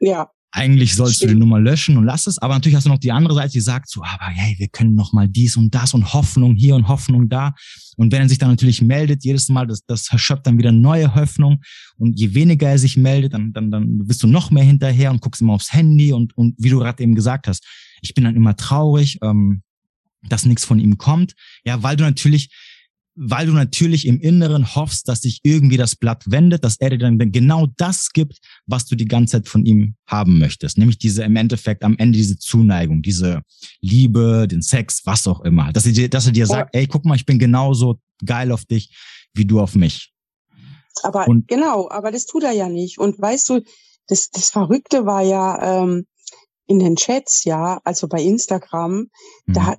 Ja, 0.00 0.30
eigentlich 0.54 0.94
sollst 0.94 1.16
Stimmt. 1.16 1.30
du 1.30 1.34
die 1.34 1.40
Nummer 1.40 1.58
löschen 1.58 1.96
und 1.96 2.04
lass 2.04 2.26
es. 2.26 2.38
Aber 2.38 2.52
natürlich 2.52 2.76
hast 2.76 2.84
du 2.84 2.90
noch 2.90 2.98
die 2.98 3.10
andere 3.10 3.34
Seite, 3.34 3.52
die 3.52 3.60
sagt 3.60 3.88
so, 3.88 4.02
aber 4.04 4.26
hey, 4.26 4.54
wir 4.58 4.68
können 4.68 4.94
noch 4.94 5.14
mal 5.14 5.26
dies 5.26 5.56
und 5.56 5.74
das 5.74 5.94
und 5.94 6.12
Hoffnung 6.12 6.54
hier 6.54 6.74
und 6.74 6.88
Hoffnung 6.88 7.30
da. 7.30 7.54
Und 7.96 8.12
wenn 8.12 8.20
er 8.20 8.28
sich 8.28 8.36
dann 8.36 8.50
natürlich 8.50 8.82
meldet, 8.82 9.24
jedes 9.24 9.48
Mal, 9.48 9.66
das, 9.66 9.84
das 9.86 10.06
verschöpft 10.06 10.46
dann 10.46 10.58
wieder 10.58 10.70
neue 10.70 11.14
Hoffnung. 11.14 11.62
Und 11.96 12.20
je 12.20 12.34
weniger 12.34 12.68
er 12.68 12.78
sich 12.78 12.98
meldet, 12.98 13.32
dann, 13.32 13.54
dann, 13.54 13.70
dann 13.70 14.06
bist 14.06 14.22
du 14.22 14.26
noch 14.26 14.50
mehr 14.50 14.64
hinterher 14.64 15.10
und 15.10 15.22
guckst 15.22 15.40
immer 15.40 15.54
aufs 15.54 15.72
Handy. 15.72 16.12
Und, 16.12 16.36
und 16.36 16.54
wie 16.58 16.68
du 16.68 16.78
gerade 16.78 17.02
eben 17.02 17.14
gesagt 17.14 17.48
hast, 17.48 17.66
ich 18.02 18.12
bin 18.12 18.24
dann 18.24 18.36
immer 18.36 18.54
traurig, 18.54 19.18
ähm, 19.22 19.62
dass 20.28 20.44
nichts 20.44 20.66
von 20.66 20.78
ihm 20.78 20.98
kommt. 20.98 21.32
Ja, 21.64 21.82
weil 21.82 21.96
du 21.96 22.04
natürlich 22.04 22.50
weil 23.14 23.46
du 23.46 23.52
natürlich 23.52 24.06
im 24.06 24.20
Inneren 24.20 24.74
hoffst, 24.74 25.08
dass 25.08 25.22
sich 25.22 25.40
irgendwie 25.42 25.76
das 25.76 25.96
Blatt 25.96 26.24
wendet, 26.26 26.64
dass 26.64 26.76
er 26.78 26.90
dir 26.90 26.98
dann 26.98 27.18
genau 27.18 27.66
das 27.76 28.10
gibt, 28.12 28.38
was 28.66 28.86
du 28.86 28.96
die 28.96 29.04
ganze 29.04 29.32
Zeit 29.32 29.48
von 29.48 29.66
ihm 29.66 29.94
haben 30.06 30.38
möchtest. 30.38 30.78
Nämlich 30.78 30.98
diese 30.98 31.22
im 31.22 31.36
Endeffekt 31.36 31.84
am 31.84 31.96
Ende 31.98 32.16
diese 32.16 32.38
Zuneigung, 32.38 33.02
diese 33.02 33.42
Liebe, 33.80 34.48
den 34.48 34.62
Sex, 34.62 35.02
was 35.04 35.26
auch 35.26 35.40
immer. 35.42 35.72
Dass 35.72 35.86
er 35.86 35.92
dir, 35.92 36.08
dass 36.08 36.26
er 36.26 36.32
dir 36.32 36.46
sagt, 36.46 36.74
ey, 36.74 36.86
guck 36.86 37.04
mal, 37.04 37.16
ich 37.16 37.26
bin 37.26 37.38
genauso 37.38 38.00
geil 38.24 38.50
auf 38.50 38.64
dich, 38.64 38.96
wie 39.34 39.44
du 39.44 39.60
auf 39.60 39.74
mich. 39.74 40.12
Aber 41.02 41.28
und, 41.28 41.48
genau, 41.48 41.88
aber 41.90 42.10
das 42.10 42.26
tut 42.26 42.44
er 42.44 42.52
ja 42.52 42.68
nicht. 42.68 42.98
Und 42.98 43.20
weißt 43.20 43.48
du, 43.48 43.60
das, 44.06 44.30
das 44.30 44.50
Verrückte 44.50 45.06
war 45.06 45.22
ja, 45.22 45.82
ähm, 45.82 46.06
in 46.66 46.78
den 46.78 46.96
Chats, 46.96 47.44
ja, 47.44 47.80
also 47.84 48.08
bei 48.08 48.22
Instagram, 48.22 49.08
mhm. 49.46 49.52
da, 49.52 49.76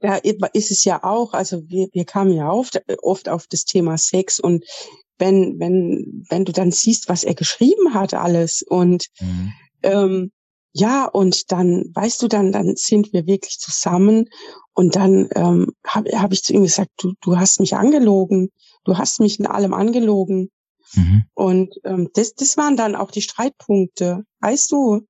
da 0.00 0.16
ist 0.52 0.70
es 0.70 0.84
ja 0.84 1.02
auch, 1.02 1.32
also 1.32 1.62
wir, 1.68 1.88
wir 1.92 2.04
kamen 2.04 2.32
ja 2.32 2.50
oft, 2.50 2.80
oft 3.02 3.28
auf 3.28 3.46
das 3.48 3.64
Thema 3.64 3.96
Sex 3.98 4.38
und 4.38 4.64
wenn, 5.18 5.58
wenn, 5.58 6.24
wenn 6.28 6.44
du 6.44 6.52
dann 6.52 6.70
siehst, 6.70 7.08
was 7.08 7.24
er 7.24 7.34
geschrieben 7.34 7.94
hat, 7.94 8.14
alles 8.14 8.62
und 8.62 9.06
mhm. 9.20 9.52
ähm, 9.82 10.32
ja, 10.72 11.06
und 11.06 11.50
dann, 11.50 11.90
weißt 11.94 12.22
du, 12.22 12.28
dann, 12.28 12.52
dann 12.52 12.76
sind 12.76 13.12
wir 13.12 13.26
wirklich 13.26 13.58
zusammen 13.58 14.28
und 14.74 14.94
dann 14.96 15.28
ähm, 15.34 15.72
habe 15.84 16.10
hab 16.20 16.32
ich 16.32 16.44
zu 16.44 16.52
ihm 16.52 16.62
gesagt, 16.62 16.90
du, 16.98 17.14
du 17.20 17.36
hast 17.36 17.58
mich 17.58 17.74
angelogen, 17.74 18.50
du 18.84 18.96
hast 18.96 19.18
mich 19.18 19.40
in 19.40 19.46
allem 19.46 19.74
angelogen. 19.74 20.50
Mhm. 20.94 21.24
Und 21.34 21.74
ähm, 21.84 22.10
das, 22.14 22.34
das 22.34 22.56
waren 22.56 22.76
dann 22.76 22.94
auch 22.94 23.10
die 23.10 23.22
Streitpunkte, 23.22 24.24
weißt 24.40 24.70
du? 24.70 25.00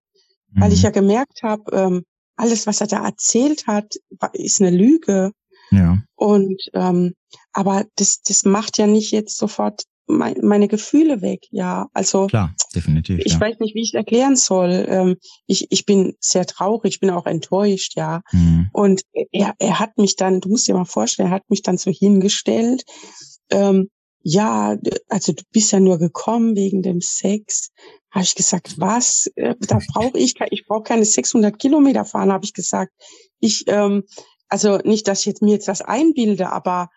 Mhm. 0.52 0.60
weil 0.60 0.72
ich 0.72 0.80
mhm. 0.80 0.84
ja 0.84 0.90
gemerkt 0.90 1.42
habe, 1.42 1.62
ähm, 1.72 2.04
alles, 2.36 2.66
was 2.66 2.80
er 2.80 2.86
da 2.86 3.04
erzählt 3.04 3.66
hat, 3.66 3.94
ist 4.32 4.60
eine 4.60 4.70
Lüge. 4.70 5.32
Ja. 5.70 5.98
Und 6.14 6.62
ähm, 6.72 7.14
aber 7.52 7.84
das, 7.96 8.20
das 8.22 8.44
macht 8.44 8.78
ja 8.78 8.86
nicht 8.86 9.10
jetzt 9.10 9.36
sofort 9.36 9.82
mein, 10.08 10.36
meine 10.42 10.68
Gefühle 10.68 11.20
weg. 11.20 11.46
Ja, 11.50 11.88
also 11.92 12.26
klar, 12.26 12.54
definitiv. 12.74 13.20
Ich 13.24 13.34
ja. 13.34 13.40
weiß 13.40 13.58
nicht, 13.60 13.74
wie 13.74 13.82
ich 13.82 13.90
es 13.90 13.94
erklären 13.94 14.36
soll. 14.36 14.86
Ähm, 14.88 15.16
ich, 15.46 15.66
ich 15.70 15.84
bin 15.84 16.14
sehr 16.20 16.46
traurig, 16.46 16.94
ich 16.94 17.00
bin 17.00 17.10
auch 17.10 17.26
enttäuscht, 17.26 17.94
ja. 17.96 18.22
Mhm. 18.32 18.70
Und 18.72 19.02
er, 19.32 19.54
er 19.58 19.78
hat 19.78 19.98
mich 19.98 20.16
dann, 20.16 20.40
du 20.40 20.48
musst 20.48 20.66
dir 20.66 20.74
mal 20.74 20.84
vorstellen, 20.84 21.28
er 21.28 21.34
hat 21.34 21.50
mich 21.50 21.62
dann 21.62 21.76
so 21.76 21.90
hingestellt. 21.90 22.84
Ähm, 23.50 23.88
ja, 24.22 24.76
also 25.08 25.32
du 25.32 25.42
bist 25.52 25.72
ja 25.72 25.80
nur 25.80 25.98
gekommen 25.98 26.56
wegen 26.56 26.82
dem 26.82 27.00
Sex. 27.00 27.70
Habe 28.10 28.24
ich 28.24 28.34
gesagt, 28.34 28.78
was? 28.78 29.30
Äh, 29.36 29.54
da 29.60 29.78
brauche 29.92 30.18
ich, 30.18 30.34
ich 30.50 30.66
brauche 30.66 30.82
keine 30.82 31.04
600 31.04 31.58
Kilometer 31.58 32.04
fahren, 32.04 32.32
habe 32.32 32.44
ich 32.44 32.54
gesagt. 32.54 32.92
Ich, 33.40 33.64
ähm, 33.66 34.04
also 34.48 34.78
nicht, 34.78 35.08
dass 35.08 35.20
ich 35.20 35.26
jetzt 35.26 35.42
mir 35.42 35.52
jetzt 35.52 35.68
das 35.68 35.82
einbilde, 35.82 36.50
aber 36.50 36.88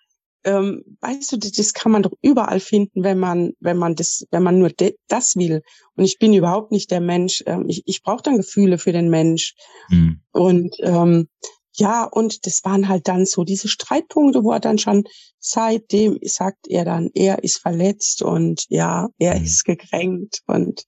ähm, 0.43 0.83
weißt 1.01 1.33
du, 1.33 1.37
das 1.37 1.73
kann 1.73 1.91
man 1.91 2.01
doch 2.01 2.13
überall 2.21 2.59
finden, 2.59 3.03
wenn 3.03 3.19
man, 3.19 3.53
wenn 3.59 3.77
man 3.77 3.95
das, 3.95 4.25
wenn 4.31 4.41
man 4.41 4.57
nur 4.57 4.71
das 5.07 5.35
will. 5.35 5.61
Und 5.95 6.03
ich 6.03 6.17
bin 6.17 6.33
überhaupt 6.33 6.71
nicht 6.71 6.89
der 6.89 7.01
Mensch. 7.01 7.43
Ähm, 7.45 7.65
ich 7.67 7.83
ich 7.85 8.01
brauche 8.01 8.23
dann 8.23 8.37
Gefühle 8.37 8.77
für 8.77 8.91
den 8.91 9.09
Mensch. 9.09 9.53
Mhm. 9.89 10.21
Und 10.31 10.75
ähm, 10.79 11.27
ja, 11.75 12.03
und 12.03 12.45
das 12.45 12.63
waren 12.63 12.87
halt 12.87 13.07
dann 13.07 13.25
so 13.25 13.43
diese 13.43 13.67
Streitpunkte, 13.67 14.43
wo 14.43 14.51
er 14.51 14.59
dann 14.59 14.77
schon 14.77 15.03
seitdem 15.39 16.19
sagt 16.21 16.67
er 16.67 16.85
dann, 16.85 17.09
er 17.13 17.43
ist 17.43 17.59
verletzt 17.59 18.21
und 18.21 18.65
ja, 18.69 19.07
er 19.17 19.39
mhm. 19.39 19.45
ist 19.45 19.63
gekränkt 19.63 20.41
und 20.47 20.83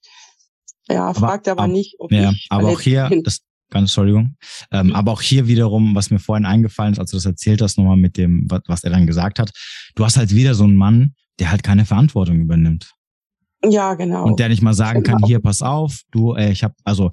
ja, 0.88 1.06
aber, 1.06 1.18
fragt 1.18 1.48
aber, 1.48 1.62
aber 1.62 1.72
nicht, 1.72 1.96
ob 1.98 2.12
ja, 2.12 2.30
ich 2.30 2.46
aber 2.50 2.68
auch 2.68 2.80
hier, 2.80 3.08
bin. 3.08 3.22
das, 3.22 3.40
ganz 3.70 3.90
Entschuldigung, 3.90 4.36
ähm, 4.70 4.88
mhm. 4.88 4.94
aber 4.94 5.12
auch 5.12 5.22
hier 5.22 5.48
wiederum, 5.48 5.94
was 5.94 6.10
mir 6.10 6.18
vorhin 6.18 6.44
eingefallen 6.44 6.92
ist, 6.92 6.98
als 6.98 7.10
du 7.10 7.16
das 7.16 7.26
erzählt 7.26 7.62
hast, 7.62 7.78
nochmal 7.78 7.96
mit 7.96 8.18
dem, 8.18 8.46
was, 8.48 8.60
was 8.66 8.84
er 8.84 8.90
dann 8.90 9.06
gesagt 9.06 9.38
hat, 9.38 9.50
du 9.94 10.04
hast 10.04 10.18
halt 10.18 10.34
wieder 10.34 10.54
so 10.54 10.64
einen 10.64 10.76
Mann, 10.76 11.14
der 11.38 11.50
halt 11.50 11.62
keine 11.62 11.86
Verantwortung 11.86 12.40
übernimmt. 12.40 12.92
Ja, 13.66 13.94
genau. 13.94 14.24
Und 14.26 14.38
der 14.38 14.50
nicht 14.50 14.60
mal 14.60 14.74
sagen 14.74 15.02
genau. 15.02 15.16
kann, 15.16 15.26
hier, 15.26 15.40
pass 15.40 15.62
auf, 15.62 16.02
du, 16.10 16.34
äh, 16.34 16.52
ich 16.52 16.62
habe, 16.62 16.74
also 16.84 17.10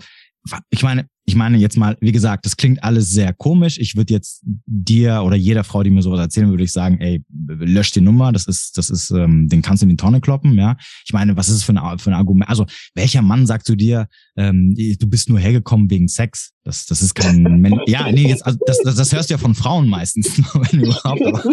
ich 0.70 0.84
meine, 0.84 1.08
ich 1.26 1.36
meine 1.36 1.58
jetzt 1.58 1.78
mal, 1.78 1.98
wie 2.02 2.12
gesagt, 2.12 2.46
das 2.46 2.58
klingt 2.58 2.84
alles 2.84 3.12
sehr 3.12 3.32
komisch. 3.34 3.78
Ich 3.78 3.96
würde 3.96 4.14
jetzt 4.14 4.42
dir 4.66 5.22
oder 5.24 5.36
jeder 5.36 5.64
Frau, 5.64 5.84
die 5.84 5.92
mir 5.92 6.02
sowas 6.02 6.20
erzählen, 6.20 6.50
würde 6.50 6.64
ich 6.64 6.72
sagen, 6.72 7.00
ey, 7.00 7.24
lösch 7.48 7.92
die 7.92 8.02
Nummer, 8.02 8.32
das 8.32 8.48
ist, 8.48 8.78
das 8.78 8.90
ist, 8.90 9.12
ähm, 9.12 9.48
den 9.48 9.62
kannst 9.62 9.82
du 9.82 9.86
in 9.86 9.92
die 9.92 9.98
Tonne 9.98 10.20
kloppen, 10.20 10.58
ja. 10.58 10.78
Ich 11.06 11.14
meine, 11.14 11.38
was 11.38 11.48
ist 11.48 11.58
es 11.58 11.64
für 11.64 11.74
ein, 11.74 12.00
für 12.00 12.10
ein 12.10 12.16
Argument? 12.16 12.50
Also, 12.50 12.66
welcher 12.96 13.22
Mann 13.22 13.46
sagt 13.46 13.66
zu 13.68 13.76
dir, 13.76 14.08
ähm, 14.36 14.76
du 14.76 15.08
bist 15.08 15.30
nur 15.30 15.40
hergekommen 15.40 15.90
wegen 15.90 16.08
Sex? 16.08 16.52
Das, 16.64 16.86
das 16.86 17.02
ist 17.02 17.14
kein, 17.14 17.44
Men 17.62 17.80
ja, 17.86 18.12
nee, 18.12 18.28
jetzt, 18.28 18.46
also 18.46 18.58
das, 18.66 18.80
das, 18.84 18.96
das 18.96 19.14
hörst 19.14 19.30
du 19.30 19.36
ja 19.36 19.38
von 19.38 19.56
Frauen 19.56 19.88
meistens, 19.88 20.38
wenn 20.54 20.82
überhaupt. 20.82 21.22
Aber, 21.24 21.44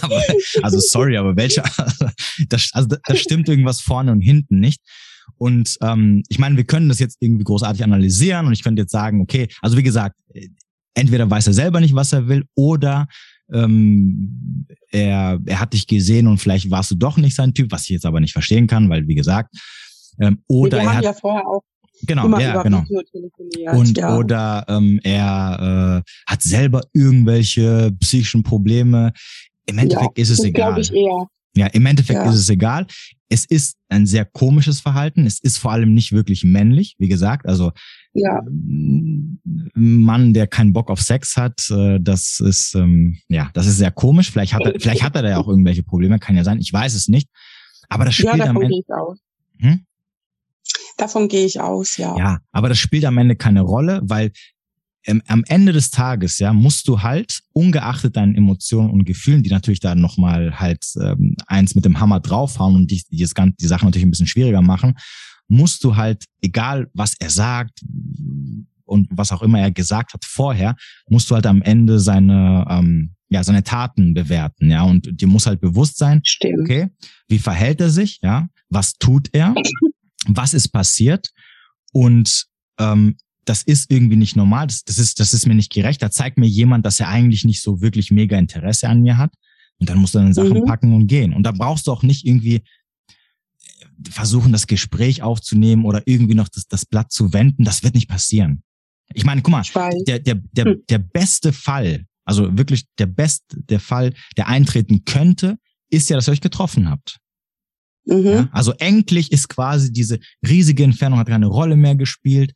aber, 0.02 0.22
also 0.62 0.78
sorry, 0.78 1.16
aber 1.16 1.36
welcher, 1.36 1.64
das, 2.48 2.70
also 2.72 2.96
das 3.04 3.18
stimmt 3.18 3.48
irgendwas 3.48 3.80
vorne 3.80 4.12
und 4.12 4.20
hinten 4.20 4.60
nicht. 4.60 4.80
Und 5.38 5.76
ähm, 5.82 6.22
ich 6.28 6.38
meine, 6.38 6.56
wir 6.56 6.64
können 6.64 6.88
das 6.88 6.98
jetzt 6.98 7.16
irgendwie 7.20 7.44
großartig 7.44 7.82
analysieren 7.82 8.46
und 8.46 8.52
ich 8.52 8.62
könnte 8.62 8.82
jetzt 8.82 8.92
sagen, 8.92 9.20
okay, 9.20 9.48
also 9.60 9.76
wie 9.76 9.82
gesagt, 9.82 10.18
entweder 10.94 11.30
weiß 11.30 11.46
er 11.46 11.52
selber 11.52 11.80
nicht, 11.80 11.94
was 11.94 12.12
er 12.12 12.28
will, 12.28 12.44
oder 12.54 13.06
ähm, 13.52 14.66
er, 14.90 15.40
er 15.44 15.60
hat 15.60 15.72
dich 15.72 15.86
gesehen 15.86 16.26
und 16.26 16.38
vielleicht 16.38 16.70
warst 16.70 16.90
du 16.90 16.94
doch 16.94 17.16
nicht 17.16 17.34
sein 17.34 17.54
Typ, 17.54 17.70
was 17.72 17.82
ich 17.82 17.90
jetzt 17.90 18.06
aber 18.06 18.20
nicht 18.20 18.32
verstehen 18.32 18.66
kann, 18.66 18.88
weil 18.88 19.06
wie 19.06 19.14
gesagt, 19.14 19.54
ähm, 20.20 20.42
oder 20.46 20.78
wir 20.78 20.84
er 20.84 20.94
hat, 20.96 21.04
ja 21.04 21.12
vorher 21.12 21.46
auch 21.46 21.62
genau, 22.02 22.38
ja, 22.38 22.62
genau. 22.62 22.84
Und 23.72 23.98
ja. 23.98 24.16
oder 24.16 24.64
ähm, 24.68 25.00
er 25.02 26.02
äh, 26.04 26.30
hat 26.30 26.42
selber 26.42 26.82
irgendwelche 26.92 27.92
psychischen 28.00 28.42
Probleme. 28.42 29.12
Im 29.66 29.78
Endeffekt 29.78 30.18
ja, 30.18 30.22
ist 30.22 30.30
es 30.30 30.44
egal. 30.44 30.78
Ich 30.80 30.92
eher. 30.92 31.26
Ja, 31.54 31.66
im 31.66 31.84
Endeffekt 31.86 32.20
ja. 32.20 32.30
ist 32.30 32.38
es 32.38 32.48
egal. 32.48 32.86
Es 33.28 33.44
ist 33.44 33.76
ein 33.88 34.06
sehr 34.06 34.24
komisches 34.24 34.80
Verhalten. 34.80 35.26
Es 35.26 35.38
ist 35.38 35.58
vor 35.58 35.72
allem 35.72 35.92
nicht 35.94 36.12
wirklich 36.12 36.44
männlich, 36.44 36.96
wie 36.98 37.08
gesagt. 37.08 37.46
Also 37.46 37.72
ja. 38.14 38.40
ein 38.46 39.40
Mann, 39.74 40.32
der 40.34 40.46
keinen 40.46 40.72
Bock 40.72 40.90
auf 40.90 41.00
Sex 41.00 41.36
hat, 41.36 41.70
äh, 41.70 41.98
das 42.00 42.40
ist 42.40 42.74
ähm, 42.74 43.18
ja, 43.28 43.50
das 43.54 43.66
ist 43.66 43.78
sehr 43.78 43.90
komisch. 43.90 44.30
Vielleicht 44.30 44.54
hat 44.54 44.62
er, 44.62 44.80
vielleicht 44.80 45.02
hat 45.02 45.14
er 45.16 45.22
da 45.22 45.30
ja 45.30 45.38
auch 45.38 45.48
irgendwelche 45.48 45.82
Probleme, 45.82 46.18
kann 46.18 46.36
ja 46.36 46.44
sein. 46.44 46.58
Ich 46.58 46.72
weiß 46.72 46.94
es 46.94 47.08
nicht. 47.08 47.28
Aber 47.88 48.04
das 48.04 48.14
spielt 48.14 48.36
ja, 48.36 48.46
am 48.46 48.60
Ende. 48.60 48.82
Hm? 49.58 49.84
Davon 50.96 51.28
gehe 51.28 51.44
ich 51.44 51.60
aus, 51.60 51.96
ja. 51.96 52.16
Ja, 52.16 52.38
aber 52.52 52.68
das 52.68 52.78
spielt 52.78 53.04
am 53.04 53.18
Ende 53.18 53.36
keine 53.36 53.60
Rolle, 53.60 54.00
weil 54.04 54.26
ähm, 54.26 54.32
am 55.06 55.44
Ende 55.48 55.72
des 55.72 55.90
Tages, 55.90 56.38
ja, 56.38 56.52
musst 56.52 56.86
du 56.86 57.02
halt, 57.02 57.40
ungeachtet 57.52 58.16
deinen 58.16 58.34
Emotionen 58.34 58.90
und 58.90 59.04
Gefühlen, 59.04 59.42
die 59.42 59.50
natürlich 59.50 59.80
da 59.80 59.94
nochmal 59.94 60.60
halt 60.60 60.84
ähm, 61.00 61.34
eins 61.46 61.74
mit 61.74 61.84
dem 61.84 61.98
Hammer 61.98 62.20
draufhauen 62.20 62.76
und 62.76 62.90
die, 62.90 63.02
die, 63.10 63.18
das 63.18 63.34
Ganze, 63.34 63.56
die 63.60 63.66
Sache 63.66 63.84
natürlich 63.84 64.06
ein 64.06 64.10
bisschen 64.10 64.26
schwieriger 64.26 64.62
machen, 64.62 64.94
musst 65.48 65.82
du 65.84 65.96
halt, 65.96 66.24
egal 66.40 66.88
was 66.94 67.14
er 67.18 67.30
sagt 67.30 67.80
und 68.84 69.08
was 69.10 69.32
auch 69.32 69.42
immer 69.42 69.60
er 69.60 69.70
gesagt 69.70 70.14
hat 70.14 70.24
vorher, 70.24 70.76
musst 71.08 71.30
du 71.30 71.34
halt 71.34 71.46
am 71.46 71.62
Ende 71.62 71.98
seine, 71.98 72.64
ähm, 72.70 73.14
ja, 73.28 73.42
seine 73.42 73.64
Taten 73.64 74.14
bewerten, 74.14 74.70
ja, 74.70 74.82
und 74.82 75.20
dir 75.20 75.26
muss 75.26 75.46
halt 75.46 75.60
bewusst 75.60 75.98
sein, 75.98 76.20
Stimmt. 76.24 76.60
okay, 76.60 76.88
wie 77.28 77.38
verhält 77.38 77.80
er 77.80 77.90
sich, 77.90 78.20
ja, 78.22 78.48
was 78.68 78.94
tut 78.94 79.28
er, 79.32 79.54
was 80.26 80.54
ist 80.54 80.68
passiert 80.68 81.28
und 81.92 82.46
ähm, 82.78 83.16
das 83.44 83.62
ist 83.62 83.90
irgendwie 83.90 84.16
nicht 84.16 84.36
normal, 84.36 84.68
das, 84.68 84.84
das, 84.84 84.98
ist, 84.98 85.18
das 85.20 85.34
ist 85.34 85.46
mir 85.46 85.54
nicht 85.54 85.72
gerecht. 85.72 86.02
Da 86.02 86.10
zeigt 86.10 86.38
mir 86.38 86.46
jemand, 86.46 86.86
dass 86.86 87.00
er 87.00 87.08
eigentlich 87.08 87.44
nicht 87.44 87.62
so 87.62 87.80
wirklich 87.80 88.10
mega 88.10 88.38
Interesse 88.38 88.88
an 88.88 89.02
mir 89.02 89.18
hat. 89.18 89.32
Und 89.78 89.88
dann 89.88 89.98
musst 89.98 90.14
du 90.14 90.18
deine 90.18 90.34
Sachen 90.34 90.60
mhm. 90.60 90.64
packen 90.64 90.94
und 90.94 91.08
gehen. 91.08 91.32
Und 91.32 91.42
da 91.42 91.50
brauchst 91.50 91.86
du 91.86 91.92
auch 91.92 92.04
nicht 92.04 92.24
irgendwie 92.24 92.56
äh, 92.56 92.62
versuchen, 94.10 94.52
das 94.52 94.68
Gespräch 94.68 95.22
aufzunehmen 95.22 95.84
oder 95.84 96.02
irgendwie 96.06 96.34
noch 96.34 96.48
das, 96.48 96.68
das 96.68 96.86
Blatt 96.86 97.10
zu 97.10 97.32
wenden. 97.32 97.64
Das 97.64 97.82
wird 97.82 97.94
nicht 97.94 98.08
passieren. 98.08 98.62
Ich 99.12 99.24
meine, 99.24 99.42
guck 99.42 99.52
mal, 99.52 99.64
der, 100.06 100.20
der, 100.20 100.36
der, 100.52 100.64
hm. 100.64 100.82
der 100.88 100.98
beste 100.98 101.52
Fall, 101.52 102.06
also 102.24 102.56
wirklich 102.56 102.86
der 102.98 103.06
beste, 103.06 103.60
der 103.64 103.80
Fall, 103.80 104.14
der 104.36 104.46
eintreten 104.46 105.04
könnte, 105.04 105.58
ist 105.90 106.08
ja, 106.08 106.16
dass 106.16 106.28
ihr 106.28 106.32
euch 106.32 106.40
getroffen 106.40 106.88
habt. 106.88 107.18
Mhm. 108.04 108.26
Ja, 108.26 108.48
also 108.52 108.72
endlich 108.78 109.30
ist 109.32 109.48
quasi 109.48 109.92
diese 109.92 110.18
riesige 110.46 110.84
Entfernung 110.84 111.18
hat 111.18 111.28
keine 111.28 111.46
Rolle 111.46 111.76
mehr 111.76 111.94
gespielt 111.94 112.52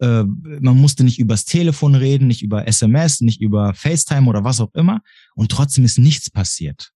äh, 0.00 0.24
man 0.24 0.76
musste 0.76 1.04
nicht 1.04 1.18
übers 1.18 1.44
Telefon 1.44 1.94
reden, 1.94 2.26
nicht 2.26 2.42
über 2.42 2.66
SMS, 2.66 3.20
nicht 3.20 3.40
über 3.40 3.74
FaceTime 3.74 4.28
oder 4.28 4.44
was 4.44 4.60
auch 4.60 4.74
immer. 4.74 5.00
Und 5.34 5.50
trotzdem 5.50 5.84
ist 5.84 5.98
nichts 5.98 6.30
passiert. 6.30 6.90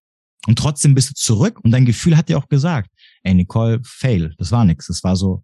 Und 0.46 0.58
trotzdem 0.58 0.94
bist 0.94 1.10
du 1.10 1.14
zurück 1.14 1.60
und 1.62 1.70
dein 1.70 1.84
Gefühl 1.84 2.16
hat 2.16 2.28
dir 2.28 2.38
auch 2.38 2.48
gesagt, 2.48 2.90
ey 3.22 3.34
Nicole, 3.34 3.80
fail, 3.84 4.34
das 4.38 4.52
war 4.52 4.64
nix. 4.64 4.86
Das 4.86 5.02
war 5.04 5.16
so. 5.16 5.42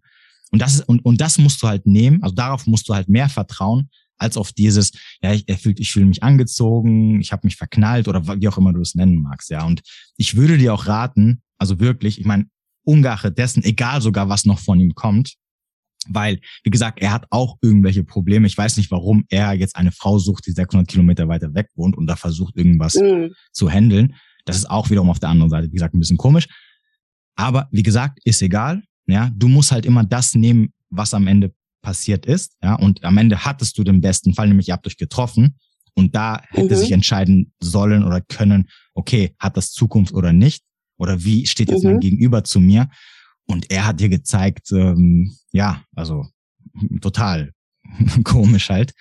Und 0.51 0.61
das 0.61 0.75
ist, 0.75 0.81
und, 0.87 1.03
und 1.03 1.21
das 1.21 1.37
musst 1.37 1.61
du 1.61 1.67
halt 1.67 1.85
nehmen, 1.85 2.23
also 2.23 2.35
darauf 2.35 2.65
musst 2.67 2.87
du 2.87 2.93
halt 2.93 3.09
mehr 3.09 3.29
vertrauen, 3.29 3.89
als 4.17 4.37
auf 4.37 4.53
dieses, 4.53 4.91
ja, 5.21 5.33
ich, 5.33 5.45
fühlt, 5.59 5.79
ich 5.79 5.91
fühle 5.91 6.05
mich 6.05 6.23
angezogen, 6.23 7.19
ich 7.19 7.31
habe 7.31 7.45
mich 7.45 7.57
verknallt 7.57 8.07
oder 8.07 8.25
wie 8.39 8.47
auch 8.47 8.57
immer 8.57 8.71
du 8.71 8.81
es 8.81 8.95
nennen 8.95 9.21
magst, 9.21 9.49
ja. 9.49 9.65
Und 9.65 9.81
ich 10.17 10.35
würde 10.35 10.57
dir 10.57 10.73
auch 10.73 10.87
raten, 10.87 11.41
also 11.57 11.79
wirklich, 11.79 12.19
ich 12.19 12.25
meine, 12.25 12.45
ungeachtet 12.83 13.37
dessen, 13.37 13.63
egal 13.63 14.01
sogar, 14.01 14.29
was 14.29 14.45
noch 14.45 14.59
von 14.59 14.79
ihm 14.79 14.95
kommt, 14.95 15.35
weil, 16.07 16.39
wie 16.63 16.69
gesagt, 16.69 16.99
er 16.99 17.11
hat 17.11 17.25
auch 17.29 17.57
irgendwelche 17.61 18.03
Probleme. 18.03 18.47
Ich 18.47 18.57
weiß 18.57 18.77
nicht, 18.77 18.91
warum 18.91 19.25
er 19.29 19.53
jetzt 19.53 19.75
eine 19.75 19.91
Frau 19.91 20.19
sucht, 20.19 20.45
die 20.47 20.51
600 20.51 20.87
Kilometer 20.87 21.27
weiter 21.27 21.53
weg 21.53 21.69
wohnt 21.75 21.97
und 21.97 22.07
da 22.07 22.15
versucht, 22.15 22.55
irgendwas 22.55 22.95
mhm. 22.95 23.33
zu 23.51 23.69
handeln. 23.69 24.15
Das 24.45 24.57
ist 24.57 24.69
auch 24.69 24.89
wiederum 24.89 25.09
auf 25.09 25.19
der 25.19 25.29
anderen 25.29 25.49
Seite, 25.49 25.67
wie 25.67 25.75
gesagt, 25.75 25.93
ein 25.93 25.99
bisschen 25.99 26.17
komisch. 26.17 26.47
Aber 27.35 27.67
wie 27.71 27.83
gesagt, 27.83 28.19
ist 28.23 28.41
egal. 28.41 28.83
Ja, 29.07 29.29
du 29.35 29.47
musst 29.47 29.71
halt 29.71 29.85
immer 29.85 30.03
das 30.03 30.35
nehmen, 30.35 30.69
was 30.89 31.13
am 31.13 31.27
Ende 31.27 31.53
passiert 31.81 32.25
ist. 32.25 32.57
Ja, 32.63 32.75
und 32.75 33.03
am 33.03 33.17
Ende 33.17 33.45
hattest 33.45 33.77
du 33.77 33.83
den 33.83 34.01
besten 34.01 34.33
Fall, 34.33 34.47
nämlich 34.47 34.69
ihr 34.69 34.73
habt 34.73 34.87
euch 34.87 34.97
getroffen. 34.97 35.57
Und 35.93 36.15
da 36.15 36.41
hätte 36.49 36.75
mhm. 36.75 36.79
sich 36.79 36.91
entscheiden 36.91 37.53
sollen 37.59 38.03
oder 38.03 38.21
können, 38.21 38.67
okay, 38.93 39.35
hat 39.39 39.55
das 39.55 39.71
Zukunft 39.71 40.13
oder 40.13 40.33
nicht? 40.33 40.63
Oder 40.97 41.23
wie 41.23 41.45
steht 41.45 41.69
jetzt 41.69 41.83
mhm. 41.83 41.91
mein 41.91 41.99
Gegenüber 41.99 42.43
zu 42.43 42.59
mir? 42.59 42.89
Und 43.47 43.71
er 43.71 43.85
hat 43.85 43.99
dir 43.99 44.09
gezeigt, 44.09 44.71
ähm, 44.71 45.35
ja, 45.51 45.83
also 45.95 46.25
total 47.01 47.51
komisch 48.23 48.69
halt. 48.69 48.93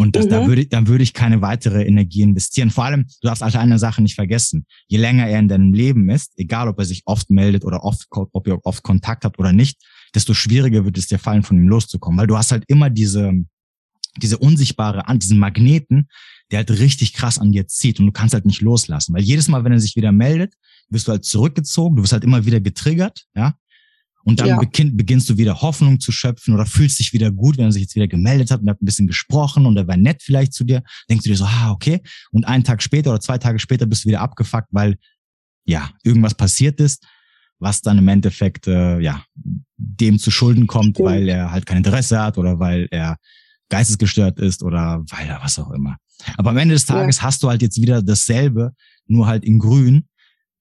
Und 0.00 0.14
das, 0.14 0.26
mhm. 0.26 0.30
da 0.30 0.46
würde, 0.46 0.66
dann 0.66 0.86
würde 0.86 1.02
ich 1.02 1.12
keine 1.12 1.42
weitere 1.42 1.82
Energie 1.82 2.22
investieren. 2.22 2.70
Vor 2.70 2.84
allem, 2.84 3.06
du 3.20 3.26
darfst 3.26 3.42
halt 3.42 3.56
eine 3.56 3.80
Sache 3.80 4.00
nicht 4.00 4.14
vergessen. 4.14 4.64
Je 4.86 4.98
länger 4.98 5.26
er 5.26 5.40
in 5.40 5.48
deinem 5.48 5.72
Leben 5.72 6.08
ist, 6.08 6.32
egal 6.36 6.68
ob 6.68 6.78
er 6.78 6.84
sich 6.84 7.02
oft 7.04 7.30
meldet 7.30 7.64
oder 7.64 7.82
oft, 7.82 8.06
ob 8.10 8.46
ihr 8.46 8.60
oft 8.64 8.84
Kontakt 8.84 9.24
habt 9.24 9.40
oder 9.40 9.52
nicht, 9.52 9.82
desto 10.14 10.34
schwieriger 10.34 10.84
wird 10.84 10.96
es 10.98 11.08
dir 11.08 11.18
fallen, 11.18 11.42
von 11.42 11.56
ihm 11.56 11.68
loszukommen. 11.68 12.18
Weil 12.18 12.28
du 12.28 12.36
hast 12.36 12.52
halt 12.52 12.62
immer 12.68 12.90
diese, 12.90 13.32
diese 14.18 14.38
unsichtbare, 14.38 15.04
diesen 15.18 15.40
Magneten, 15.40 16.08
der 16.50 16.58
halt 16.58 16.70
richtig 16.70 17.12
krass 17.12 17.38
an 17.38 17.52
dir 17.52 17.66
zieht 17.66 18.00
und 18.00 18.06
du 18.06 18.12
kannst 18.12 18.34
halt 18.34 18.46
nicht 18.46 18.60
loslassen. 18.60 19.14
Weil 19.14 19.22
jedes 19.22 19.48
Mal, 19.48 19.64
wenn 19.64 19.72
er 19.72 19.80
sich 19.80 19.96
wieder 19.96 20.12
meldet, 20.12 20.54
wirst 20.88 21.08
du 21.08 21.12
halt 21.12 21.24
zurückgezogen, 21.24 21.96
du 21.96 22.02
wirst 22.02 22.12
halt 22.12 22.24
immer 22.24 22.46
wieder 22.46 22.60
getriggert, 22.60 23.26
ja. 23.34 23.54
Und 24.24 24.40
dann 24.40 24.48
ja. 24.48 24.58
beginn, 24.58 24.94
beginnst 24.94 25.30
du 25.30 25.38
wieder 25.38 25.62
Hoffnung 25.62 26.00
zu 26.00 26.12
schöpfen 26.12 26.52
oder 26.52 26.66
fühlst 26.66 26.98
dich 26.98 27.14
wieder 27.14 27.30
gut, 27.30 27.56
wenn 27.56 27.64
er 27.64 27.72
sich 27.72 27.82
jetzt 27.82 27.94
wieder 27.94 28.08
gemeldet 28.08 28.50
hat 28.50 28.60
und 28.60 28.68
hat 28.68 28.82
ein 28.82 28.84
bisschen 28.84 29.06
gesprochen 29.06 29.64
und 29.64 29.76
er 29.78 29.88
war 29.88 29.96
nett 29.96 30.22
vielleicht 30.22 30.52
zu 30.52 30.64
dir. 30.64 30.82
Denkst 31.08 31.24
du 31.24 31.30
dir 31.30 31.36
so, 31.36 31.46
ah, 31.46 31.70
okay. 31.70 32.02
Und 32.30 32.46
einen 32.46 32.62
Tag 32.62 32.82
später 32.82 33.10
oder 33.10 33.20
zwei 33.20 33.38
Tage 33.38 33.58
später 33.58 33.86
bist 33.86 34.04
du 34.04 34.08
wieder 34.08 34.20
abgefuckt, 34.20 34.68
weil 34.70 34.98
ja, 35.64 35.90
irgendwas 36.02 36.34
passiert 36.34 36.78
ist, 36.78 37.06
was 37.58 37.80
dann 37.80 37.96
im 37.96 38.08
Endeffekt 38.08 38.66
äh, 38.66 38.98
ja 39.00 39.24
dem 39.76 40.18
zu 40.18 40.30
Schulden 40.30 40.66
kommt, 40.66 40.96
Stimmt. 40.96 41.08
weil 41.08 41.28
er 41.28 41.50
halt 41.50 41.64
kein 41.64 41.78
Interesse 41.78 42.20
hat 42.20 42.36
oder 42.36 42.58
weil 42.58 42.86
er 42.90 43.16
geistesgestört 43.68 44.38
ist 44.38 44.62
oder 44.62 45.04
weil 45.10 45.28
er 45.28 45.40
was 45.42 45.58
auch 45.58 45.70
immer. 45.70 45.96
Aber 46.36 46.50
am 46.50 46.56
Ende 46.56 46.74
des 46.74 46.86
Tages 46.86 47.18
ja. 47.18 47.22
hast 47.24 47.42
du 47.42 47.48
halt 47.48 47.62
jetzt 47.62 47.80
wieder 47.80 48.02
dasselbe, 48.02 48.72
nur 49.06 49.26
halt 49.26 49.44
in 49.44 49.58
grün 49.58 50.08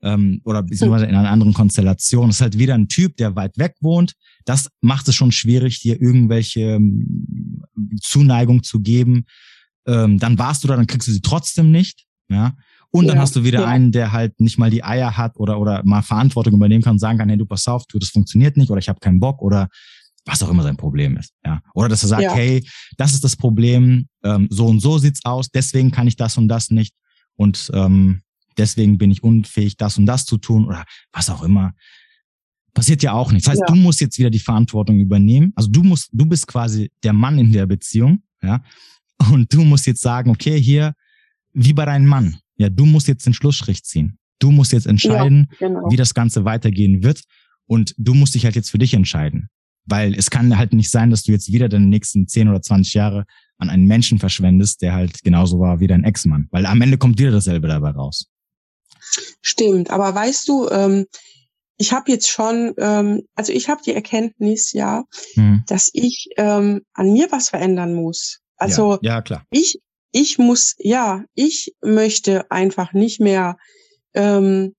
ähm, 0.01 0.41
oder 0.43 0.63
beziehungsweise 0.63 1.05
in 1.05 1.15
einer 1.15 1.29
anderen 1.29 1.53
Konstellation. 1.53 2.27
Das 2.27 2.37
ist 2.37 2.41
halt 2.41 2.57
wieder 2.57 2.75
ein 2.75 2.87
Typ, 2.87 3.17
der 3.17 3.35
weit 3.35 3.57
weg 3.57 3.75
wohnt. 3.81 4.13
Das 4.45 4.69
macht 4.81 5.07
es 5.07 5.15
schon 5.15 5.31
schwierig, 5.31 5.81
dir 5.81 6.01
irgendwelche 6.01 6.61
ähm, 6.61 7.63
Zuneigung 8.01 8.63
zu 8.63 8.81
geben. 8.81 9.25
Ähm, 9.87 10.19
dann 10.19 10.37
warst 10.37 10.63
du 10.63 10.67
da, 10.67 10.75
dann 10.75 10.87
kriegst 10.87 11.07
du 11.07 11.11
sie 11.11 11.21
trotzdem 11.21 11.71
nicht. 11.71 12.05
Ja. 12.29 12.55
Und 12.91 13.07
dann 13.07 13.17
ja, 13.17 13.21
hast 13.21 13.35
du 13.35 13.43
wieder 13.43 13.61
ja. 13.61 13.67
einen, 13.67 13.91
der 13.91 14.11
halt 14.11 14.39
nicht 14.39 14.57
mal 14.57 14.69
die 14.69 14.83
Eier 14.83 15.17
hat 15.17 15.37
oder 15.37 15.59
oder 15.59 15.83
mal 15.83 16.01
Verantwortung 16.01 16.53
übernehmen 16.53 16.83
kann 16.83 16.93
und 16.93 16.99
sagen 16.99 17.17
kann, 17.17 17.29
hey, 17.29 17.37
du 17.37 17.45
pass 17.45 17.67
auf, 17.67 17.83
du, 17.87 17.99
das 17.99 18.09
funktioniert 18.09 18.57
nicht 18.57 18.69
oder 18.69 18.79
ich 18.79 18.89
habe 18.89 18.99
keinen 18.99 19.19
Bock 19.19 19.41
oder 19.41 19.67
was 20.27 20.43
auch 20.43 20.49
immer 20.49 20.63
sein 20.63 20.77
Problem 20.77 21.17
ist. 21.17 21.33
Ja. 21.45 21.61
Oder 21.73 21.89
dass 21.89 22.03
er 22.03 22.09
sagt, 22.09 22.23
ja. 22.23 22.33
hey, 22.33 22.67
das 22.97 23.13
ist 23.13 23.23
das 23.23 23.35
Problem, 23.35 24.07
ähm, 24.23 24.47
so 24.51 24.67
und 24.67 24.81
so 24.81 24.97
sieht's 24.97 25.23
aus, 25.25 25.49
deswegen 25.49 25.89
kann 25.89 26.07
ich 26.07 26.17
das 26.17 26.37
und 26.37 26.47
das 26.47 26.69
nicht. 26.69 26.93
Und 27.35 27.71
ähm, 27.73 28.21
deswegen 28.57 28.97
bin 28.97 29.09
ich 29.09 29.23
unfähig, 29.23 29.77
das 29.77 29.97
und 29.97 30.05
das 30.05 30.25
zu 30.25 30.37
tun 30.37 30.65
oder 30.65 30.83
was 31.11 31.29
auch 31.29 31.43
immer. 31.43 31.73
Passiert 32.73 33.01
ja 33.01 33.13
auch 33.13 33.31
nichts. 33.31 33.45
Das 33.45 33.53
heißt, 33.53 33.63
ja. 33.67 33.73
du 33.73 33.79
musst 33.79 34.01
jetzt 34.01 34.19
wieder 34.19 34.29
die 34.29 34.39
Verantwortung 34.39 34.99
übernehmen. 34.99 35.53
Also 35.55 35.69
du 35.69 35.81
musst, 35.81 36.09
du 36.11 36.25
bist 36.25 36.45
quasi 36.45 36.91
der 37.03 37.13
Mann 37.13 37.39
in 37.39 37.51
der 37.51 37.65
Beziehung, 37.65 38.21
ja. 38.41 38.61
Und 39.31 39.51
du 39.51 39.63
musst 39.63 39.87
jetzt 39.87 40.01
sagen, 40.01 40.29
okay, 40.29 40.61
hier, 40.61 40.93
wie 41.53 41.73
bei 41.73 41.85
deinem 41.85 42.05
Mann. 42.05 42.37
Ja, 42.57 42.69
du 42.69 42.85
musst 42.85 43.07
jetzt 43.07 43.25
den 43.25 43.33
Schlussstrich 43.33 43.83
ziehen. 43.83 44.19
Du 44.39 44.51
musst 44.51 44.71
jetzt 44.73 44.85
entscheiden, 44.85 45.47
ja, 45.59 45.67
genau. 45.67 45.89
wie 45.89 45.95
das 45.95 46.13
Ganze 46.13 46.45
weitergehen 46.45 47.03
wird. 47.03 47.23
Und 47.65 47.95
du 47.97 48.13
musst 48.13 48.35
dich 48.35 48.45
halt 48.45 48.55
jetzt 48.55 48.69
für 48.69 48.77
dich 48.77 48.93
entscheiden. 48.93 49.49
Weil 49.87 50.13
es 50.13 50.29
kann 50.29 50.57
halt 50.57 50.73
nicht 50.73 50.91
sein, 50.91 51.09
dass 51.09 51.23
du 51.23 51.31
jetzt 51.31 51.51
wieder 51.51 51.69
deine 51.69 51.85
nächsten 51.85 52.27
10 52.27 52.49
oder 52.49 52.61
20 52.61 52.93
Jahre 52.93 53.25
an 53.57 53.69
einen 53.69 53.85
Menschen 53.85 54.19
verschwendest, 54.19 54.81
der 54.81 54.93
halt 54.93 55.23
genauso 55.23 55.59
war 55.59 55.79
wie 55.79 55.87
dein 55.87 56.03
Ex-Mann. 56.03 56.47
Weil 56.51 56.65
am 56.65 56.81
Ende 56.81 56.97
kommt 56.97 57.19
wieder 57.19 57.31
dasselbe 57.31 57.67
dabei 57.67 57.91
raus. 57.91 58.27
Stimmt, 59.41 59.89
aber 59.89 60.13
weißt 60.13 60.47
du, 60.47 60.69
ähm, 60.69 61.05
ich 61.77 61.93
habe 61.93 62.11
jetzt 62.11 62.29
schon, 62.29 62.73
ähm, 62.77 63.21
also 63.35 63.53
ich 63.53 63.69
habe 63.69 63.81
die 63.85 63.93
Erkenntnis, 63.93 64.73
ja, 64.73 65.03
hm. 65.35 65.63
dass 65.67 65.89
ich 65.93 66.29
ähm, 66.37 66.81
an 66.93 67.13
mir 67.13 67.31
was 67.31 67.49
verändern 67.49 67.93
muss. 67.93 68.39
Also 68.57 68.99
ja, 69.01 69.15
ja, 69.15 69.21
klar. 69.21 69.45
ich, 69.51 69.79
ich 70.11 70.39
muss, 70.39 70.75
ja, 70.79 71.23
ich 71.35 71.75
möchte 71.81 72.49
einfach 72.51 72.93
nicht 72.93 73.19
mehr 73.19 73.57
ähm, 74.13 74.73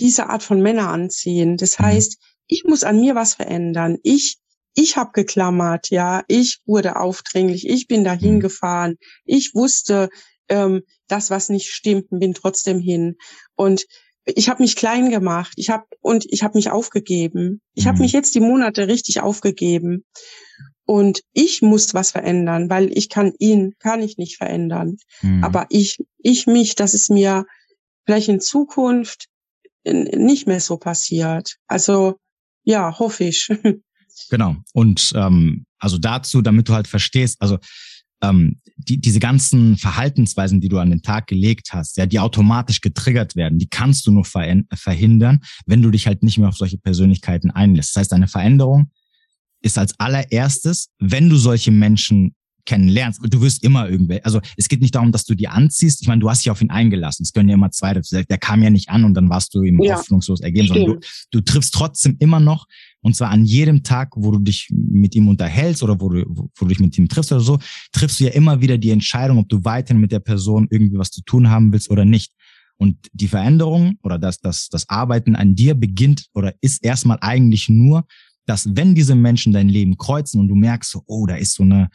diese 0.00 0.28
Art 0.28 0.42
von 0.42 0.60
Männer 0.60 0.88
anziehen. 0.88 1.56
Das 1.56 1.78
mhm. 1.78 1.84
heißt, 1.84 2.18
ich 2.46 2.64
muss 2.64 2.84
an 2.84 3.00
mir 3.00 3.14
was 3.14 3.34
verändern. 3.34 3.98
Ich, 4.02 4.38
ich 4.74 4.96
habe 4.96 5.12
geklammert, 5.12 5.90
ja, 5.90 6.24
ich 6.28 6.60
wurde 6.66 6.96
aufdringlich, 6.96 7.68
ich 7.68 7.86
bin 7.86 8.04
dahin 8.04 8.36
mhm. 8.36 8.40
gefahren, 8.40 8.96
ich 9.24 9.54
wusste, 9.54 10.08
ähm, 10.48 10.82
das, 11.08 11.30
was 11.30 11.48
nicht 11.48 11.70
stimmt, 11.70 12.06
bin 12.10 12.34
trotzdem 12.34 12.78
hin. 12.78 13.16
Und 13.54 13.86
ich 14.24 14.48
habe 14.48 14.62
mich 14.62 14.76
klein 14.76 15.10
gemacht. 15.10 15.52
Ich 15.56 15.70
habe 15.70 15.84
und 16.00 16.24
ich 16.28 16.42
habe 16.42 16.56
mich 16.56 16.70
aufgegeben. 16.70 17.60
Ich 17.74 17.84
mhm. 17.84 17.88
habe 17.88 17.98
mich 18.00 18.12
jetzt 18.12 18.34
die 18.34 18.40
Monate 18.40 18.88
richtig 18.88 19.20
aufgegeben. 19.20 20.04
Und 20.86 21.22
ich 21.32 21.62
muss 21.62 21.94
was 21.94 22.10
verändern, 22.10 22.68
weil 22.68 22.96
ich 22.96 23.08
kann 23.08 23.32
ihn, 23.38 23.74
kann 23.78 24.02
ich 24.02 24.18
nicht 24.18 24.36
verändern. 24.36 24.96
Mhm. 25.22 25.42
Aber 25.42 25.66
ich, 25.70 25.98
ich 26.18 26.46
mich, 26.46 26.74
dass 26.74 26.92
es 26.94 27.08
mir 27.08 27.46
vielleicht 28.04 28.28
in 28.28 28.40
Zukunft 28.40 29.28
nicht 29.84 30.46
mehr 30.46 30.60
so 30.60 30.76
passiert. 30.76 31.56
Also 31.66 32.16
ja, 32.64 32.98
hoffe 32.98 33.24
ich. 33.24 33.48
Genau. 34.30 34.56
Und 34.72 35.12
ähm, 35.16 35.66
also 35.78 35.98
dazu, 35.98 36.40
damit 36.40 36.68
du 36.68 36.72
halt 36.74 36.86
verstehst, 36.86 37.36
also 37.40 37.58
ähm, 38.22 38.60
die, 38.76 39.00
diese 39.00 39.18
ganzen 39.18 39.76
Verhaltensweisen, 39.76 40.60
die 40.60 40.68
du 40.68 40.78
an 40.78 40.90
den 40.90 41.02
Tag 41.02 41.26
gelegt 41.26 41.70
hast, 41.72 41.96
ja, 41.96 42.06
die 42.06 42.20
automatisch 42.20 42.80
getriggert 42.80 43.36
werden, 43.36 43.58
die 43.58 43.68
kannst 43.68 44.06
du 44.06 44.12
nur 44.12 44.24
verhindern, 44.24 45.40
wenn 45.66 45.82
du 45.82 45.90
dich 45.90 46.06
halt 46.06 46.22
nicht 46.22 46.38
mehr 46.38 46.48
auf 46.48 46.56
solche 46.56 46.78
Persönlichkeiten 46.78 47.50
einlässt. 47.50 47.94
Das 47.94 48.00
heißt, 48.00 48.12
eine 48.12 48.28
Veränderung 48.28 48.90
ist 49.62 49.78
als 49.78 49.98
allererstes, 49.98 50.90
wenn 50.98 51.28
du 51.28 51.36
solche 51.36 51.70
Menschen 51.70 52.34
kennenlernst, 52.66 53.20
du 53.22 53.40
wirst 53.40 53.62
immer 53.62 53.88
irgendwelche, 53.88 54.24
also 54.24 54.40
es 54.56 54.68
geht 54.68 54.80
nicht 54.80 54.94
darum, 54.94 55.12
dass 55.12 55.24
du 55.24 55.34
die 55.34 55.48
anziehst. 55.48 56.02
Ich 56.02 56.08
meine, 56.08 56.20
du 56.20 56.30
hast 56.30 56.44
dich 56.44 56.50
auf 56.50 56.62
ihn 56.62 56.70
eingelassen. 56.70 57.22
Es 57.22 57.32
können 57.32 57.48
ja 57.48 57.54
immer 57.54 57.70
zwei 57.70 57.94
dazu. 57.94 58.16
Der 58.22 58.38
kam 58.38 58.62
ja 58.62 58.70
nicht 58.70 58.88
an 58.88 59.04
und 59.04 59.14
dann 59.14 59.28
warst 59.28 59.54
du 59.54 59.62
ihm 59.62 59.80
ja, 59.82 59.96
hoffnungslos 59.96 60.40
ergeben, 60.40 60.68
sondern 60.68 60.86
du, 60.86 61.00
du 61.30 61.40
triffst 61.40 61.74
trotzdem 61.74 62.16
immer 62.18 62.40
noch 62.40 62.66
und 63.04 63.14
zwar 63.14 63.28
an 63.30 63.44
jedem 63.44 63.82
Tag, 63.82 64.14
wo 64.16 64.30
du 64.30 64.38
dich 64.38 64.70
mit 64.70 65.14
ihm 65.14 65.28
unterhältst 65.28 65.82
oder 65.82 66.00
wo 66.00 66.08
du, 66.08 66.24
wo 66.26 66.48
du 66.58 66.66
dich 66.68 66.80
mit 66.80 66.96
ihm 66.96 67.06
triffst 67.06 67.32
oder 67.32 67.42
so, 67.42 67.58
triffst 67.92 68.18
du 68.18 68.24
ja 68.24 68.30
immer 68.30 68.62
wieder 68.62 68.78
die 68.78 68.90
Entscheidung, 68.90 69.36
ob 69.36 69.48
du 69.50 69.62
weiterhin 69.62 70.00
mit 70.00 70.10
der 70.10 70.20
Person 70.20 70.68
irgendwie 70.70 70.96
was 70.96 71.10
zu 71.10 71.22
tun 71.22 71.50
haben 71.50 71.70
willst 71.70 71.90
oder 71.90 72.06
nicht. 72.06 72.32
Und 72.78 72.96
die 73.12 73.28
Veränderung 73.28 73.98
oder 74.02 74.18
das, 74.18 74.40
das, 74.40 74.68
das 74.70 74.88
Arbeiten 74.88 75.36
an 75.36 75.54
dir 75.54 75.74
beginnt 75.74 76.28
oder 76.32 76.54
ist 76.62 76.82
erstmal 76.82 77.18
eigentlich 77.20 77.68
nur, 77.68 78.06
dass 78.46 78.74
wenn 78.74 78.94
diese 78.94 79.14
Menschen 79.14 79.52
dein 79.52 79.68
Leben 79.68 79.98
kreuzen 79.98 80.40
und 80.40 80.48
du 80.48 80.54
merkst 80.54 80.90
so, 80.90 81.02
oh, 81.06 81.26
da 81.26 81.36
ist 81.36 81.54
so 81.54 81.62
eine, 81.62 81.90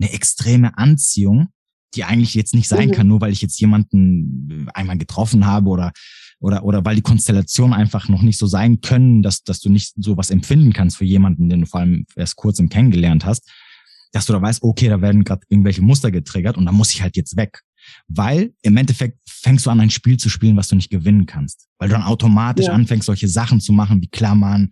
eine 0.00 0.12
extreme 0.12 0.76
Anziehung, 0.78 1.48
die 1.94 2.04
eigentlich 2.04 2.34
jetzt 2.34 2.54
nicht 2.54 2.68
sein 2.68 2.88
mhm. 2.88 2.92
kann, 2.92 3.06
nur 3.08 3.20
weil 3.20 3.32
ich 3.32 3.42
jetzt 3.42 3.60
jemanden 3.60 4.68
einmal 4.74 4.98
getroffen 4.98 5.46
habe 5.46 5.68
oder 5.68 5.92
oder, 6.40 6.64
oder 6.64 6.84
weil 6.84 6.96
die 6.96 7.02
Konstellationen 7.02 7.74
einfach 7.74 8.08
noch 8.08 8.22
nicht 8.22 8.38
so 8.38 8.46
sein 8.46 8.80
können, 8.80 9.22
dass, 9.22 9.42
dass 9.42 9.60
du 9.60 9.68
nicht 9.68 9.92
so 9.96 10.16
was 10.16 10.30
empfinden 10.30 10.72
kannst 10.72 10.96
für 10.96 11.04
jemanden, 11.04 11.50
den 11.50 11.60
du 11.60 11.66
vor 11.66 11.80
allem 11.80 12.06
erst 12.16 12.36
kurz 12.36 12.58
im 12.58 12.70
Kennengelernt 12.70 13.26
hast, 13.26 13.46
dass 14.12 14.26
du 14.26 14.32
da 14.32 14.40
weißt, 14.40 14.62
okay, 14.62 14.88
da 14.88 15.02
werden 15.02 15.22
gerade 15.22 15.42
irgendwelche 15.48 15.82
Muster 15.82 16.10
getriggert 16.10 16.56
und 16.56 16.64
da 16.64 16.72
muss 16.72 16.92
ich 16.92 17.02
halt 17.02 17.16
jetzt 17.16 17.36
weg. 17.36 17.60
Weil 18.08 18.54
im 18.62 18.76
Endeffekt 18.76 19.18
fängst 19.28 19.66
du 19.66 19.70
an, 19.70 19.80
ein 19.80 19.90
Spiel 19.90 20.16
zu 20.16 20.28
spielen, 20.28 20.56
was 20.56 20.68
du 20.68 20.76
nicht 20.76 20.90
gewinnen 20.90 21.26
kannst. 21.26 21.68
Weil 21.78 21.88
du 21.88 21.94
dann 21.94 22.04
automatisch 22.04 22.66
ja. 22.66 22.72
anfängst, 22.72 23.06
solche 23.06 23.28
Sachen 23.28 23.60
zu 23.60 23.72
machen 23.72 24.00
wie 24.00 24.08
Klammern, 24.08 24.70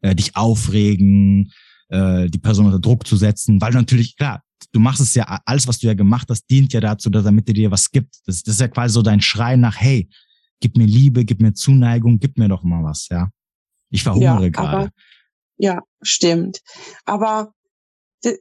äh, 0.00 0.14
dich 0.14 0.36
aufregen, 0.36 1.52
äh, 1.88 2.28
die 2.28 2.38
Person 2.38 2.66
unter 2.66 2.78
Druck 2.78 3.06
zu 3.06 3.16
setzen, 3.16 3.60
weil 3.60 3.72
du 3.72 3.78
natürlich, 3.78 4.16
klar, 4.16 4.42
du 4.72 4.80
machst 4.80 5.00
es 5.00 5.14
ja, 5.14 5.40
alles, 5.44 5.68
was 5.68 5.78
du 5.78 5.86
ja 5.86 5.94
gemacht 5.94 6.28
hast, 6.30 6.44
dient 6.50 6.72
ja 6.72 6.80
dazu, 6.80 7.10
dass 7.10 7.24
damit 7.24 7.48
er 7.48 7.54
dir 7.54 7.70
was 7.70 7.90
gibt. 7.90 8.16
Das, 8.26 8.42
das 8.42 8.54
ist 8.54 8.60
ja 8.60 8.68
quasi 8.68 8.94
so 8.94 9.02
dein 9.02 9.20
Schrei 9.20 9.56
nach, 9.56 9.80
hey, 9.80 10.08
gib 10.60 10.76
mir 10.76 10.86
Liebe, 10.86 11.24
gib 11.24 11.40
mir 11.40 11.54
Zuneigung, 11.54 12.18
gib 12.18 12.38
mir 12.38 12.48
doch 12.48 12.62
mal 12.62 12.82
was, 12.82 13.08
ja. 13.10 13.28
Ich 13.90 14.02
verhungere 14.02 14.44
ja, 14.44 14.48
gerade. 14.48 14.90
Ja, 15.56 15.80
stimmt. 16.02 16.60
Aber 17.04 17.52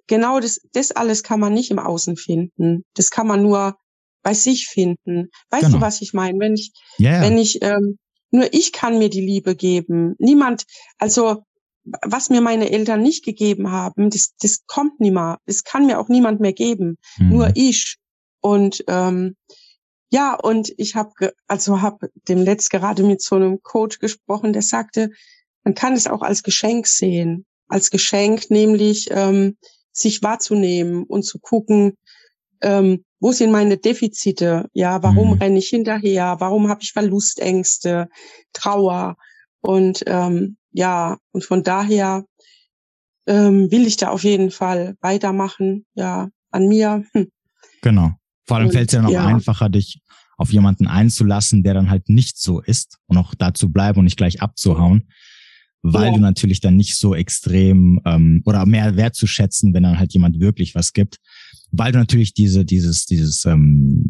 genau 0.07 0.39
das, 0.39 0.61
das 0.73 0.91
alles 0.91 1.23
kann 1.23 1.39
man 1.39 1.53
nicht 1.53 1.71
im 1.71 1.79
Außen 1.79 2.17
finden. 2.17 2.83
Das 2.95 3.11
kann 3.11 3.27
man 3.27 3.43
nur 3.43 3.75
bei 4.23 4.33
sich 4.33 4.67
finden. 4.67 5.29
Weißt 5.49 5.65
genau. 5.65 5.77
du, 5.77 5.81
was 5.81 6.01
ich 6.01 6.13
meine? 6.13 6.39
Wenn 6.39 6.53
ich, 6.53 6.71
yeah. 6.99 7.21
wenn 7.21 7.37
ich, 7.37 7.61
ähm, 7.61 7.97
nur 8.31 8.51
ich 8.53 8.71
kann 8.71 8.97
mir 8.97 9.09
die 9.09 9.21
Liebe 9.21 9.55
geben. 9.55 10.15
Niemand, 10.17 10.63
also 10.97 11.43
was 11.85 12.29
mir 12.29 12.41
meine 12.41 12.71
Eltern 12.71 13.01
nicht 13.01 13.25
gegeben 13.25 13.71
haben, 13.71 14.09
das, 14.09 14.33
das 14.39 14.65
kommt 14.67 14.99
niemand. 14.99 15.39
Das 15.45 15.63
kann 15.63 15.85
mir 15.85 15.99
auch 15.99 16.07
niemand 16.07 16.39
mehr 16.39 16.53
geben. 16.53 16.97
Mhm. 17.17 17.29
Nur 17.29 17.51
ich. 17.55 17.97
Und 18.41 18.83
ähm, 18.87 19.35
ja, 20.09 20.35
und 20.35 20.71
ich 20.77 20.95
habe 20.95 21.33
also 21.47 21.81
habe 21.81 22.09
dem 22.27 22.39
letzt 22.39 22.69
gerade 22.69 23.03
mit 23.03 23.21
so 23.21 23.35
einem 23.35 23.61
Coach 23.63 23.99
gesprochen, 23.99 24.53
der 24.53 24.61
sagte, 24.61 25.09
man 25.63 25.75
kann 25.75 25.93
es 25.93 26.07
auch 26.07 26.21
als 26.21 26.43
Geschenk 26.43 26.87
sehen, 26.87 27.45
als 27.67 27.89
Geschenk, 27.89 28.49
nämlich 28.49 29.07
ähm, 29.11 29.57
sich 29.91 30.21
wahrzunehmen 30.21 31.03
und 31.03 31.23
zu 31.23 31.39
gucken, 31.39 31.97
ähm, 32.61 33.03
wo 33.19 33.31
sind 33.31 33.51
meine 33.51 33.77
Defizite? 33.77 34.69
Ja, 34.73 35.01
warum 35.01 35.35
mhm. 35.35 35.41
renne 35.41 35.59
ich 35.59 35.69
hinterher? 35.69 36.35
Warum 36.39 36.69
habe 36.69 36.81
ich 36.81 36.91
Verlustängste, 36.91 38.09
Trauer? 38.51 39.17
Und 39.61 40.03
ähm, 40.07 40.57
ja, 40.73 41.17
und 41.31 41.43
von 41.43 41.63
daher 41.63 42.25
ähm, 43.27 43.71
will 43.71 43.87
ich 43.87 43.97
da 43.97 44.09
auf 44.09 44.23
jeden 44.23 44.51
Fall 44.51 44.95
weitermachen. 45.01 45.85
Ja, 45.95 46.29
an 46.51 46.67
mir. 46.67 47.03
Hm. 47.13 47.27
Genau. 47.81 48.11
Vor 48.45 48.57
allem 48.57 48.71
fällt 48.71 48.89
es 48.89 48.95
ja 48.95 49.01
noch 49.01 49.09
ja. 49.09 49.25
einfacher, 49.25 49.69
dich 49.69 50.01
auf 50.37 50.51
jemanden 50.51 50.87
einzulassen, 50.87 51.63
der 51.63 51.73
dann 51.73 51.89
halt 51.89 52.09
nicht 52.09 52.37
so 52.37 52.59
ist 52.61 52.97
und 53.07 53.17
auch 53.17 53.33
dazu 53.35 53.71
bleiben 53.71 53.99
und 53.99 54.05
nicht 54.05 54.17
gleich 54.17 54.41
abzuhauen, 54.41 55.09
weil 55.81 56.07
ja. 56.07 56.13
du 56.13 56.19
natürlich 56.19 56.59
dann 56.59 56.75
nicht 56.75 56.97
so 56.97 57.15
extrem 57.15 58.01
ähm, 58.05 58.41
oder 58.45 58.65
mehr 58.65 58.95
wertzuschätzen, 58.95 59.73
wenn 59.73 59.83
dann 59.83 59.99
halt 59.99 60.13
jemand 60.13 60.39
wirklich 60.39 60.75
was 60.75 60.93
gibt, 60.93 61.17
weil 61.71 61.91
du 61.91 61.99
natürlich 61.99 62.33
diese 62.33 62.65
dieses 62.65 63.05
dieses 63.05 63.45
ähm, 63.45 64.03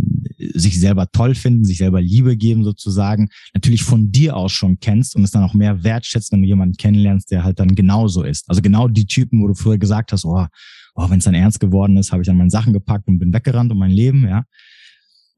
sich 0.54 0.80
selber 0.80 1.10
toll 1.12 1.36
finden, 1.36 1.66
sich 1.66 1.78
selber 1.78 2.02
Liebe 2.02 2.38
geben 2.38 2.64
sozusagen, 2.64 3.30
natürlich 3.54 3.84
von 3.84 4.12
dir 4.12 4.36
aus 4.36 4.52
schon 4.52 4.80
kennst 4.80 5.16
und 5.16 5.24
es 5.24 5.32
dann 5.32 5.44
auch 5.44 5.54
mehr 5.54 5.84
wertschätzt, 5.84 6.32
wenn 6.32 6.42
du 6.42 6.48
jemanden 6.48 6.78
kennenlernst, 6.78 7.32
der 7.32 7.44
halt 7.44 7.60
dann 7.60 7.76
genauso 7.76 8.24
ist. 8.24 8.50
Also 8.50 8.62
genau 8.62 8.88
die 8.88 9.06
Typen, 9.06 9.42
wo 9.42 9.48
du 9.48 9.54
früher 9.54 9.78
gesagt 9.78 10.12
hast, 10.12 10.26
oh, 10.26 10.46
oh 10.96 11.10
wenn 11.10 11.20
es 11.20 11.26
dann 11.26 11.34
ernst 11.34 11.60
geworden 11.60 11.98
ist, 11.98 12.12
habe 12.12 12.22
ich 12.22 12.28
dann 12.28 12.38
meine 12.38 12.50
Sachen 12.50 12.74
gepackt 12.74 13.08
und 13.08 13.20
bin 13.20 13.34
weggerannt 13.34 13.72
um 13.72 13.78
mein 13.78 13.92
Leben, 13.92 14.28
ja. 14.28 14.44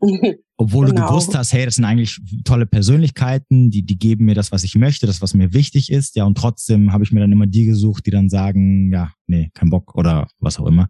Obwohl 0.58 0.88
genau. 0.88 1.02
du 1.02 1.08
gewusst 1.08 1.36
hast, 1.36 1.52
hey, 1.52 1.66
das 1.66 1.76
sind 1.76 1.86
eigentlich 1.86 2.18
tolle 2.46 2.66
Persönlichkeiten, 2.66 3.70
die, 3.72 3.84
die 3.84 3.98
geben 3.98 4.26
mir 4.26 4.36
das, 4.36 4.54
was 4.54 4.64
ich 4.64 4.76
möchte, 4.76 5.06
das, 5.06 5.22
was 5.22 5.34
mir 5.34 5.54
wichtig 5.54 5.92
ist, 5.92 6.16
ja, 6.16 6.24
und 6.24 6.38
trotzdem 6.38 6.94
habe 6.94 7.04
ich 7.04 7.12
mir 7.12 7.20
dann 7.20 7.32
immer 7.32 7.48
die 7.48 7.66
gesucht, 7.66 8.06
die 8.06 8.12
dann 8.12 8.30
sagen, 8.30 8.92
ja, 8.94 9.12
nee, 9.28 9.52
kein 9.54 9.70
Bock 9.70 9.96
oder 9.96 10.28
was 10.40 10.58
auch 10.60 10.68
immer. 10.68 10.88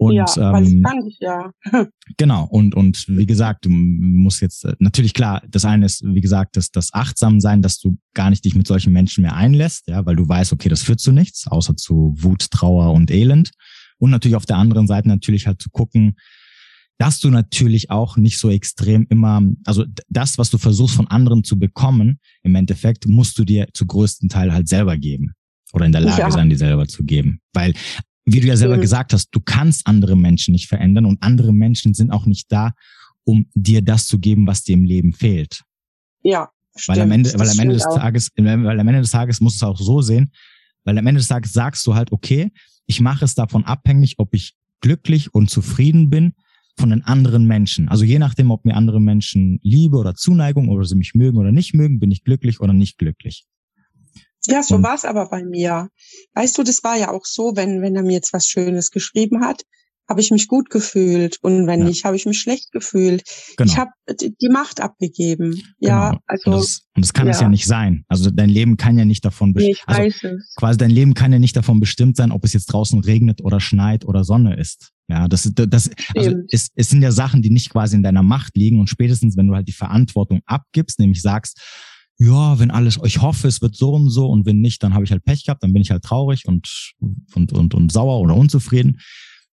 Und, 0.00 0.14
ja, 0.14 0.24
weil 0.36 0.66
ähm, 0.66 0.82
kann 0.82 1.06
ich 1.06 1.18
ja. 1.20 1.52
genau. 2.16 2.46
Und, 2.46 2.74
und 2.74 3.04
wie 3.06 3.26
gesagt, 3.26 3.66
du 3.66 3.68
musst 3.68 4.40
jetzt, 4.40 4.64
äh, 4.64 4.74
natürlich 4.78 5.12
klar, 5.12 5.42
das 5.46 5.66
eine 5.66 5.84
ist, 5.84 6.02
wie 6.02 6.22
gesagt, 6.22 6.56
das, 6.56 6.70
das 6.70 6.94
achtsam 6.94 7.38
sein, 7.38 7.60
dass 7.60 7.78
du 7.78 7.98
gar 8.14 8.30
nicht 8.30 8.42
dich 8.46 8.54
mit 8.54 8.66
solchen 8.66 8.94
Menschen 8.94 9.20
mehr 9.20 9.36
einlässt, 9.36 9.88
ja, 9.88 10.06
weil 10.06 10.16
du 10.16 10.26
weißt, 10.26 10.54
okay, 10.54 10.70
das 10.70 10.82
führt 10.82 11.00
zu 11.00 11.12
nichts, 11.12 11.46
außer 11.46 11.76
zu 11.76 12.14
Wut, 12.16 12.50
Trauer 12.50 12.94
und 12.94 13.10
Elend. 13.10 13.50
Und 13.98 14.08
natürlich 14.08 14.36
auf 14.36 14.46
der 14.46 14.56
anderen 14.56 14.86
Seite 14.86 15.06
natürlich 15.06 15.46
halt 15.46 15.60
zu 15.60 15.68
gucken, 15.68 16.14
dass 16.96 17.20
du 17.20 17.28
natürlich 17.28 17.90
auch 17.90 18.16
nicht 18.16 18.38
so 18.38 18.48
extrem 18.48 19.06
immer, 19.10 19.42
also 19.66 19.84
das, 20.08 20.38
was 20.38 20.48
du 20.48 20.56
versuchst 20.56 20.96
von 20.96 21.08
anderen 21.08 21.44
zu 21.44 21.58
bekommen, 21.58 22.20
im 22.42 22.54
Endeffekt 22.54 23.06
musst 23.06 23.38
du 23.38 23.44
dir 23.44 23.68
zu 23.74 23.84
größten 23.84 24.30
Teil 24.30 24.50
halt 24.50 24.66
selber 24.66 24.96
geben 24.96 25.34
oder 25.74 25.84
in 25.84 25.92
der 25.92 26.00
Lage 26.00 26.22
ja. 26.22 26.30
sein, 26.30 26.48
die 26.48 26.56
selber 26.56 26.86
zu 26.88 27.04
geben. 27.04 27.40
Weil, 27.52 27.74
wie 28.32 28.40
du 28.40 28.46
ja 28.46 28.56
selber 28.56 28.76
mhm. 28.76 28.82
gesagt 28.82 29.12
hast, 29.12 29.28
du 29.32 29.40
kannst 29.40 29.86
andere 29.86 30.16
Menschen 30.16 30.52
nicht 30.52 30.68
verändern 30.68 31.04
und 31.04 31.22
andere 31.22 31.52
Menschen 31.52 31.94
sind 31.94 32.10
auch 32.10 32.26
nicht 32.26 32.50
da, 32.50 32.72
um 33.24 33.46
dir 33.54 33.82
das 33.82 34.06
zu 34.06 34.18
geben, 34.18 34.46
was 34.46 34.62
dir 34.62 34.74
im 34.74 34.84
Leben 34.84 35.12
fehlt. 35.12 35.62
Ja. 36.22 36.50
Stimmt, 36.76 36.96
weil 36.96 37.02
am 37.02 37.10
Ende, 37.10 37.32
weil 37.36 37.48
am 37.48 37.58
Ende 37.58 37.74
des 37.74 37.86
auch. 37.86 37.96
Tages, 37.96 38.30
weil 38.36 38.80
am 38.80 38.88
Ende 38.88 39.00
des 39.00 39.10
Tages 39.10 39.40
musst 39.40 39.60
du 39.60 39.66
es 39.66 39.70
auch 39.70 39.80
so 39.80 40.00
sehen, 40.00 40.30
weil 40.84 40.96
am 40.96 41.06
Ende 41.06 41.18
des 41.18 41.28
Tages 41.28 41.52
sagst 41.52 41.86
du 41.86 41.94
halt, 41.94 42.12
okay, 42.12 42.50
ich 42.86 43.00
mache 43.00 43.24
es 43.24 43.34
davon 43.34 43.64
abhängig, 43.64 44.14
ob 44.18 44.34
ich 44.34 44.54
glücklich 44.80 45.34
und 45.34 45.50
zufrieden 45.50 46.10
bin 46.10 46.34
von 46.78 46.90
den 46.90 47.04
anderen 47.04 47.46
Menschen. 47.46 47.88
Also 47.88 48.04
je 48.04 48.18
nachdem, 48.18 48.50
ob 48.50 48.64
mir 48.64 48.74
andere 48.74 49.00
Menschen 49.00 49.58
Liebe 49.62 49.96
oder 49.96 50.14
Zuneigung 50.14 50.68
oder 50.68 50.84
sie 50.84 50.96
mich 50.96 51.14
mögen 51.14 51.36
oder 51.36 51.52
nicht 51.52 51.74
mögen, 51.74 51.98
bin 51.98 52.10
ich 52.10 52.24
glücklich 52.24 52.60
oder 52.60 52.72
nicht 52.72 52.96
glücklich. 52.96 53.46
Ja, 54.46 54.62
so 54.62 54.82
war 54.82 54.94
es 54.94 55.04
aber 55.04 55.28
bei 55.28 55.44
mir. 55.44 55.88
Weißt 56.34 56.56
du, 56.56 56.62
das 56.62 56.82
war 56.82 56.96
ja 56.96 57.10
auch 57.10 57.24
so, 57.24 57.52
wenn, 57.56 57.82
wenn 57.82 57.96
er 57.96 58.02
mir 58.02 58.14
jetzt 58.14 58.32
was 58.32 58.46
Schönes 58.46 58.90
geschrieben 58.90 59.44
hat, 59.44 59.62
habe 60.10 60.20
ich 60.20 60.32
mich 60.32 60.48
gut 60.48 60.70
gefühlt 60.70 61.38
und 61.40 61.68
wenn 61.68 61.80
ja. 61.80 61.86
nicht, 61.86 62.04
habe 62.04 62.16
ich 62.16 62.26
mich 62.26 62.40
schlecht 62.40 62.72
gefühlt. 62.72 63.22
Genau. 63.56 63.70
Ich 63.70 63.78
habe 63.78 63.92
die 64.18 64.48
Macht 64.48 64.80
abgegeben. 64.80 65.62
Ja, 65.78 66.10
genau. 66.10 66.22
also 66.26 66.50
und 66.50 66.56
das, 66.56 66.80
und 66.96 67.04
das 67.04 67.12
kann 67.12 67.26
ja. 67.26 67.32
es 67.32 67.40
ja 67.40 67.48
nicht 67.48 67.64
sein. 67.64 68.04
Also 68.08 68.28
dein 68.30 68.50
Leben 68.50 68.76
kann 68.76 68.98
ja 68.98 69.04
nicht 69.04 69.24
davon 69.24 69.52
bestimmt. 69.52 69.78
Nee, 69.88 69.94
also 69.94 70.36
quasi 70.56 70.78
dein 70.78 70.90
Leben 70.90 71.14
kann 71.14 71.32
ja 71.32 71.38
nicht 71.38 71.56
davon 71.56 71.78
bestimmt 71.78 72.16
sein, 72.16 72.32
ob 72.32 72.44
es 72.44 72.52
jetzt 72.52 72.66
draußen 72.66 72.98
regnet 73.00 73.40
oder 73.40 73.60
schneit 73.60 74.04
oder 74.04 74.24
Sonne 74.24 74.56
ist. 74.56 74.90
Ja, 75.08 75.28
das, 75.28 75.48
das 75.54 75.90
also 76.16 76.34
es, 76.50 76.70
es 76.74 76.88
sind 76.88 77.02
ja 77.02 77.12
Sachen, 77.12 77.40
die 77.40 77.50
nicht 77.50 77.70
quasi 77.70 77.94
in 77.94 78.02
deiner 78.02 78.24
Macht 78.24 78.56
liegen 78.56 78.80
und 78.80 78.88
spätestens, 78.88 79.36
wenn 79.36 79.46
du 79.46 79.54
halt 79.54 79.68
die 79.68 79.72
Verantwortung 79.72 80.40
abgibst, 80.44 80.98
nämlich 80.98 81.22
sagst, 81.22 81.60
ja, 82.20 82.58
wenn 82.58 82.70
alles, 82.70 82.98
ich 83.02 83.22
hoffe, 83.22 83.48
es 83.48 83.62
wird 83.62 83.74
so 83.74 83.94
und 83.94 84.10
so 84.10 84.28
und 84.28 84.44
wenn 84.44 84.60
nicht, 84.60 84.82
dann 84.82 84.92
habe 84.92 85.04
ich 85.04 85.10
halt 85.10 85.24
Pech 85.24 85.44
gehabt, 85.46 85.62
dann 85.62 85.72
bin 85.72 85.80
ich 85.80 85.90
halt 85.90 86.04
traurig 86.04 86.46
und, 86.46 86.92
und, 87.34 87.52
und, 87.54 87.72
und 87.72 87.90
sauer 87.90 88.20
oder 88.20 88.36
unzufrieden, 88.36 89.00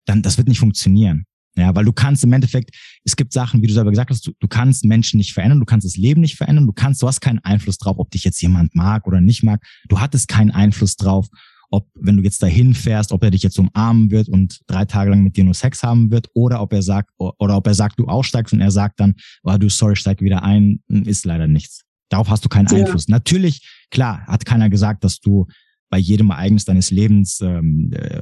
dann 0.06 0.22
das 0.22 0.38
wird 0.38 0.50
nicht 0.50 0.60
funktionieren. 0.60 1.24
Ja, 1.56 1.74
weil 1.74 1.86
du 1.86 1.94
kannst 1.94 2.26
im 2.26 2.34
Endeffekt, 2.34 2.76
es 3.06 3.16
gibt 3.16 3.32
Sachen, 3.32 3.62
wie 3.62 3.68
du 3.68 3.74
selber 3.74 3.90
gesagt 3.90 4.10
hast, 4.10 4.28
du, 4.28 4.34
du 4.38 4.48
kannst 4.50 4.84
Menschen 4.84 5.18
nicht 5.18 5.34
verändern, 5.34 5.60
du 5.60 5.66
kannst 5.66 5.86
das 5.86 5.96
Leben 5.96 6.20
nicht 6.20 6.36
verändern, 6.36 6.68
du 6.68 6.74
kannst, 6.74 7.02
du 7.02 7.08
hast 7.08 7.22
keinen 7.22 7.40
Einfluss 7.40 7.78
drauf, 7.78 7.96
ob 8.00 8.12
dich 8.12 8.26
jetzt 8.26 8.42
jemand 8.42 8.76
mag 8.76 9.08
oder 9.08 9.22
nicht 9.22 9.44
mag. 9.44 9.66
Du 9.88 10.02
hattest 10.02 10.28
keinen 10.28 10.52
Einfluss 10.52 10.98
drauf, 10.98 11.28
ob, 11.72 11.88
wenn 11.96 12.18
du 12.18 12.24
jetzt 12.24 12.44
dahin 12.44 12.74
fährst, 12.74 13.14
ob 13.14 13.24
er 13.24 13.32
dich 13.32 13.44
jetzt 13.44 13.58
umarmen 13.58 14.12
wird 14.12 14.28
und 14.28 14.60
drei 14.68 14.84
Tage 14.84 15.10
lang 15.10 15.24
mit 15.24 15.38
dir 15.38 15.46
nur 15.46 15.54
Sex 15.54 15.84
haben 15.84 16.12
wird, 16.12 16.28
oder 16.34 16.62
ob 16.62 16.74
er 16.74 16.82
sagt, 16.82 17.12
oder 17.18 17.56
ob 17.56 17.66
er 17.66 17.74
sagt, 17.74 17.98
du 17.98 18.08
aussteigst 18.08 18.54
und 18.54 18.60
er 18.60 18.72
sagt 18.72 19.00
dann, 19.00 19.16
oh, 19.44 19.58
du 19.58 19.70
sorry, 19.70 19.96
steig 19.96 20.22
wieder 20.22 20.44
ein, 20.44 20.82
ist 20.90 21.26
leider 21.26 21.48
nichts. 21.48 21.87
Darauf 22.10 22.30
hast 22.30 22.46
du 22.46 22.50
keinen 22.50 22.68
ja. 22.68 22.78
Einfluss. 22.78 23.08
Natürlich, 23.08 23.68
klar, 23.92 24.26
hat 24.28 24.46
keiner 24.46 24.70
gesagt, 24.70 25.04
dass 25.04 25.20
du 25.20 25.48
bei 25.90 25.98
jedem 25.98 26.30
Ereignis 26.30 26.66
deines 26.66 26.92
Lebens 26.92 27.40
ähm, 27.42 27.92
äh, 27.94 28.22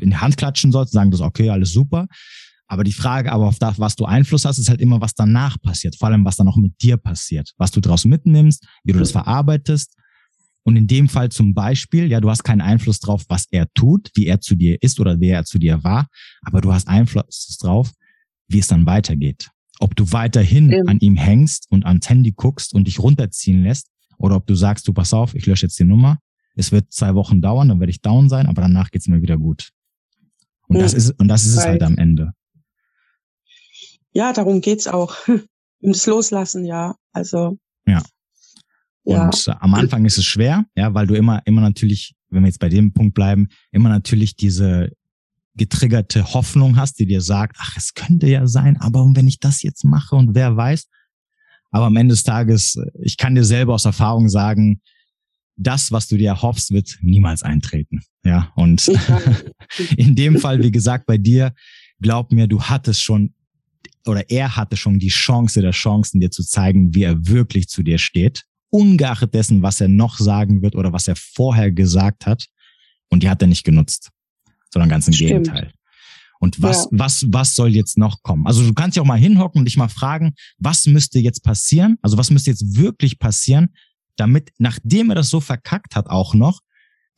in 0.00 0.10
die 0.10 0.16
Hand 0.16 0.36
klatschen 0.36 0.72
sollst, 0.72 0.92
sagen 0.92 1.10
das 1.10 1.20
okay, 1.20 1.50
alles 1.50 1.72
super. 1.72 2.06
Aber 2.66 2.84
die 2.84 2.92
Frage, 2.92 3.32
aber 3.32 3.46
auf 3.46 3.58
das, 3.58 3.80
was 3.80 3.96
du 3.96 4.04
Einfluss 4.04 4.44
hast, 4.44 4.58
ist 4.58 4.68
halt 4.68 4.80
immer, 4.80 5.00
was 5.00 5.14
danach 5.14 5.60
passiert. 5.60 5.96
Vor 5.96 6.08
allem, 6.08 6.24
was 6.24 6.36
dann 6.36 6.46
auch 6.46 6.56
mit 6.56 6.80
dir 6.80 6.96
passiert. 6.96 7.52
Was 7.56 7.72
du 7.72 7.80
daraus 7.80 8.04
mitnimmst, 8.04 8.64
wie 8.84 8.92
du 8.92 9.00
das 9.00 9.10
verarbeitest. 9.10 9.96
Und 10.62 10.76
in 10.76 10.86
dem 10.86 11.08
Fall 11.08 11.30
zum 11.30 11.52
Beispiel, 11.52 12.08
ja, 12.08 12.20
du 12.20 12.30
hast 12.30 12.44
keinen 12.44 12.60
Einfluss 12.60 13.00
drauf, 13.00 13.24
was 13.28 13.46
er 13.50 13.66
tut, 13.74 14.10
wie 14.14 14.26
er 14.26 14.40
zu 14.40 14.54
dir 14.54 14.80
ist 14.82 15.00
oder 15.00 15.18
wer 15.18 15.38
er 15.38 15.44
zu 15.44 15.58
dir 15.58 15.82
war. 15.82 16.06
Aber 16.42 16.60
du 16.60 16.72
hast 16.72 16.86
Einfluss 16.86 17.58
drauf, 17.60 17.90
wie 18.46 18.60
es 18.60 18.68
dann 18.68 18.86
weitergeht. 18.86 19.50
Ob 19.80 19.96
du 19.96 20.12
weiterhin 20.12 20.70
ja. 20.70 20.82
an 20.86 20.98
ihm 21.00 21.16
hängst 21.16 21.66
und 21.70 21.84
ans 21.86 22.08
Handy 22.08 22.32
guckst 22.32 22.74
und 22.74 22.86
dich 22.86 23.00
runterziehen 23.00 23.62
lässt 23.64 23.88
oder 24.18 24.36
ob 24.36 24.46
du 24.46 24.54
sagst, 24.54 24.86
du 24.86 24.92
pass 24.92 25.12
auf, 25.14 25.34
ich 25.34 25.46
lösche 25.46 25.66
jetzt 25.66 25.78
die 25.78 25.84
Nummer. 25.84 26.18
Es 26.54 26.70
wird 26.70 26.92
zwei 26.92 27.14
Wochen 27.14 27.40
dauern, 27.40 27.68
dann 27.68 27.80
werde 27.80 27.90
ich 27.90 28.02
down 28.02 28.28
sein, 28.28 28.46
aber 28.46 28.62
danach 28.62 28.90
geht's 28.90 29.08
mir 29.08 29.22
wieder 29.22 29.38
gut. 29.38 29.70
Und 30.68 30.76
ja. 30.76 30.82
das 30.82 30.94
ist, 30.94 31.10
und 31.18 31.28
das 31.28 31.46
ist 31.46 31.56
es 31.56 31.64
halt 31.64 31.82
am 31.82 31.96
Ende. 31.96 32.32
Ja, 34.12 34.32
darum 34.32 34.60
geht's 34.60 34.86
auch. 34.86 35.16
Ums 35.82 36.06
Loslassen, 36.06 36.64
ja. 36.64 36.94
Also. 37.12 37.58
Ja. 37.86 38.02
Und 39.04 39.46
ja. 39.46 39.56
am 39.60 39.74
Anfang 39.74 40.04
ist 40.04 40.18
es 40.18 40.24
schwer, 40.24 40.64
ja, 40.76 40.92
weil 40.92 41.06
du 41.06 41.14
immer, 41.14 41.40
immer 41.46 41.62
natürlich, 41.62 42.14
wenn 42.28 42.42
wir 42.42 42.48
jetzt 42.48 42.60
bei 42.60 42.68
dem 42.68 42.92
Punkt 42.92 43.14
bleiben, 43.14 43.48
immer 43.70 43.88
natürlich 43.88 44.36
diese, 44.36 44.90
getriggerte 45.60 46.24
Hoffnung 46.32 46.78
hast, 46.78 46.98
die 47.00 47.04
dir 47.04 47.20
sagt, 47.20 47.58
ach, 47.60 47.76
es 47.76 47.92
könnte 47.92 48.26
ja 48.26 48.46
sein, 48.46 48.78
aber 48.78 49.06
wenn 49.12 49.28
ich 49.28 49.40
das 49.40 49.62
jetzt 49.62 49.84
mache 49.84 50.16
und 50.16 50.34
wer 50.34 50.56
weiß. 50.56 50.88
Aber 51.70 51.84
am 51.84 51.96
Ende 51.96 52.14
des 52.14 52.22
Tages, 52.22 52.80
ich 52.98 53.18
kann 53.18 53.34
dir 53.34 53.44
selber 53.44 53.74
aus 53.74 53.84
Erfahrung 53.84 54.30
sagen, 54.30 54.80
das, 55.56 55.92
was 55.92 56.08
du 56.08 56.16
dir 56.16 56.40
hoffst, 56.40 56.70
wird 56.70 56.96
niemals 57.02 57.42
eintreten. 57.42 58.00
Ja, 58.24 58.50
und 58.56 58.90
in 59.98 60.16
dem 60.16 60.38
Fall, 60.38 60.62
wie 60.62 60.70
gesagt, 60.70 61.04
bei 61.04 61.18
dir, 61.18 61.52
glaub 62.00 62.32
mir, 62.32 62.46
du 62.46 62.62
hattest 62.62 63.02
schon 63.02 63.34
oder 64.06 64.30
er 64.30 64.56
hatte 64.56 64.78
schon 64.78 64.98
die 64.98 65.08
Chance 65.08 65.60
der 65.60 65.72
Chancen, 65.72 66.20
dir 66.20 66.30
zu 66.30 66.42
zeigen, 66.42 66.94
wie 66.94 67.02
er 67.02 67.26
wirklich 67.26 67.68
zu 67.68 67.82
dir 67.82 67.98
steht, 67.98 68.44
ungeachtet 68.70 69.34
dessen, 69.34 69.60
was 69.60 69.78
er 69.82 69.88
noch 69.88 70.18
sagen 70.18 70.62
wird 70.62 70.74
oder 70.74 70.94
was 70.94 71.06
er 71.06 71.16
vorher 71.16 71.70
gesagt 71.70 72.24
hat. 72.24 72.46
Und 73.10 73.22
die 73.22 73.28
hat 73.28 73.42
er 73.42 73.48
nicht 73.48 73.64
genutzt 73.64 74.10
sondern 74.72 74.88
ganz 74.88 75.06
im 75.06 75.12
Stimmt. 75.12 75.30
Gegenteil. 75.30 75.72
Und 76.40 76.62
was, 76.62 76.84
ja. 76.84 76.88
was, 76.92 77.26
was 77.28 77.54
soll 77.54 77.74
jetzt 77.74 77.98
noch 77.98 78.22
kommen? 78.22 78.46
Also 78.46 78.66
du 78.66 78.72
kannst 78.72 78.96
ja 78.96 79.02
auch 79.02 79.06
mal 79.06 79.18
hinhocken 79.18 79.58
und 79.58 79.66
dich 79.66 79.76
mal 79.76 79.88
fragen, 79.88 80.34
was 80.58 80.86
müsste 80.86 81.18
jetzt 81.18 81.42
passieren? 81.44 81.98
Also 82.00 82.16
was 82.16 82.30
müsste 82.30 82.50
jetzt 82.50 82.76
wirklich 82.76 83.18
passieren, 83.18 83.74
damit, 84.16 84.50
nachdem 84.58 85.10
er 85.10 85.16
das 85.16 85.28
so 85.28 85.40
verkackt 85.40 85.96
hat 85.96 86.08
auch 86.08 86.34
noch, 86.34 86.60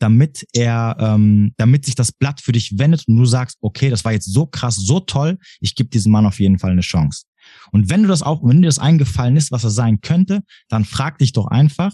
damit 0.00 0.44
er, 0.52 0.96
ähm, 0.98 1.54
damit 1.56 1.84
sich 1.84 1.94
das 1.94 2.10
Blatt 2.10 2.40
für 2.40 2.50
dich 2.50 2.78
wendet 2.78 3.06
und 3.06 3.16
du 3.16 3.24
sagst, 3.24 3.58
okay, 3.60 3.88
das 3.88 4.04
war 4.04 4.12
jetzt 4.12 4.32
so 4.32 4.46
krass, 4.46 4.74
so 4.74 4.98
toll, 4.98 5.38
ich 5.60 5.76
gebe 5.76 5.90
diesem 5.90 6.10
Mann 6.10 6.26
auf 6.26 6.40
jeden 6.40 6.58
Fall 6.58 6.72
eine 6.72 6.80
Chance. 6.80 7.24
Und 7.70 7.88
wenn 7.90 8.02
du 8.02 8.08
das 8.08 8.22
auch, 8.22 8.42
wenn 8.42 8.62
dir 8.62 8.68
das 8.68 8.80
eingefallen 8.80 9.36
ist, 9.36 9.52
was 9.52 9.62
er 9.62 9.70
sein 9.70 10.00
könnte, 10.00 10.42
dann 10.68 10.84
frag 10.84 11.18
dich 11.18 11.32
doch 11.32 11.46
einfach, 11.46 11.92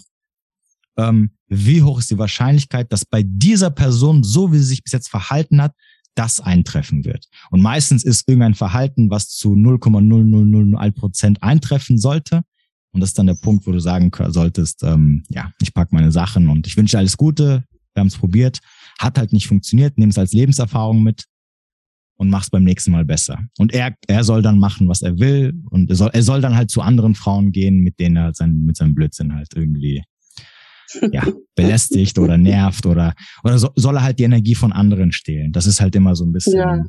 ähm, 0.97 1.31
wie 1.47 1.81
hoch 1.81 1.99
ist 1.99 2.11
die 2.11 2.17
Wahrscheinlichkeit, 2.17 2.91
dass 2.91 3.05
bei 3.05 3.23
dieser 3.25 3.69
Person, 3.69 4.23
so 4.23 4.51
wie 4.51 4.57
sie 4.57 4.65
sich 4.65 4.83
bis 4.83 4.93
jetzt 4.93 5.09
verhalten 5.09 5.61
hat, 5.61 5.73
das 6.15 6.39
eintreffen 6.39 7.05
wird. 7.05 7.25
Und 7.49 7.61
meistens 7.61 8.03
ist 8.03 8.27
irgendein 8.27 8.55
Verhalten, 8.55 9.09
was 9.09 9.29
zu 9.29 9.53
0,0001 9.53 10.91
Prozent 10.91 11.43
eintreffen 11.43 11.97
sollte. 11.97 12.41
Und 12.91 13.01
das 13.01 13.11
ist 13.11 13.19
dann 13.19 13.27
der 13.27 13.35
Punkt, 13.35 13.65
wo 13.67 13.71
du 13.71 13.79
sagen 13.79 14.11
solltest, 14.27 14.83
ähm, 14.83 15.23
ja, 15.29 15.51
ich 15.61 15.73
pack 15.73 15.93
meine 15.93 16.11
Sachen 16.11 16.49
und 16.49 16.67
ich 16.67 16.75
wünsche 16.75 16.97
alles 16.97 17.15
Gute. 17.15 17.63
Wir 17.93 18.01
haben 18.01 18.07
es 18.07 18.17
probiert, 18.17 18.59
hat 18.99 19.17
halt 19.17 19.31
nicht 19.31 19.47
funktioniert, 19.47 19.97
nimm 19.97 20.09
es 20.09 20.17
als 20.17 20.33
Lebenserfahrung 20.33 21.03
mit 21.03 21.25
und 22.17 22.29
mach's 22.29 22.49
beim 22.49 22.63
nächsten 22.63 22.91
Mal 22.91 23.05
besser. 23.05 23.39
Und 23.57 23.73
er, 23.73 23.95
er 24.07 24.23
soll 24.23 24.41
dann 24.41 24.59
machen, 24.59 24.87
was 24.87 25.01
er 25.01 25.19
will 25.19 25.53
und 25.69 25.89
er 25.89 25.95
soll, 25.95 26.09
er 26.11 26.23
soll 26.23 26.41
dann 26.41 26.55
halt 26.55 26.69
zu 26.69 26.81
anderen 26.81 27.15
Frauen 27.15 27.51
gehen, 27.51 27.79
mit 27.79 27.99
denen 27.99 28.17
er 28.17 28.23
halt 28.23 28.35
sein, 28.35 28.65
mit 28.65 28.75
seinem 28.75 28.93
Blödsinn 28.93 29.33
halt 29.33 29.49
irgendwie 29.55 30.03
ja, 31.11 31.23
belästigt 31.55 32.17
oder 32.17 32.37
nervt 32.37 32.85
oder, 32.85 33.13
oder 33.43 33.57
so, 33.57 33.69
soll 33.75 33.95
er 33.97 34.03
halt 34.03 34.19
die 34.19 34.23
Energie 34.23 34.55
von 34.55 34.71
anderen 34.71 35.11
stehlen. 35.11 35.51
Das 35.51 35.65
ist 35.65 35.81
halt 35.81 35.95
immer 35.95 36.15
so 36.15 36.25
ein 36.25 36.31
bisschen, 36.31 36.57
ja. 36.57 36.83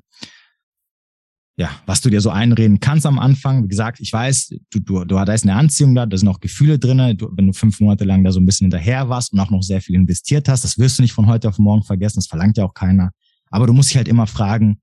ja, 1.57 1.70
was 1.86 2.01
du 2.01 2.11
dir 2.11 2.20
so 2.20 2.30
einreden 2.30 2.80
kannst 2.80 3.07
am 3.07 3.18
Anfang. 3.18 3.64
Wie 3.64 3.68
gesagt, 3.68 4.01
ich 4.01 4.12
weiß, 4.12 4.55
du, 4.70 4.80
du, 4.80 5.05
du 5.05 5.14
da 5.16 5.32
ist 5.32 5.44
eine 5.44 5.55
Anziehung 5.55 5.94
da, 5.94 6.07
da 6.07 6.16
sind 6.16 6.28
auch 6.28 6.40
Gefühle 6.40 6.78
drinne. 6.78 7.14
Du, 7.14 7.28
wenn 7.36 7.48
du 7.48 7.53
fünf 7.53 7.80
Monate 7.80 8.05
lang 8.05 8.24
da 8.24 8.32
so 8.32 8.40
ein 8.40 8.46
bisschen 8.46 8.66
hinterher 8.66 9.09
warst 9.09 9.32
und 9.32 9.40
auch 9.40 9.51
noch 9.51 9.62
sehr 9.62 9.80
viel 9.80 9.94
investiert 9.94 10.48
hast, 10.48 10.64
das 10.64 10.78
wirst 10.78 10.98
du 10.98 11.03
nicht 11.03 11.12
von 11.12 11.26
heute 11.26 11.48
auf 11.48 11.59
morgen 11.59 11.82
vergessen, 11.82 12.18
das 12.18 12.26
verlangt 12.26 12.57
ja 12.57 12.64
auch 12.64 12.74
keiner. 12.74 13.11
Aber 13.51 13.66
du 13.66 13.72
musst 13.72 13.90
dich 13.90 13.96
halt 13.96 14.09
immer 14.09 14.26
fragen, 14.26 14.80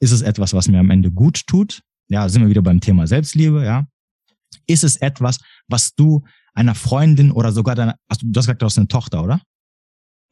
ist 0.00 0.12
es 0.12 0.22
etwas, 0.22 0.54
was 0.54 0.68
mir 0.68 0.78
am 0.78 0.90
Ende 0.90 1.10
gut 1.10 1.46
tut? 1.46 1.82
Ja, 2.08 2.28
sind 2.28 2.42
wir 2.42 2.48
wieder 2.48 2.62
beim 2.62 2.80
Thema 2.80 3.06
Selbstliebe, 3.06 3.64
ja. 3.64 3.86
Ist 4.66 4.84
es 4.84 4.96
etwas, 4.96 5.38
was 5.66 5.94
du 5.94 6.24
einer 6.58 6.74
Freundin 6.74 7.30
oder 7.30 7.52
sogar 7.52 7.74
deiner, 7.74 7.96
hast 8.10 8.22
du, 8.22 8.26
du 8.26 8.38
hast 8.38 8.46
gesagt, 8.46 8.62
du 8.62 8.66
hast 8.66 8.78
eine 8.78 8.88
Tochter, 8.88 9.22
oder? 9.22 9.40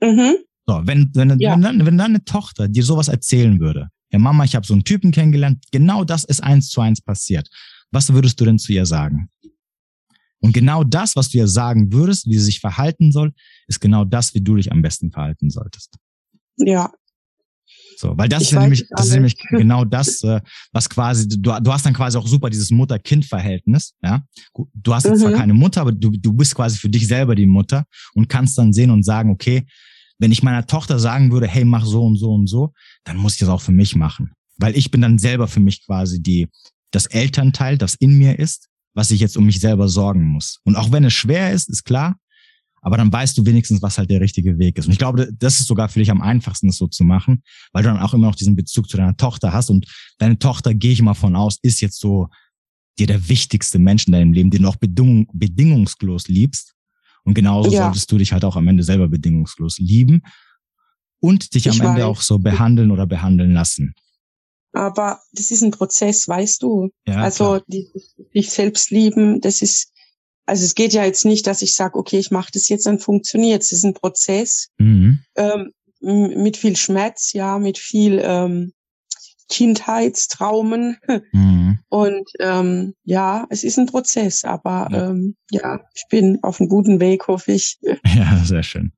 Mhm. 0.02 0.36
So, 0.66 0.80
wenn, 0.84 1.10
wenn, 1.14 1.38
ja. 1.38 1.52
wenn, 1.52 1.62
dann, 1.62 1.86
wenn 1.86 1.96
deine 1.96 2.24
Tochter 2.24 2.68
dir 2.68 2.82
sowas 2.82 3.08
erzählen 3.08 3.60
würde, 3.60 3.88
ja 4.12 4.18
Mama, 4.18 4.44
ich 4.44 4.56
habe 4.56 4.66
so 4.66 4.74
einen 4.74 4.84
Typen 4.84 5.12
kennengelernt, 5.12 5.64
genau 5.70 6.04
das 6.04 6.24
ist 6.24 6.42
eins 6.42 6.68
zu 6.68 6.80
eins 6.80 7.00
passiert. 7.00 7.48
Was 7.92 8.12
würdest 8.12 8.40
du 8.40 8.44
denn 8.44 8.58
zu 8.58 8.72
ihr 8.72 8.84
sagen? 8.84 9.30
Und 10.40 10.52
genau 10.52 10.84
das, 10.84 11.16
was 11.16 11.30
du 11.30 11.38
ihr 11.38 11.48
sagen 11.48 11.92
würdest, 11.92 12.26
wie 12.26 12.36
sie 12.36 12.44
sich 12.44 12.60
verhalten 12.60 13.12
soll, 13.12 13.32
ist 13.68 13.80
genau 13.80 14.04
das, 14.04 14.34
wie 14.34 14.40
du 14.40 14.56
dich 14.56 14.70
am 14.72 14.82
besten 14.82 15.10
verhalten 15.10 15.50
solltest. 15.50 15.96
Ja. 16.58 16.92
So, 17.96 18.16
weil 18.16 18.28
das 18.28 18.42
ich 18.42 18.48
ist 18.48 18.52
ja 18.52 18.60
nämlich, 18.60 18.84
das 18.90 19.06
ist 19.06 19.14
nämlich 19.14 19.36
genau 19.50 19.84
das, 19.84 20.22
äh, 20.22 20.40
was 20.72 20.88
quasi, 20.88 21.26
du, 21.28 21.36
du 21.38 21.72
hast 21.72 21.86
dann 21.86 21.94
quasi 21.94 22.18
auch 22.18 22.26
super 22.26 22.50
dieses 22.50 22.70
Mutter-Kind-Verhältnis, 22.70 23.94
ja. 24.02 24.22
Du 24.74 24.94
hast 24.94 25.04
jetzt 25.04 25.18
mhm. 25.18 25.22
zwar 25.22 25.32
keine 25.32 25.54
Mutter, 25.54 25.80
aber 25.80 25.92
du, 25.92 26.10
du 26.10 26.32
bist 26.32 26.54
quasi 26.54 26.78
für 26.78 26.90
dich 26.90 27.06
selber 27.06 27.34
die 27.34 27.46
Mutter 27.46 27.84
und 28.14 28.28
kannst 28.28 28.58
dann 28.58 28.72
sehen 28.72 28.90
und 28.90 29.02
sagen, 29.02 29.30
okay, 29.30 29.66
wenn 30.18 30.32
ich 30.32 30.42
meiner 30.42 30.66
Tochter 30.66 30.98
sagen 30.98 31.32
würde, 31.32 31.46
hey, 31.46 31.64
mach 31.64 31.84
so 31.84 32.04
und 32.04 32.16
so 32.16 32.32
und 32.32 32.46
so, 32.46 32.72
dann 33.04 33.16
muss 33.16 33.34
ich 33.34 33.40
das 33.40 33.48
auch 33.48 33.60
für 33.60 33.72
mich 33.72 33.96
machen. 33.96 34.32
Weil 34.58 34.76
ich 34.76 34.90
bin 34.90 35.00
dann 35.00 35.18
selber 35.18 35.48
für 35.48 35.60
mich 35.60 35.84
quasi 35.84 36.22
die, 36.22 36.48
das 36.90 37.06
Elternteil, 37.06 37.76
das 37.78 37.94
in 37.94 38.16
mir 38.16 38.38
ist, 38.38 38.68
was 38.94 39.10
ich 39.10 39.20
jetzt 39.20 39.36
um 39.36 39.44
mich 39.44 39.60
selber 39.60 39.88
sorgen 39.88 40.24
muss. 40.24 40.60
Und 40.64 40.76
auch 40.76 40.90
wenn 40.92 41.04
es 41.04 41.12
schwer 41.12 41.52
ist, 41.52 41.68
ist 41.68 41.84
klar, 41.84 42.16
aber 42.86 42.98
dann 42.98 43.12
weißt 43.12 43.36
du 43.36 43.44
wenigstens, 43.44 43.82
was 43.82 43.98
halt 43.98 44.10
der 44.10 44.20
richtige 44.20 44.60
Weg 44.60 44.78
ist. 44.78 44.86
Und 44.86 44.92
ich 44.92 44.98
glaube, 44.98 45.28
das 45.36 45.58
ist 45.58 45.66
sogar 45.66 45.88
für 45.88 45.98
dich 45.98 46.12
am 46.12 46.22
einfachsten, 46.22 46.68
das 46.68 46.76
so 46.76 46.86
zu 46.86 47.02
machen, 47.02 47.42
weil 47.72 47.82
du 47.82 47.88
dann 47.88 47.98
auch 47.98 48.14
immer 48.14 48.28
noch 48.28 48.36
diesen 48.36 48.54
Bezug 48.54 48.88
zu 48.88 48.96
deiner 48.96 49.16
Tochter 49.16 49.52
hast. 49.52 49.70
Und 49.70 49.88
deine 50.18 50.38
Tochter, 50.38 50.72
gehe 50.72 50.92
ich 50.92 51.02
mal 51.02 51.14
von 51.14 51.34
aus, 51.34 51.58
ist 51.62 51.80
jetzt 51.80 51.98
so 51.98 52.28
dir 52.96 53.08
der 53.08 53.28
wichtigste 53.28 53.80
Mensch 53.80 54.06
in 54.06 54.12
deinem 54.12 54.32
Leben, 54.32 54.52
den 54.52 54.62
du 54.62 54.68
auch 54.68 54.76
bedingung, 54.76 55.26
bedingungslos 55.32 56.28
liebst. 56.28 56.74
Und 57.24 57.34
genauso 57.34 57.72
ja. 57.72 57.82
solltest 57.82 58.12
du 58.12 58.18
dich 58.18 58.32
halt 58.32 58.44
auch 58.44 58.54
am 58.54 58.68
Ende 58.68 58.84
selber 58.84 59.08
bedingungslos 59.08 59.78
lieben 59.78 60.22
und 61.18 61.56
dich 61.56 61.66
ich 61.66 61.80
am 61.80 61.88
Ende 61.88 62.06
auch 62.06 62.22
so 62.22 62.38
behandeln 62.38 62.92
oder 62.92 63.08
behandeln 63.08 63.52
lassen. 63.52 63.96
Aber 64.70 65.18
das 65.32 65.50
ist 65.50 65.64
ein 65.64 65.72
Prozess, 65.72 66.28
weißt 66.28 66.62
du. 66.62 66.90
Ja, 67.04 67.16
also 67.16 67.60
die, 67.66 67.88
dich 68.32 68.48
selbst 68.48 68.92
lieben, 68.92 69.40
das 69.40 69.60
ist 69.60 69.90
also 70.46 70.64
es 70.64 70.74
geht 70.74 70.92
ja 70.92 71.04
jetzt 71.04 71.24
nicht, 71.24 71.46
dass 71.46 71.60
ich 71.60 71.74
sage, 71.74 71.98
okay, 71.98 72.18
ich 72.18 72.30
mache 72.30 72.50
das 72.52 72.68
jetzt, 72.68 72.86
dann 72.86 73.00
funktioniert 73.00 73.62
es. 73.62 73.72
ist 73.72 73.84
ein 73.84 73.94
Prozess 73.94 74.68
mhm. 74.78 75.18
ähm, 75.36 75.72
mit 76.00 76.56
viel 76.56 76.76
Schmerz, 76.76 77.32
ja, 77.32 77.58
mit 77.58 77.78
viel 77.78 78.20
ähm, 78.22 78.72
Kindheitstraumen. 79.48 80.98
Mhm. 81.32 81.78
Und 81.88 82.28
ähm, 82.40 82.94
ja, 83.04 83.46
es 83.50 83.64
ist 83.64 83.78
ein 83.78 83.86
Prozess, 83.86 84.44
aber 84.44 84.88
ja. 84.90 85.10
Ähm, 85.10 85.36
ja, 85.50 85.80
ich 85.94 86.04
bin 86.10 86.38
auf 86.42 86.60
einem 86.60 86.68
guten 86.68 87.00
Weg, 87.00 87.26
hoffe 87.26 87.52
ich. 87.52 87.78
Ja, 88.14 88.42
sehr 88.44 88.62
schön. 88.62 88.92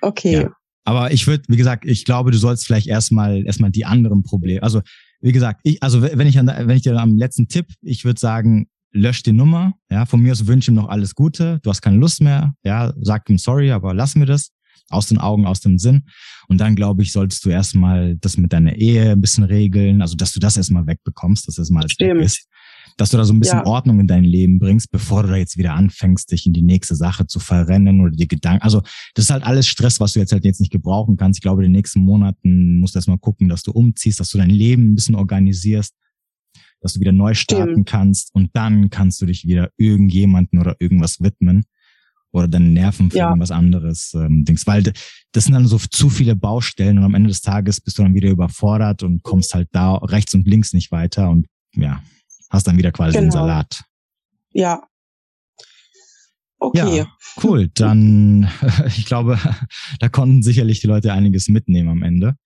Okay. 0.00 0.42
Ja. 0.42 0.52
Aber 0.84 1.12
ich 1.12 1.26
würde, 1.26 1.44
wie 1.48 1.56
gesagt, 1.56 1.84
ich 1.84 2.04
glaube, 2.04 2.30
du 2.30 2.38
sollst 2.38 2.66
vielleicht 2.66 2.86
erstmal 2.86 3.44
erstmal 3.44 3.70
die 3.70 3.84
anderen 3.84 4.22
Probleme. 4.22 4.62
Also 4.62 4.80
wie 5.20 5.32
gesagt, 5.32 5.60
ich, 5.64 5.82
also 5.82 6.02
wenn 6.02 6.26
ich 6.26 6.38
an, 6.38 6.46
wenn 6.46 6.76
ich 6.76 6.82
dir 6.82 6.96
am 6.96 7.16
letzten 7.16 7.48
Tipp, 7.48 7.66
ich 7.82 8.04
würde 8.04 8.20
sagen, 8.20 8.68
lösch 8.98 9.22
die 9.22 9.32
Nummer, 9.32 9.74
ja, 9.90 10.06
von 10.06 10.20
mir 10.20 10.32
aus 10.32 10.46
wünsche 10.46 10.70
ihm 10.70 10.74
noch 10.74 10.88
alles 10.88 11.14
Gute, 11.14 11.60
du 11.62 11.70
hast 11.70 11.80
keine 11.80 11.96
Lust 11.96 12.20
mehr, 12.20 12.54
ja, 12.64 12.92
sag 13.00 13.28
ihm 13.30 13.38
sorry, 13.38 13.70
aber 13.70 13.94
lassen 13.94 14.20
wir 14.20 14.26
das. 14.26 14.50
Aus 14.90 15.06
den 15.06 15.18
Augen, 15.18 15.44
aus 15.44 15.60
dem 15.60 15.76
Sinn. 15.76 16.04
Und 16.48 16.62
dann, 16.62 16.74
glaube 16.74 17.02
ich, 17.02 17.12
solltest 17.12 17.44
du 17.44 17.50
erstmal 17.50 18.16
das 18.16 18.38
mit 18.38 18.54
deiner 18.54 18.74
Ehe 18.76 19.12
ein 19.12 19.20
bisschen 19.20 19.44
regeln, 19.44 20.00
also 20.00 20.16
dass 20.16 20.32
du 20.32 20.40
das 20.40 20.56
erstmal 20.56 20.86
wegbekommst, 20.86 21.46
dass 21.46 21.56
das 21.56 21.68
mal 21.68 21.80
alles 21.80 21.94
weg 21.98 22.16
ist. 22.16 22.48
Dass 22.96 23.10
du 23.10 23.18
da 23.18 23.24
so 23.24 23.34
ein 23.34 23.38
bisschen 23.38 23.58
ja. 23.58 23.66
Ordnung 23.66 24.00
in 24.00 24.06
dein 24.06 24.24
Leben 24.24 24.58
bringst, 24.58 24.90
bevor 24.90 25.24
du 25.24 25.28
da 25.28 25.36
jetzt 25.36 25.58
wieder 25.58 25.74
anfängst, 25.74 26.32
dich 26.32 26.46
in 26.46 26.54
die 26.54 26.62
nächste 26.62 26.96
Sache 26.96 27.26
zu 27.26 27.38
verrennen 27.38 28.00
oder 28.00 28.12
die 28.12 28.28
Gedanken. 28.28 28.62
Also 28.62 28.80
das 29.12 29.26
ist 29.26 29.30
halt 29.30 29.44
alles 29.44 29.68
Stress, 29.68 30.00
was 30.00 30.14
du 30.14 30.20
jetzt 30.20 30.32
halt 30.32 30.46
jetzt 30.46 30.60
nicht 30.60 30.72
gebrauchen 30.72 31.18
kannst. 31.18 31.38
Ich 31.38 31.42
glaube, 31.42 31.62
in 31.62 31.70
den 31.70 31.76
nächsten 31.76 32.00
Monaten 32.00 32.78
musst 32.78 32.94
du 32.94 32.98
erstmal 32.98 33.18
gucken, 33.18 33.50
dass 33.50 33.62
du 33.62 33.72
umziehst, 33.72 34.20
dass 34.20 34.30
du 34.30 34.38
dein 34.38 34.48
Leben 34.48 34.92
ein 34.92 34.94
bisschen 34.94 35.16
organisierst 35.16 35.94
dass 36.80 36.94
du 36.94 37.00
wieder 37.00 37.12
neu 37.12 37.34
starten 37.34 37.72
Stimmt. 37.72 37.88
kannst 37.88 38.34
und 38.34 38.50
dann 38.54 38.90
kannst 38.90 39.20
du 39.20 39.26
dich 39.26 39.44
wieder 39.44 39.70
irgendjemanden 39.76 40.58
oder 40.58 40.76
irgendwas 40.78 41.20
widmen 41.20 41.64
oder 42.30 42.48
deine 42.48 42.68
Nerven 42.68 43.10
für 43.10 43.18
ja. 43.18 43.28
irgendwas 43.28 43.50
anderes 43.50 44.12
ähm, 44.14 44.44
Dings, 44.44 44.66
weil 44.66 44.92
das 45.32 45.44
sind 45.44 45.54
dann 45.54 45.66
so 45.66 45.78
zu 45.78 46.10
viele 46.10 46.36
Baustellen 46.36 46.98
und 46.98 47.04
am 47.04 47.14
Ende 47.14 47.28
des 47.28 47.40
Tages 47.40 47.80
bist 47.80 47.98
du 47.98 48.02
dann 48.02 48.14
wieder 48.14 48.28
überfordert 48.28 49.02
und 49.02 49.22
kommst 49.22 49.54
halt 49.54 49.68
da 49.72 49.94
rechts 49.96 50.34
und 50.34 50.46
links 50.46 50.72
nicht 50.72 50.92
weiter 50.92 51.30
und 51.30 51.46
ja, 51.74 52.02
hast 52.50 52.66
dann 52.66 52.78
wieder 52.78 52.92
quasi 52.92 53.12
genau. 53.14 53.26
den 53.26 53.30
Salat. 53.30 53.82
Ja. 54.52 54.82
Okay. 56.60 56.98
Ja, 56.98 57.06
cool. 57.42 57.70
Dann, 57.74 58.50
ich 58.86 59.06
glaube, 59.06 59.38
da 60.00 60.08
konnten 60.08 60.42
sicherlich 60.42 60.80
die 60.80 60.86
Leute 60.86 61.12
einiges 61.12 61.48
mitnehmen 61.48 61.88
am 61.88 62.02
Ende. 62.02 62.36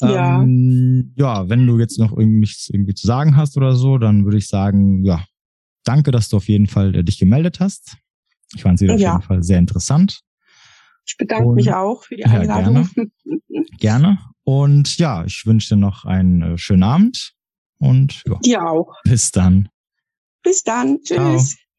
Ja. 0.00 0.42
Ähm, 0.42 1.12
ja, 1.16 1.48
wenn 1.48 1.66
du 1.66 1.78
jetzt 1.78 1.98
noch 1.98 2.16
nichts 2.16 2.68
irgendwie 2.70 2.94
zu 2.94 3.06
sagen 3.06 3.36
hast 3.36 3.56
oder 3.56 3.74
so, 3.74 3.98
dann 3.98 4.24
würde 4.24 4.38
ich 4.38 4.48
sagen, 4.48 5.04
ja, 5.04 5.24
danke, 5.84 6.10
dass 6.10 6.28
du 6.28 6.36
auf 6.36 6.48
jeden 6.48 6.66
Fall 6.66 6.94
äh, 6.94 7.04
dich 7.04 7.18
gemeldet 7.18 7.60
hast. 7.60 7.96
Ich 8.54 8.62
fand 8.62 8.76
es 8.76 8.82
wieder 8.82 8.96
ja. 8.96 9.10
auf 9.10 9.20
jeden 9.20 9.26
Fall 9.26 9.42
sehr 9.42 9.58
interessant. 9.58 10.20
Ich 11.06 11.16
bedanke 11.16 11.48
Und, 11.48 11.54
mich 11.56 11.72
auch 11.72 12.04
für 12.04 12.16
die 12.16 12.24
Einladung. 12.24 12.88
Ja, 12.96 13.04
gerne. 13.04 13.10
gerne. 13.78 14.18
Und 14.44 14.98
ja, 14.98 15.24
ich 15.24 15.44
wünsche 15.46 15.74
dir 15.74 15.80
noch 15.80 16.04
einen 16.04 16.42
äh, 16.42 16.58
schönen 16.58 16.82
Abend 16.82 17.34
und 17.78 18.22
ja. 18.26 18.38
Dir 18.44 18.62
auch. 18.66 18.94
Bis 19.04 19.30
dann. 19.30 19.68
Bis 20.42 20.62
dann. 20.62 21.00
Tschüss. 21.02 21.50
Ciao. 21.50 21.69